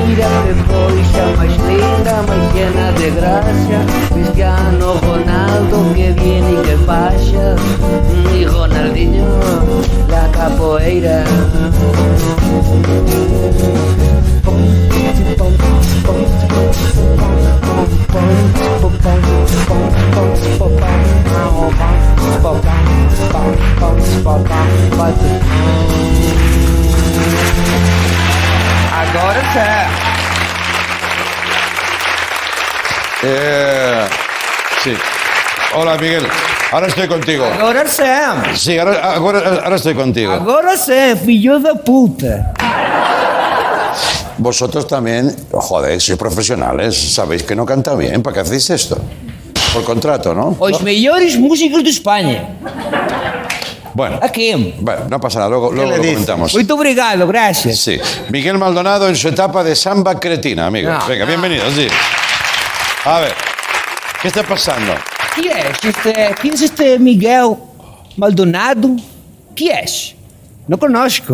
Mira 0.06 0.28
mais 1.36 1.52
linda, 1.56 2.22
mais 2.26 2.54
llena 2.54 2.90
de 2.92 3.10
gracia. 3.10 3.80
Cristiano 4.14 4.94
Ronaldo 4.94 5.92
que 5.94 6.12
viene 6.12 6.52
y 6.52 6.62
que 6.64 6.74
vaya. 6.86 7.54
Hola, 35.80 35.96
Miguel. 35.96 36.26
Ahora 36.72 36.88
estoy 36.88 37.06
contigo. 37.06 37.44
Agora 37.44 37.86
sim. 37.86 38.04
Sí, 38.56 38.76
ahora, 38.76 39.14
ahora, 39.14 39.60
ahora 39.62 39.76
estoy 39.76 39.94
contigo. 39.94 40.32
Agora 40.32 40.76
sim, 40.76 41.16
filho 41.24 41.60
da 41.60 41.76
puta. 41.76 42.52
Vosotros 44.38 44.88
también, 44.88 45.34
joder, 45.52 46.00
sois 46.00 46.18
profesionales, 46.18 46.96
sabéis 47.14 47.44
que 47.44 47.54
no 47.54 47.64
canta 47.64 47.94
bien. 47.94 48.24
¿Para 48.24 48.34
qué 48.34 48.40
hacéis 48.40 48.70
esto? 48.70 48.98
Por 49.72 49.84
contrato, 49.84 50.34
¿no? 50.34 50.56
Os 50.58 50.82
melhores 50.82 51.38
músicos 51.38 51.84
de 51.84 51.90
Espanha. 51.90 52.56
Bueno, 53.94 54.18
Aqui. 54.20 54.74
bueno 54.80 55.06
no 55.08 55.20
pasa 55.20 55.38
nada, 55.38 55.50
luego, 55.50 55.70
luego 55.70 55.90
lo 55.90 55.96
dices? 55.98 56.12
comentamos. 56.14 56.54
Muito 56.54 56.74
obrigado, 56.74 57.24
gracias. 57.28 57.78
Sí. 57.78 58.00
Miguel 58.30 58.58
Maldonado 58.58 59.08
en 59.08 59.14
su 59.14 59.28
etapa 59.28 59.62
de 59.62 59.76
samba 59.76 60.18
cretina, 60.18 60.66
amigo. 60.66 60.90
No. 60.90 61.06
Venga, 61.06 61.24
bienvenido, 61.24 61.70
sí. 61.70 61.86
A 63.04 63.20
ver, 63.20 63.34
¿qué 64.20 64.26
está 64.28 64.42
pasando? 64.42 64.92
Quem 65.38 65.52
é 65.52 65.70
este? 65.70 65.92
Quem 66.42 66.50
é 66.50 66.54
este 66.54 66.98
Miguel 66.98 67.56
Maldonado? 68.16 68.96
Quem 69.54 69.70
é? 69.70 69.84
Não 70.68 70.76
conosco. 70.76 71.32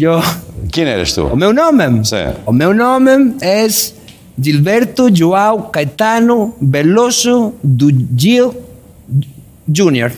Eu, 0.00 0.20
¿Quién 0.72 0.88
eres 0.88 1.14
tú? 1.14 1.26
o 1.26 1.36
meu 1.36 1.52
nome? 1.52 2.04
Sí. 2.04 2.16
O 2.44 2.52
meu 2.52 2.74
nome 2.74 3.36
é 3.40 3.68
Gilberto 4.36 5.14
João 5.14 5.70
Caetano 5.70 6.56
Veloso 6.60 7.54
do 7.62 7.88
Gil 8.16 8.52
Jr. 9.68 10.10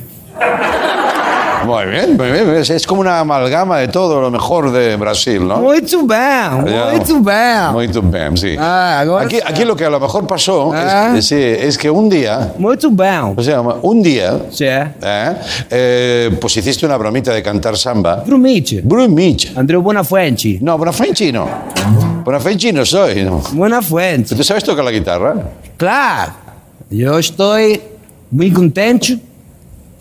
Muy 1.67 1.87
bien, 1.87 2.17
muy 2.17 2.31
bien. 2.31 2.49
Es, 2.57 2.71
es 2.71 2.87
como 2.87 3.01
una 3.01 3.21
amalgama 3.21 3.79
de 3.79 3.89
todo 3.89 4.21
lo 4.21 4.31
mejor 4.31 4.71
de 4.71 4.97
Brasil, 4.97 5.47
¿no? 5.47 5.59
Muito 5.59 6.07
bem, 6.07 6.51
muito 6.63 7.21
bem. 7.23 7.73
Muy 7.73 7.87
bien, 7.89 8.37
sí. 8.37 8.57
Ah, 8.59 9.05
aquí, 9.21 9.39
aquí 9.45 9.65
lo 9.65 9.75
que 9.77 9.85
a 9.85 9.91
lo 9.91 9.99
mejor 10.01 10.27
pasó 10.27 10.75
es- 10.75 10.81
Ah. 10.85 11.15
es, 11.17 11.33
es 11.33 11.79
que 11.79 11.91
un 11.91 12.09
día, 12.09 12.53
Muito 12.59 12.91
bem. 12.91 13.35
o 13.37 13.43
sea, 13.43 13.61
un 13.61 14.03
día, 14.03 14.39
Sí. 14.51 14.65
¿eh? 14.67 15.35
Eh, 15.71 16.37
pues 16.41 16.57
hiciste 16.57 16.85
una 16.87 16.97
bromita 16.97 17.33
de 17.33 17.43
cantar 17.43 17.77
samba. 17.77 18.23
Promete. 18.25 18.81
Bromita. 18.83 19.59
Andreu 19.59 19.81
Buenafuente. 19.83 20.59
No, 20.61 20.77
Buenafuente 20.77 21.33
no. 21.33 21.47
Buenafuente 22.25 22.73
no 22.73 22.85
soy, 22.85 23.23
no. 23.25 23.43
Buenafuente. 23.53 24.35
¿Tú 24.35 24.43
sabes 24.45 24.65
tocar 24.65 24.85
la 24.85 24.91
guitarra? 24.91 25.35
Claro, 25.77 26.33
eu 26.91 27.19
estou 27.19 27.57
muito 28.31 28.71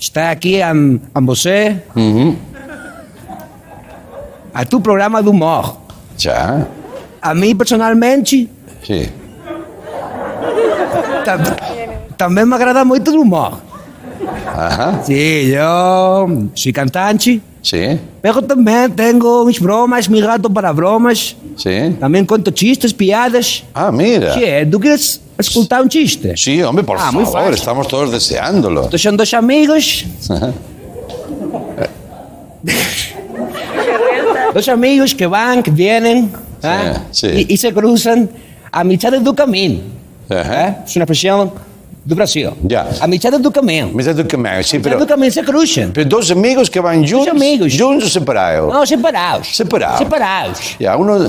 contente 0.03 0.09
de 0.09 0.09
estar 0.09 0.31
aqui 0.31 0.61
a, 0.61 0.71
a 1.15 1.19
você, 1.21 1.77
a 4.53 4.65
tu 4.65 4.79
programa 4.81 5.21
de 5.23 5.29
humor. 5.29 5.77
Ya. 6.19 6.67
A 7.21 7.33
mim, 7.33 7.55
personalmente, 7.55 8.49
Sí. 8.83 9.09
tam, 11.25 11.39
também 12.17 12.45
me 12.45 12.53
agrada 12.53 12.83
muito 12.83 13.11
o 13.11 13.21
humor. 13.21 13.59
Ajá. 14.47 15.01
Sim, 15.03 15.13
eu 15.13 16.49
sou 16.55 16.73
cantante, 16.73 17.41
Sí. 17.63 17.97
mas 18.21 18.35
também 18.45 18.89
tenho 18.89 19.45
uns 19.47 19.57
bromas, 19.57 20.07
me 20.09 20.19
rato 20.19 20.49
para 20.49 20.73
bromas, 20.73 21.35
Sí. 21.55 21.95
também 21.99 22.25
conto 22.25 22.51
chistes, 22.53 22.91
piadas. 22.91 23.63
Ah, 23.73 23.89
mira. 23.91 24.33
Que 24.33 24.65
tu 24.65 24.79
queres 24.81 25.21
escutar 25.39 25.81
um 25.81 25.87
chiste? 25.87 26.33
Sí, 26.35 26.61
hombre, 26.61 26.83
por 26.83 26.97
Ah, 26.97 27.09
favor, 27.11 27.53
estamos 27.53 27.87
todos 27.87 28.11
deseándolo. 28.11 28.83
Estos 28.83 29.01
son 29.01 29.15
dos 29.15 29.33
amigos. 29.33 30.05
dos 34.53 34.67
amigos 34.69 35.13
que 35.13 35.27
van, 35.27 35.61
que 35.63 35.71
vienen 35.71 36.31
¿ah? 36.61 37.01
sí. 37.11 37.27
Y, 37.27 37.53
y 37.53 37.57
se 37.57 37.73
cruzan 37.73 38.29
a 38.71 38.83
mitad 38.83 39.11
do 39.21 39.33
caminho. 39.33 39.81
Ajá. 40.29 40.77
¿ah? 40.79 40.83
Es 40.85 40.95
una 40.95 41.03
expresión 41.03 41.51
do 42.05 42.15
Brasil. 42.15 42.51
Ya. 42.63 42.87
A 42.99 43.07
mitad 43.07 43.31
do 43.39 43.51
caminho. 43.51 43.87
Me 43.93 44.03
dices 44.03 44.15
tú 44.15 44.27
que 44.27 44.37
me- 44.37 44.61
sí, 44.63 44.75
A 44.75 44.79
mitad 44.79 44.91
pero, 44.91 44.99
do 44.99 45.07
caminho 45.07 45.31
se 45.31 45.43
cruzan. 45.43 45.91
pero 45.93 46.07
dos 46.09 46.29
amigos 46.31 46.69
que 46.69 46.79
van 46.79 47.05
juntos. 47.07 47.27
amigos. 47.29 47.73
Juntos 47.77 48.07
o 48.07 48.09
separados. 48.09 48.73
No, 48.73 48.85
separados. 48.85 49.47
Separados. 49.55 49.97
Separados. 49.99 50.75
Ya, 50.79 50.95
uno. 50.97 51.19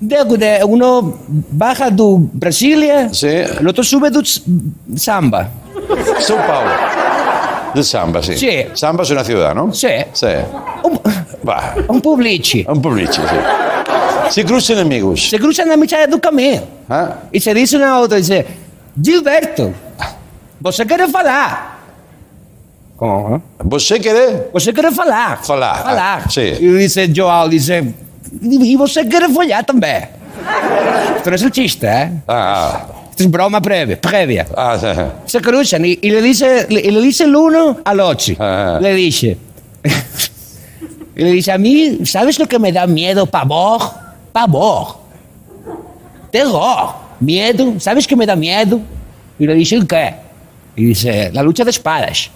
De- 0.00 0.24
de- 0.36 0.64
uno 0.64 1.14
baja 1.52 1.88
do 1.90 2.18
Brasília, 2.32 3.08
Sí. 3.12 3.28
el 3.28 3.68
otro 3.68 3.84
sube 3.84 4.10
do 4.10 4.20
s- 4.20 4.42
samba. 4.96 5.48
São 6.20 6.36
Paulo. 6.46 6.70
De 7.74 7.82
Samba, 7.82 8.22
sí. 8.22 8.36
Sí. 8.36 8.64
Samba 8.74 9.02
es 9.02 9.10
una 9.10 9.24
ciudad, 9.24 9.54
¿no? 9.54 9.72
Sí. 9.72 9.88
Sí. 10.12 10.26
Un, 10.82 11.00
Va. 11.48 11.74
un 11.88 12.00
publici. 12.00 12.64
Un 12.68 12.82
puebliche, 12.82 13.22
sí. 13.22 13.36
Se 14.30 14.44
cruzan 14.44 14.78
amigos. 14.78 15.28
Se 15.30 15.38
cruzan 15.38 15.68
na 15.68 15.76
mitad 15.76 16.06
do 16.08 16.18
caminho. 16.20 16.62
Ah, 16.88 17.16
E 17.32 17.40
se 17.40 17.54
diz 17.54 17.72
uma 17.72 17.86
a 17.88 18.00
outra, 18.00 18.18
diz, 18.20 18.28
Gilberto, 19.02 19.72
você 20.62 20.84
quer 20.86 21.08
falar? 21.10 21.80
Com, 22.96 23.40
Você 23.64 23.98
querer 23.98 24.50
Você 24.52 24.72
quer 24.72 24.92
falar. 24.92 25.42
Falar, 25.44 25.82
Falar. 25.82 26.22
ah, 26.24 26.28
sim. 26.30 26.52
E 26.60 26.78
disse 26.78 27.12
João, 27.12 27.48
disse... 27.48 27.94
E 28.40 28.76
você 28.76 29.04
quer 29.04 29.28
folhar 29.30 29.64
também. 29.64 30.02
Tu 31.22 31.30
não 31.30 31.36
é 31.36 31.44
artista, 31.44 31.86
é? 31.86 32.12
Ah, 32.28 32.86
Isto 33.10 33.24
é 33.24 33.26
broma 33.28 33.60
prévia. 33.60 33.96
prévia. 33.96 34.46
ah, 34.56 34.74
ah, 34.74 35.10
Se 35.26 35.40
cruzan 35.40 35.84
y, 35.84 35.98
y 36.02 36.10
le 36.10 36.22
dice 36.22 36.66
y 36.70 36.90
le 36.90 37.00
dice 37.02 37.24
el 37.24 37.34
uno 37.36 37.78
al 37.84 38.00
otro. 38.00 38.34
Ah. 38.38 38.78
Le 38.80 38.94
dice. 38.94 39.36
y 41.16 41.22
le 41.24 41.32
dice 41.32 41.52
a 41.52 41.58
mí, 41.58 41.98
¿sabes 42.06 42.38
lo 42.38 42.46
que 42.46 42.58
me 42.58 42.72
da 42.72 42.86
miedo, 42.86 43.26
pavor? 43.26 43.82
Pavor. 44.32 44.96
Terror. 46.30 46.94
Miedo. 47.20 47.74
¿Sabes 47.78 48.06
qué 48.06 48.16
me 48.16 48.24
da 48.26 48.34
miedo? 48.36 48.80
Y 49.38 49.46
le 49.46 49.54
dice, 49.54 49.74
¿el 49.76 49.86
qué? 49.86 50.14
Y 50.76 50.86
dice, 50.86 51.30
la 51.32 51.42
lucha 51.42 51.64
de 51.64 51.70
espadas. 51.70 52.30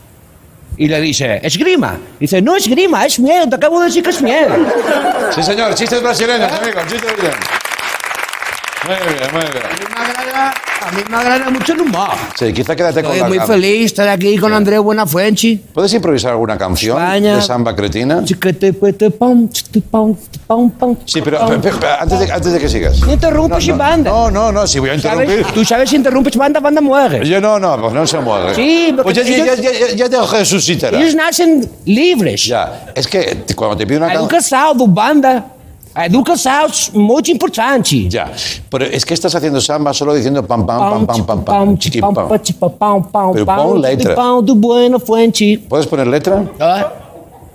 Y 0.77 0.89
le 0.89 1.01
dice, 1.01 1.41
esgrima. 1.43 1.99
Dice, 2.21 2.43
no 2.43 2.55
esgrima, 2.57 3.07
es 3.07 3.19
miedo, 3.19 3.49
te 3.49 3.57
acabo 3.57 3.81
de 3.81 3.87
decir 3.87 4.03
que 4.03 4.11
es 4.11 4.21
miedo. 4.21 4.55
Sí, 5.35 5.43
señor, 5.43 5.75
chistes 5.75 6.03
brasileños, 6.03 6.53
amigos, 6.53 6.83
chistes 6.83 7.17
brasileños. 7.17 7.66
Muy 8.87 9.15
bien, 9.15 9.31
muy 9.33 9.43
bien. 9.53 9.87
A 10.87 10.93
mí 10.93 11.03
me 11.11 11.17
agrada 11.17 11.51
mucho 11.51 11.73
el 11.73 11.81
humor. 11.81 12.11
Sí, 12.39 12.53
quizá 12.53 12.77
quédate 12.77 13.03
con 13.03 13.13
Estoy 13.13 13.21
la 13.21 13.29
muy 13.29 13.39
feliz 13.47 13.79
de 13.81 13.85
estar 13.87 14.09
aquí 14.09 14.37
con 14.39 14.53
Andrés 14.53 14.79
Buenafuente. 14.81 15.61
¿Puedes 15.75 15.93
improvisar 15.95 16.31
alguna 16.33 16.57
canción 16.57 16.97
España. 17.03 17.35
de 17.37 17.43
samba 17.43 17.75
cretina? 17.75 18.23
Sí, 18.25 18.37
pero 18.37 19.11
pam. 19.11 19.49
pe- 21.61 21.71
pe- 21.71 21.77
pe- 21.77 21.87
antes, 21.99 22.19
de, 22.21 22.33
antes 22.33 22.53
de 22.53 22.59
que 22.61 22.69
sigas. 22.69 23.01
No 23.01 23.13
interrumpes 23.13 23.67
no, 23.67 23.75
y 23.75 23.77
banda. 23.79 24.11
No, 24.11 24.31
no, 24.31 24.53
no, 24.53 24.67
si 24.67 24.79
voy 24.79 24.91
a 24.91 24.99
¿Sabes? 25.01 25.25
interrumpir. 25.29 25.55
Tú 25.55 25.65
sabes 25.65 25.91
si 25.91 25.97
interrumpes 25.97 26.37
banda, 26.37 26.61
banda 26.61 26.81
muere. 26.81 27.27
Yo 27.29 27.41
no, 27.41 27.59
no, 27.59 27.81
pues 27.81 27.93
no 27.93 28.07
se 28.07 28.19
mueve. 28.21 28.55
Sí, 28.55 28.93
porque 28.95 29.03
Pues 29.15 29.17
ya, 29.17 29.23
ya, 29.25 29.53
ellos- 29.55 29.61
ya, 29.61 29.73
ya, 29.73 29.95
ya 29.97 30.09
te 30.09 30.37
resucitará. 30.39 30.99
Ellos 31.01 31.15
nacen 31.15 31.69
libres. 31.87 32.45
Ya, 32.45 32.87
es 32.95 33.09
que 33.09 33.45
cuando 33.57 33.77
te 33.77 33.87
pido 33.87 33.99
una 33.99 34.07
canción... 34.09 34.25
educação 34.29 34.75
do 34.77 34.87
banda, 34.87 35.45
a 35.97 36.05
educação 36.05 36.67
é 36.67 36.99
muito 36.99 37.31
importante. 37.31 38.07
Ya, 38.13 38.31
pero 38.69 38.85
es 38.85 39.03
que 39.03 39.15
estás 39.15 39.35
haciendo 39.35 39.63
samba 39.63 39.95
solo 39.95 40.15
diciendo 40.15 40.43
pam, 40.43 40.67
pam, 40.67 40.79
pam, 40.79 41.07
pam, 41.07 41.25
pam, 41.25 41.43
pam, 41.43 41.77
chiqui, 41.79 42.01
pam, 42.01 42.13
pam. 42.13 42.29
pam, 42.29 42.39
chipa, 42.39 42.69
pam, 42.69 43.03
pam, 43.03 43.33
Pero 43.33 43.47
pam, 43.47 43.57
pon 43.57 43.79
letra. 43.79 44.15
Pão 44.15 44.43
do 44.43 44.55
Buenafuente. 44.55 45.57
¿Puedes 45.67 45.87
poner 45.87 46.07
letra? 46.07 46.45
Ah, 46.61 46.93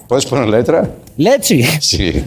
¿Puedes 0.07 0.25
poner 0.25 0.49
letra? 0.49 0.89
letra. 1.15 1.79
Sí. 1.79 2.25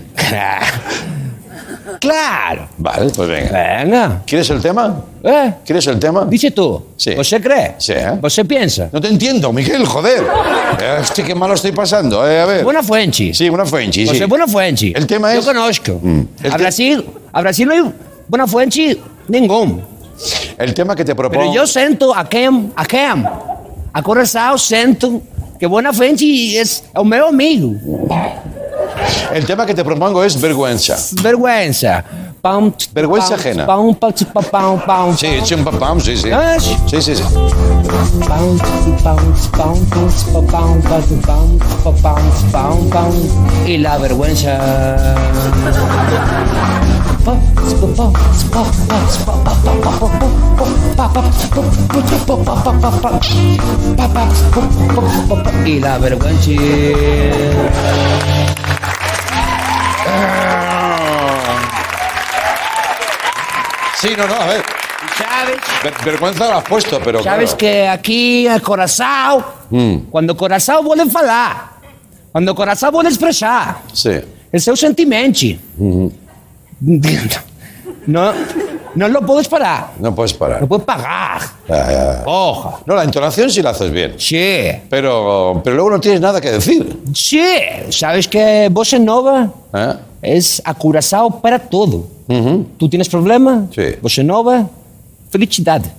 Claro. 2.01 2.69
Vale, 2.79 3.11
pues 3.15 3.29
venga. 3.29 3.51
Venga. 3.85 4.23
¿Quieres 4.27 4.49
el 4.51 4.61
tema? 4.61 5.03
Eh, 5.23 5.55
¿Quieres 5.65 5.87
el 5.87 5.99
tema? 5.99 6.25
dice 6.27 6.51
tú. 6.51 6.83
Sí. 6.97 7.15
Você 7.15 7.41
crê? 7.41 7.75
Sí, 7.79 7.93
¿eh? 7.93 8.19
Você 8.21 8.45
pensa? 8.45 8.89
No 8.93 9.01
te 9.01 9.09
entiendo, 9.09 9.53
Miguel, 9.53 9.85
joder. 9.87 10.23
Eh, 10.81 10.99
Hostia, 11.01 11.25
qué 11.25 11.35
malo 11.35 11.55
estoy 11.55 11.73
pasando. 11.73 12.27
Eh, 12.29 12.41
a 12.41 12.47
ver. 12.47 12.65
Buenafuente. 12.65 13.33
Sí, 13.35 13.49
una 13.49 13.65
fuente, 13.65 14.05
sí. 14.05 14.07
Você 14.07 14.25
é 14.25 14.27
Buenafuente. 14.27 14.93
El 14.95 15.07
tema 15.07 15.33
es- 15.35 15.45
conozco. 15.45 16.01
El 16.43 16.53
A 16.53 16.57
te- 16.57 16.63
Brasil, 16.63 17.05
a 17.33 17.41
Brasil 17.41 17.67
não 17.67 17.75
é 17.89 17.93
Buenafuente 18.29 19.01
nenhum. 19.29 19.81
El 20.59 20.73
tema 20.75 20.95
que 20.95 21.05
te 21.05 21.15
Pero 21.15 21.29
propongo... 21.31 21.53
yo 21.55 21.67
siento 21.67 22.15
a 22.15 22.25
quem, 22.25 22.71
a 22.77 22.85
quem, 22.87 23.25
a 23.93 24.03
coração 24.03 24.57
siento 24.57 25.21
que 25.59 25.67
Buenafuente 25.67 26.25
es 26.57 26.85
o 26.95 27.05
meu 27.05 27.27
amigo. 27.29 27.75
El 29.33 29.45
tema 29.47 29.67
que 29.67 29.75
te 29.75 29.85
propongo 29.85 30.23
es 30.25 30.41
vergüenza. 30.41 30.97
Vergüenza. 31.23 32.05
vergüenza 32.93 33.35
ajena. 33.37 33.65
sí, 35.17 35.27
es 35.27 35.51
un 35.53 35.65
papam, 35.65 36.01
sí, 36.01 36.17
sí. 36.17 36.31
Sí, 36.87 37.01
sí, 37.01 37.17
sí. 37.17 37.23
Y 43.67 43.79
la 43.79 43.97
vergüenza. 43.99 44.59
Y 55.65 55.81
la 55.81 55.99
vergüenza. 55.99 56.51
Sí, 64.05 64.11
no, 64.17 64.27
no, 64.29 64.35
a 64.35 64.47
ver. 64.47 64.63
¿Sabes? 65.17 65.57
Ver- 65.83 65.95
vergüenza 66.05 66.49
la 66.49 66.59
has 66.59 66.65
puesto, 66.65 67.01
pero 67.03 67.23
Sabes 67.23 67.55
claro. 67.55 67.59
que 67.59 67.89
aquí 67.89 68.47
el 68.47 68.61
corazón, 68.61 69.45
cuando 70.11 70.33
o 70.33 70.37
coração 70.37 70.83
vuole 70.83 71.07
falar, 71.11 71.79
quando 72.33 72.51
o 72.51 72.55
coração 72.55 72.91
vuole 72.93 73.09
expressar, 73.09 73.83
Sí. 73.93 74.11
el 74.53 74.61
seu 74.61 74.77
sentimento, 74.77 75.57
no, 78.07 78.33
no 78.95 79.09
lo 79.09 79.21
puedes 79.23 79.49
parar, 79.49 79.93
No 79.99 80.15
puedes 80.15 80.33
no 80.35 80.39
parar. 80.39 80.67
puedes 80.69 80.85
pagar. 80.85 81.41
Ya, 81.69 81.91
ya. 81.93 82.25
Porra. 82.25 82.79
No, 82.87 82.95
la 82.95 83.05
entonación 83.05 83.51
sí 83.51 83.63
la 83.63 83.71
haces 83.71 83.91
bien. 83.91 84.15
Sí, 84.19 84.71
Pero, 84.91 85.61
pero 85.65 85.77
luego 85.77 85.91
no 85.91 86.01
tienes 86.01 86.21
nada 86.21 86.41
que 86.41 86.51
decir. 86.51 87.01
sí, 87.15 87.43
sabes 87.91 88.29
que 88.29 88.69
Bossa 88.71 88.99
Nova 88.99 89.49
¿eh? 89.73 89.95
es 90.23 90.61
a 90.65 90.75
coração 90.75 91.31
para 91.41 91.59
todo. 91.59 92.07
Tú 92.79 92.89
tienes 92.89 93.09
problema, 93.09 93.67
Sí. 93.75 93.83
Bossa 94.01 94.23
Nova, 94.23 94.69
felicidade. 95.31 95.91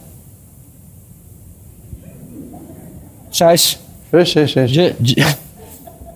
Sabes, 3.32 3.80
Sí, 4.12 4.26
sí, 4.26 4.48
sí. 4.48 4.68
sí. 4.68 4.74
yo, 4.74 4.84
yo- 5.00 5.26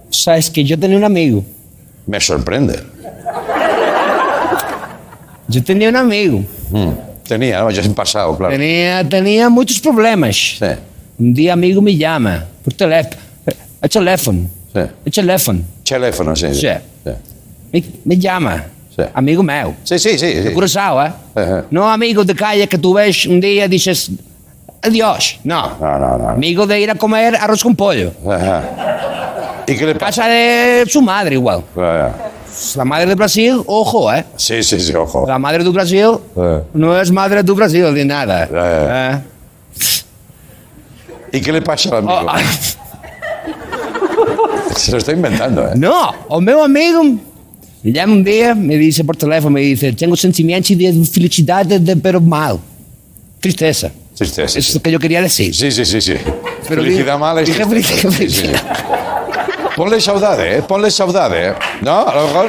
sabes 0.09 0.49
que 0.49 0.63
yo 0.63 0.77
tenía 0.79 0.97
un 0.97 1.03
amigo. 1.03 1.43
Me 2.07 2.19
sorprende. 2.19 2.79
Yo 5.47 5.63
tenía 5.63 5.89
un 5.89 5.95
amigo. 5.95 6.43
Mm. 6.71 6.89
Tenía, 7.27 7.59
no, 7.61 7.69
ya 7.71 7.81
es 7.81 7.87
en 7.87 7.93
pasado, 7.93 8.35
claro. 8.37 8.51
Tenía, 8.55 9.07
tenía 9.07 9.49
muchos 9.49 9.79
problemas. 9.79 10.35
Sí, 10.57 10.65
Un 11.19 11.33
día 11.33 11.53
amigo 11.53 11.81
me 11.81 11.95
llama 11.95 12.45
por 12.63 12.73
teléfono. 12.73 13.17
El 13.81 13.89
teléfono. 13.89 14.49
sí. 14.73 14.79
El 15.05 15.11
teléfono. 15.11 15.61
Teléfono, 15.83 16.35
sí. 16.35 16.47
Sí, 16.53 16.61
Sí. 16.61 16.67
sí. 17.03 17.11
Me, 17.71 17.83
me 18.05 18.17
llama. 18.17 18.65
Sí. 19.05 19.09
Amigo 19.13 19.43
meu. 19.43 19.73
sí, 19.83 19.97
sí. 19.99 20.17
sí, 20.17 20.27
sí. 20.33 20.39
De 20.39 20.53
Curaçao, 20.53 21.01
¿eh? 21.05 21.11
Ajá. 21.35 21.63
No 21.71 21.89
amigo 21.89 22.23
de 22.23 22.35
calle 22.35 22.67
que 22.67 22.77
tú 22.77 22.93
ves 22.93 23.25
un 23.25 23.39
día 23.39 23.65
y 23.65 23.67
dices 23.67 24.11
adiós. 24.81 25.39
No. 25.43 25.77
No, 25.79 25.99
no, 25.99 26.17
no. 26.17 26.29
Amigo 26.29 26.65
de 26.67 26.79
ir 26.79 26.89
a 26.91 26.95
comer 26.95 27.35
arroz 27.35 27.63
con 27.63 27.75
pollo. 27.75 28.11
Ajá. 28.29 28.63
¿Y 29.67 29.75
qué 29.77 29.85
le 29.85 29.93
pasa? 29.95 30.23
Casa 30.23 30.27
de 30.27 30.85
su 30.87 31.01
madre 31.01 31.35
igual. 31.35 31.63
Ajá. 31.75 32.15
La 32.75 32.83
madre 32.83 33.05
de 33.05 33.15
Brasil, 33.15 33.61
ojo, 33.67 34.11
¿eh? 34.11 34.25
Sí, 34.35 34.61
sí, 34.63 34.79
sí, 34.79 34.93
ojo. 34.93 35.25
La 35.27 35.37
madre 35.39 35.63
do 35.63 35.71
Brasil 35.71 36.17
Eh. 36.35 36.61
no 36.73 36.99
es 36.99 37.09
madre 37.11 37.41
do 37.43 37.55
Brasil 37.55 37.93
ni 37.93 38.03
nada. 38.03 38.47
¿eh? 38.51 39.21
¿Y 41.31 41.41
qué 41.41 41.51
le 41.53 41.61
pasa 41.61 41.89
al 41.89 41.97
amigo? 41.97 42.13
Oh, 42.25 42.29
ah, 42.29 42.39
Se 44.75 44.91
lo 44.91 44.97
está 44.97 45.11
inventando, 45.11 45.67
¿eh? 45.67 45.73
no, 45.75 46.11
o 46.29 46.41
meu 46.41 46.63
amigo 46.63 47.01
me 47.83 47.91
llama 47.91 48.13
un 48.13 48.23
día, 48.23 48.53
me 48.55 48.77
dice 48.77 49.03
por 49.03 49.15
teléfono, 49.15 49.51
me 49.51 49.61
dice, 49.61 49.93
tengo 49.93 50.15
sentimientos 50.15 50.77
de 50.77 50.93
felicidad, 51.11 51.65
de, 51.65 51.95
pero 51.95 52.19
mal. 52.19 52.59
Tristeza. 53.39 53.91
Tristeza, 54.15 54.59
Eso 54.59 54.69
es 54.69 54.75
lo 54.75 54.81
que 54.81 54.91
yo 54.91 54.99
quería 54.99 55.21
decir. 55.21 55.55
Sí, 55.55 55.71
sí, 55.71 55.85
sí, 55.85 56.01
sí. 56.01 56.13
Pero 56.67 56.83
Felicidad 56.83 57.17
mala 57.17 57.41
es 57.41 57.47
dije 57.49 57.65
felicidad, 57.65 58.11
Sí, 58.11 58.29
sí. 58.29 58.47
Ponle 59.77 60.01
saudade, 60.01 60.57
¿eh? 60.57 60.61
Ponle 60.61 60.91
saudade, 60.91 61.49
¿eh? 61.49 61.53
¿No? 61.81 62.05
A 62.05 62.13
lo 62.15 62.27
mejor... 62.27 62.47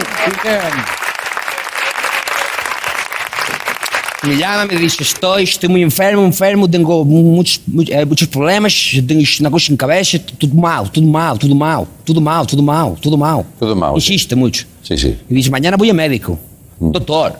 Me 4.26 4.36
llama, 4.36 4.66
me 4.66 4.76
dice, 4.76 5.02
estoy, 5.02 5.44
estoy 5.44 5.68
muy 5.70 5.82
enfermo, 5.82 6.24
enfermo, 6.26 6.68
tengo 6.68 7.04
muchos, 7.06 7.60
mu- 7.66 7.82
eh, 7.88 8.04
muchos 8.04 8.28
problemas, 8.28 8.74
tengo 9.06 9.22
negócio 9.40 9.72
en 9.72 9.78
cabeza, 9.78 10.18
tudo 10.38 10.54
mal, 10.54 10.90
tudo 10.90 11.06
mal, 11.06 11.38
tudo 11.38 11.54
mal, 11.54 11.86
tudo 12.04 12.20
mal, 12.20 12.46
tudo 12.46 12.62
mal, 12.62 12.96
tudo 13.00 13.16
mal. 13.16 13.44
Tudo 13.58 13.74
mal. 13.74 13.94
Insiste 13.94 14.36
mucho. 14.36 14.66
Sí, 14.90 14.98
sí. 14.98 15.16
Y 15.30 15.34
dice, 15.34 15.50
mañana 15.50 15.76
voy 15.76 15.88
a 15.90 15.94
médico, 15.94 16.36
doctor. 16.80 17.38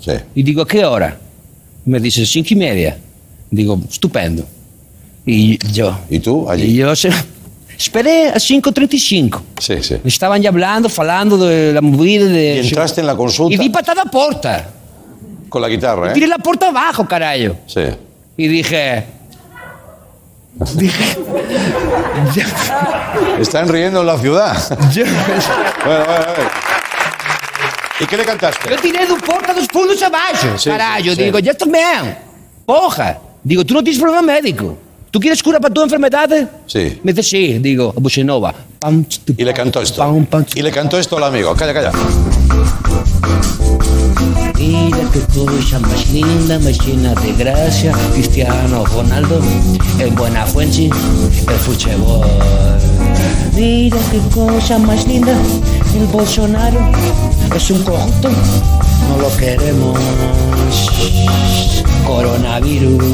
Sí. 0.00 0.10
Y 0.34 0.42
digo, 0.42 0.62
¿a 0.62 0.66
qué 0.66 0.84
hora? 0.84 1.16
Me 1.84 2.00
dice, 2.00 2.26
cinco 2.26 2.48
y 2.50 2.56
media. 2.56 2.98
Digo, 3.50 3.80
estupendo. 3.88 4.44
Y 5.24 5.56
yo, 5.72 5.96
¿Y 6.10 6.18
tú, 6.18 6.46
y 6.48 6.52
allí? 6.52 6.74
yo 6.74 6.94
se- 6.96 7.10
esperé 7.78 8.28
a 8.30 8.34
5.35. 8.34 9.40
Sí, 9.60 9.76
sí. 9.80 9.96
Estaban 10.04 10.42
ya 10.42 10.48
hablando, 10.50 10.88
falando 10.88 11.38
de 11.38 11.72
la 11.72 11.80
movida 11.80 12.24
de... 12.26 12.62
Y 12.64 12.68
entraste 12.68 13.00
en 13.00 13.06
la 13.06 13.14
consulta 13.16 13.54
Y 13.54 13.58
di 13.58 13.68
patada 13.70 14.02
a 14.02 14.06
porta. 14.06 14.68
con 15.48 15.62
la 15.62 15.68
guitarra, 15.68 16.12
Tiré 16.12 16.26
¿eh? 16.26 16.30
la 16.30 16.38
puerta 16.38 16.68
abajo, 16.68 17.06
carajo. 17.06 17.56
Sí. 17.66 17.80
Y 18.36 18.48
dije. 18.48 19.04
Dije. 20.74 21.14
Están 23.40 23.68
riendo 23.68 24.00
en 24.00 24.06
la 24.06 24.18
ciudad. 24.18 24.56
Bueno, 25.84 26.04
bueno, 26.06 26.24
bueno. 26.36 26.50
¿Y 28.00 28.06
qué 28.06 28.16
le 28.16 28.24
cantaste? 28.24 28.70
yo 28.70 28.76
tiré 28.76 29.06
do 29.06 29.16
porta 29.16 29.52
dos 29.52 29.66
puntos 29.66 30.00
abaixo. 30.02 30.56
Sí, 30.56 30.70
Caralho, 30.70 31.14
sí. 31.14 31.22
digo, 31.24 31.38
yo 31.40 31.54
también. 31.54 32.16
Porra. 32.64 33.18
Digo, 33.42 33.64
tú 33.64 33.74
no 33.74 33.82
tienes 33.82 34.00
problema 34.00 34.22
médico. 34.22 34.76
¿Tú 35.10 35.18
quieres 35.18 35.42
cura 35.42 35.58
para 35.58 35.72
tu 35.72 35.82
enfermedad? 35.82 36.28
Sí. 36.66 37.00
Me 37.02 37.12
dice, 37.12 37.28
sí. 37.28 37.58
Digo, 37.58 37.92
bossa 37.96 38.22
nova. 38.22 38.54
Pam, 38.78 39.04
ch, 39.06 39.20
tu, 39.24 39.34
Y 39.36 39.44
le 39.44 39.52
cantó 39.54 39.80
esto. 39.80 40.04
Y 40.54 40.62
le 40.62 40.70
cantó 40.70 40.98
esto 40.98 41.16
al 41.16 41.24
amigo. 41.24 41.54
Calla, 41.56 41.72
calla. 41.74 41.92
Mira 44.58 44.98
qué 45.12 45.20
cosa 45.34 45.78
más 45.78 46.08
linda, 46.10 46.58
más 46.58 46.78
llena 46.84 47.14
de 47.14 47.32
gracia. 47.32 47.92
Cristiano 48.12 48.84
Ronaldo, 48.84 49.40
el 49.98 50.10
Buenafuente, 50.10 50.86
el 50.86 51.58
fútbol. 51.60 52.26
Mira 53.54 53.96
qué 54.10 54.20
cosa 54.34 54.78
más 54.78 55.06
linda, 55.06 55.32
el 55.94 56.06
Bolsonaro 56.06 56.78
es 57.54 57.70
un 57.70 57.82
corrupto, 57.82 58.28
no 59.08 59.18
lo 59.22 59.36
queremos. 59.36 59.98
Coronavirus. 62.06 63.04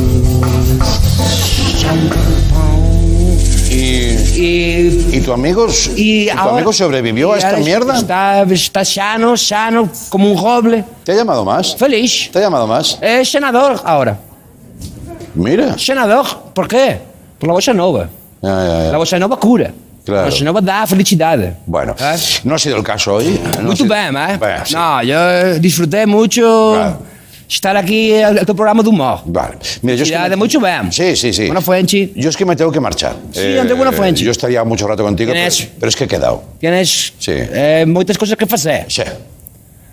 Y, 3.70 4.14
Y, 4.36 5.08
y 5.16 5.20
tu 5.20 5.32
amigo, 5.32 5.66
y 5.96 6.22
¿y 6.22 6.26
tu 6.26 6.38
ahora- 6.38 6.54
amigo 6.56 6.72
sobrevivió 6.72 7.32
a 7.32 7.38
esta 7.38 7.56
mierda. 7.56 7.96
Está, 7.98 8.42
está 8.42 8.84
sano, 8.84 9.36
sano, 9.36 9.88
como 10.08 10.30
un 10.30 10.38
roble. 10.42 10.84
¿Te 11.04 11.12
ha 11.12 11.14
llamado 11.16 11.44
más? 11.44 11.74
Feliz. 11.76 12.30
¿Te 12.32 12.38
ha 12.38 12.42
llamado 12.42 12.66
más? 12.66 12.98
Es 13.00 13.30
senador 13.30 13.80
ahora. 13.84 14.18
Mira. 15.34 15.76
Senador, 15.78 16.26
por 16.54 16.68
quê? 16.68 16.98
Por 17.38 17.48
la 17.48 17.54
bossa 17.54 17.72
nova. 17.74 18.08
Ya, 18.42 18.48
ya, 18.66 18.84
ya. 18.84 18.92
La 18.92 18.98
bossa 18.98 19.18
nova 19.18 19.36
cura. 19.38 19.72
Claro. 20.04 20.24
La 20.24 20.30
bossa 20.30 20.44
nova 20.44 20.60
dá 20.60 20.86
felicidade. 20.86 21.56
Bueno, 21.66 21.94
¿Eh? 21.98 22.16
no 22.44 22.54
ha 22.54 22.58
sido 22.58 22.76
el 22.76 22.82
caso 22.84 23.14
hoy. 23.14 23.40
No 23.62 23.74
sido- 23.74 23.88
bem, 23.88 24.14
¿eh? 24.16 24.36
Bueno, 24.38 24.62
sí. 24.66 24.74
No, 24.74 25.02
yo 25.02 25.58
disfruté 25.58 26.06
mucho 26.06 26.72
Claro. 26.74 26.98
estar 27.48 27.74
aquí 27.76 28.12
en 28.12 28.36
el 28.36 28.44
programa 28.44 28.82
de 28.82 28.88
humor. 28.90 29.20
Vale. 29.24 29.56
Mira, 29.80 29.96
yo 29.96 30.02
es 30.04 30.10
que 30.10 30.18
me- 30.28 30.36
mucho 30.36 30.60
bien. 30.60 30.92
Sí, 30.92 31.16
sí, 31.16 31.32
sí. 31.32 31.46
Buena 31.46 31.62
Fuenchi. 31.62 32.12
Yo 32.16 32.28
es 32.28 32.36
que 32.36 32.44
me 32.44 32.54
tengo 32.54 32.70
que 32.70 32.80
marchar. 32.80 33.16
Eh, 33.32 33.52
Sí, 33.54 33.58
ante 33.58 33.72
Buena 33.72 33.92
Fuenchi. 33.92 34.24
Yo 34.24 34.30
estaría 34.32 34.62
mucho 34.62 34.86
rato 34.86 35.02
contigo, 35.02 35.32
pero, 35.32 35.40
Tienes- 35.50 35.68
pero 35.80 35.88
es 35.88 35.96
que 35.96 36.04
he 36.04 36.08
quedado. 36.08 36.42
Tienes 36.60 37.14
Sí. 37.18 37.32
eh, 37.34 37.84
moitas 37.88 38.18
cousas 38.18 38.36
que 38.36 38.44
facer. 38.46 38.84
Sí. 38.88 39.02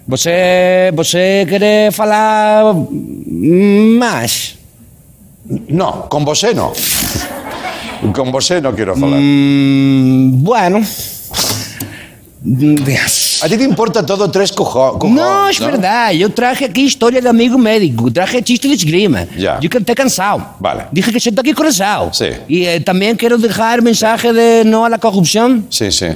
Você, 0.08 0.92
você 0.94 1.46
quer 1.48 1.92
falar 1.94 2.74
máis? 2.76 4.58
No, 5.70 6.08
con 6.10 6.26
vosé 6.26 6.54
no. 6.54 6.74
Con 8.14 8.32
vosé 8.32 8.62
no 8.62 8.74
quiero 8.74 8.94
hablar. 8.94 9.20
Mm, 9.22 10.44
bueno. 10.44 10.82
A 13.44 13.48
ti 13.48 13.58
te 13.58 13.64
importa 13.64 14.04
todo 14.06 14.30
tres 14.32 14.52
cojo- 14.52 14.98
cojones. 14.98 15.16
No, 15.16 15.48
es 15.50 15.60
verdad. 15.60 16.12
Yo 16.12 16.30
traje 16.32 16.66
aquí 16.66 16.82
historia 16.86 17.22
de 17.22 17.30
amigo 17.30 17.58
médico. 17.58 18.12
Traje 18.12 18.42
chiste 18.42 18.68
de 18.68 18.74
esgrima. 18.74 19.26
Ya. 19.38 19.60
Yo 19.60 19.70
canté 19.70 19.94
cansado. 19.94 20.56
Vale. 20.60 20.86
Dije 20.92 21.12
que 21.12 21.20
siento 21.20 21.42
aquí 21.42 21.54
corazón. 21.54 22.10
Sí. 22.14 22.26
Y 22.48 22.66
eh, 22.66 22.80
también 22.80 23.16
quiero 23.16 23.38
dejar 23.38 23.82
mensaje 23.84 24.34
de 24.34 24.64
no 24.66 24.86
a 24.86 24.90
la 24.90 24.98
corrupción. 24.98 25.66
Sí, 25.70 25.92
sí. 25.92 26.08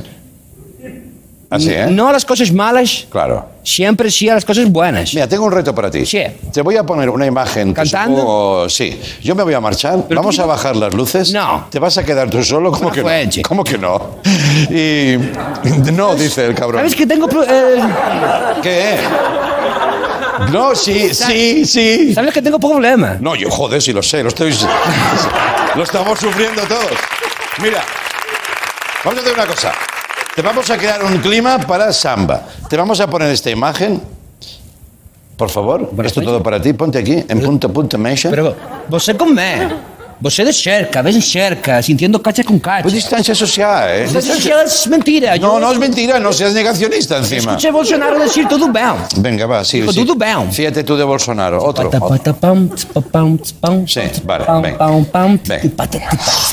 Así, 1.56 1.72
¿eh? 1.72 1.88
No 1.90 2.08
a 2.10 2.12
las 2.14 2.26
cosas 2.26 2.52
malas. 2.52 3.06
Claro. 3.10 3.48
Siempre 3.64 4.12
sí 4.12 4.30
a 4.30 4.36
las 4.36 4.46
cosas 4.46 4.70
buenas. 4.72 5.14
Mira, 5.14 5.28
tengo 5.28 5.46
un 5.46 5.52
reto 5.52 5.74
para 5.74 5.90
ti. 5.90 6.06
Sí. 6.06 6.22
Te 6.54 6.62
voy 6.62 6.78
a 6.78 6.84
poner 6.84 7.10
una 7.10 7.26
imagen. 7.26 7.74
¿Cantando? 7.74 8.18
supongo- 8.22 8.70
Sí. 8.70 9.00
Yo 9.24 9.34
me 9.36 9.44
voy 9.44 9.54
a 9.56 9.60
marchar. 9.60 10.06
Vamos 10.10 10.36
tú- 10.36 10.42
a 10.42 10.46
bajar 10.46 10.76
las 10.76 10.94
luces. 10.94 11.32
No. 11.34 11.68
¿Te 11.72 11.80
vas 11.80 11.98
a 11.98 12.04
quedar 12.06 12.30
tú 12.30 12.44
solo? 12.44 12.72
¿Cómo 12.72 12.90
Buena 12.92 13.30
que 13.30 13.42
no? 13.42 13.48
¿Cómo 13.48 13.64
que 13.64 13.78
no? 13.78 14.18
Y... 14.70 15.18
No, 15.94 16.14
dice 16.16 16.46
el 16.46 16.54
cabrón. 16.56 16.80
¿Sabes 16.82 16.96
que 16.96 17.06
tengo... 17.08 17.28
eh, 17.44 17.82
¿Qué? 18.62 18.98
No, 20.52 20.76
sí, 20.76 21.14
sí, 21.14 21.66
sí. 21.66 22.14
¿Sabes 22.14 22.34
que 22.34 22.42
tengo 22.42 22.60
problema? 22.60 23.18
No, 23.20 23.36
yo 23.36 23.50
joder, 23.50 23.82
sí 23.82 23.94
lo 23.94 24.04
sé, 24.04 24.22
lo 24.22 24.30
estoy. 24.30 24.54
Lo 25.76 25.84
estamos 25.84 26.18
sufriendo 26.20 26.62
todos. 26.64 26.86
Mira, 27.62 27.82
vamos 29.04 29.20
a 29.20 29.22
hacer 29.24 29.34
una 29.34 29.46
cosa. 29.46 29.72
Te 30.36 30.42
vamos 30.42 30.70
a 30.70 30.78
crear 30.78 31.02
un 31.02 31.20
clima 31.20 31.58
para 31.60 31.94
samba. 31.94 32.42
Te 32.68 32.76
vamos 32.76 33.00
a 33.00 33.08
poner 33.08 33.30
esta 33.30 33.50
imagen. 33.50 34.02
Por 35.38 35.50
favor, 35.50 35.90
esto 36.04 36.22
todo 36.22 36.44
para 36.44 36.62
ti. 36.62 36.74
Ponte 36.74 36.98
aquí, 36.98 37.24
en 37.28 37.42
punto, 37.42 37.72
punto, 37.72 37.98
mecha. 37.98 38.30
Pero 38.30 38.54
você 38.90 39.14
com 39.14 39.28
mé. 39.28 39.95
Você 40.20 40.46
de 40.46 40.54
cerca, 40.54 41.02
ves 41.02 41.16
en 41.16 41.22
cerca, 41.22 41.82
sintiendo 41.82 42.22
cacha 42.22 42.44
con 42.44 42.58
cacha. 42.60 42.84
Pues 42.84 42.94
distancia 42.94 43.36
social, 43.36 43.90
¿eh? 43.90 44.04
Eso 44.06 44.22
sí 44.22 44.50
es 44.50 44.88
mentira. 44.88 45.36
No, 45.36 45.42
Yo 45.56 45.60
no 45.60 45.72
es 45.74 45.78
mentira, 45.78 46.20
no 46.20 46.32
seas 46.32 46.54
negacionista 46.54 47.18
encima. 47.18 47.52
Escuché 47.52 47.68
a 47.68 47.72
Bolsonaro 47.72 48.20
decir 48.20 48.48
todo 48.48 48.70
bien. 48.72 48.94
Venga, 49.18 49.46
va, 49.46 49.66
sí, 49.66 49.82
Dijo, 49.82 49.92
sí. 49.92 50.06
todo 50.06 50.16
bien. 50.16 50.52
Fíjate 50.54 50.84
tú 50.86 50.96
de 50.96 51.04
Bolsonaro, 51.04 51.62
otro. 51.64 51.90
Pata, 51.90 52.06
otro. 52.06 53.88
Sí, 53.88 54.02
vale, 54.24 54.46
pam, 54.46 54.62
venga. 54.62 54.78
pam, 54.78 55.06
pam, 55.06 55.38
ts, 55.38 55.50
Venga. 55.92 56.10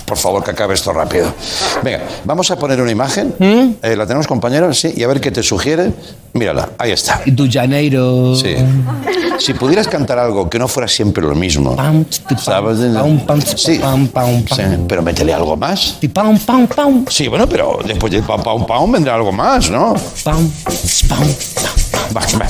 Por 0.06 0.16
favor, 0.18 0.42
que 0.44 0.50
acabe 0.50 0.74
esto 0.74 0.92
rápido. 0.92 1.32
Venga, 1.82 2.00
vamos 2.24 2.50
a 2.50 2.56
poner 2.58 2.80
una 2.80 2.90
imagen. 2.90 3.34
Eh, 3.40 3.96
¿La 3.96 4.06
tenemos, 4.06 4.26
compañero? 4.26 4.72
Sí, 4.74 4.92
y 4.96 5.02
a 5.04 5.06
ver 5.08 5.20
qué 5.20 5.30
te 5.30 5.42
sugiere. 5.42 5.92
Mírala, 6.34 6.70
ahí 6.78 6.92
está. 6.92 7.20
Do 7.26 7.44
Janeiro. 7.50 8.34
Sí. 8.34 8.54
Si 9.38 9.54
pudieras 9.54 9.86
cantar 9.88 10.18
algo 10.18 10.48
que 10.48 10.58
no 10.58 10.66
fuera 10.68 10.88
siempre 10.88 11.22
lo 11.22 11.34
mismo. 11.34 11.76
¿Sabes? 12.38 12.78
Sí. 13.56 13.78
pam, 13.78 14.08
pam, 14.08 14.42
pam. 14.42 14.58
Sí, 14.58 14.62
pero 14.88 15.02
métele 15.02 15.32
algo 15.32 15.56
más. 15.56 15.96
Ti, 16.00 16.08
pam, 16.08 16.38
pam, 16.38 16.66
pam, 16.66 17.04
Sí, 17.08 17.28
bueno, 17.28 17.48
pero 17.48 17.78
después 17.84 18.12
de 18.12 18.22
pam, 18.22 18.42
pam, 18.42 18.66
pam 18.66 18.92
vendrá 18.92 19.14
algo 19.14 19.32
más, 19.32 19.70
¿no? 19.70 19.94
pam, 20.24 20.50
pam, 21.08 21.18
pam. 21.18 21.28
Va, 22.14 22.20
va. 22.38 22.46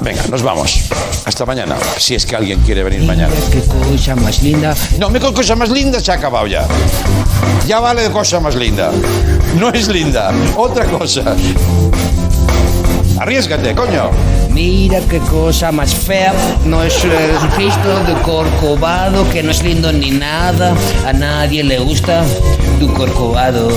Venga, 0.00 0.22
nos 0.28 0.42
vamos. 0.42 0.80
Hasta 1.24 1.46
mañana. 1.46 1.76
Si 1.98 2.14
es 2.14 2.26
que 2.26 2.34
alguien 2.34 2.60
quiere 2.60 2.82
venir 2.82 3.02
mañana. 3.02 3.32
Qué 3.52 3.60
cosa 3.62 4.16
más 4.16 4.42
linda. 4.42 4.74
No, 4.98 5.10
me 5.10 5.20
con 5.20 5.32
cosa 5.34 5.54
más 5.54 5.70
linda 5.70 6.00
se 6.00 6.10
ha 6.10 6.14
acabado 6.14 6.46
ya. 6.46 6.66
Ya 7.66 7.80
vale 7.80 8.02
de 8.02 8.10
cosa 8.10 8.40
más 8.40 8.54
linda. 8.56 8.90
No 9.58 9.70
es 9.70 9.88
linda, 9.88 10.32
otra 10.56 10.84
cosa. 10.86 11.36
Arriesgate, 13.20 13.74
coño. 13.74 14.10
Mira 14.50 15.00
qué 15.08 15.18
cosa 15.18 15.72
más 15.72 15.94
fea. 15.94 16.32
No 16.64 16.82
es 16.82 16.94
eh, 17.04 17.08
Jesucristo 17.40 18.04
de 18.06 18.14
Corcovado, 18.22 19.28
que 19.30 19.42
no 19.42 19.50
es 19.50 19.62
lindo 19.62 19.92
ni 19.92 20.10
nada. 20.10 20.74
A 21.06 21.12
nadie 21.12 21.64
le 21.64 21.78
gusta 21.80 22.24
tu 22.78 22.92
Corcovado. 22.94 23.68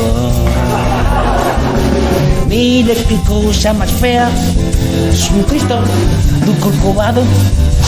Mira 2.47 2.93
qué 3.07 3.15
cosa 3.27 3.73
más 3.73 3.91
fea. 3.91 4.29
Jesucristo 5.11 5.81
do 6.45 6.53
Corcovado, 6.59 7.23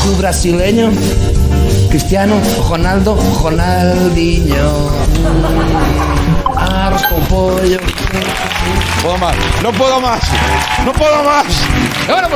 tu 0.03 0.15
brasileño. 0.17 0.91
Cristiano 1.89 2.35
Ronaldo, 2.67 3.15
Ronaldinho. 3.41 4.89
Arroz 6.93 7.07
con 7.07 7.25
pollo. 7.25 7.79
puedo 9.01 9.17
más, 9.17 9.35
no 9.63 9.71
puedo 9.71 9.99
más, 9.99 10.21
no 10.85 10.93
puedo 10.93 11.23
más. 11.23 11.45
Ahora. 12.07 12.33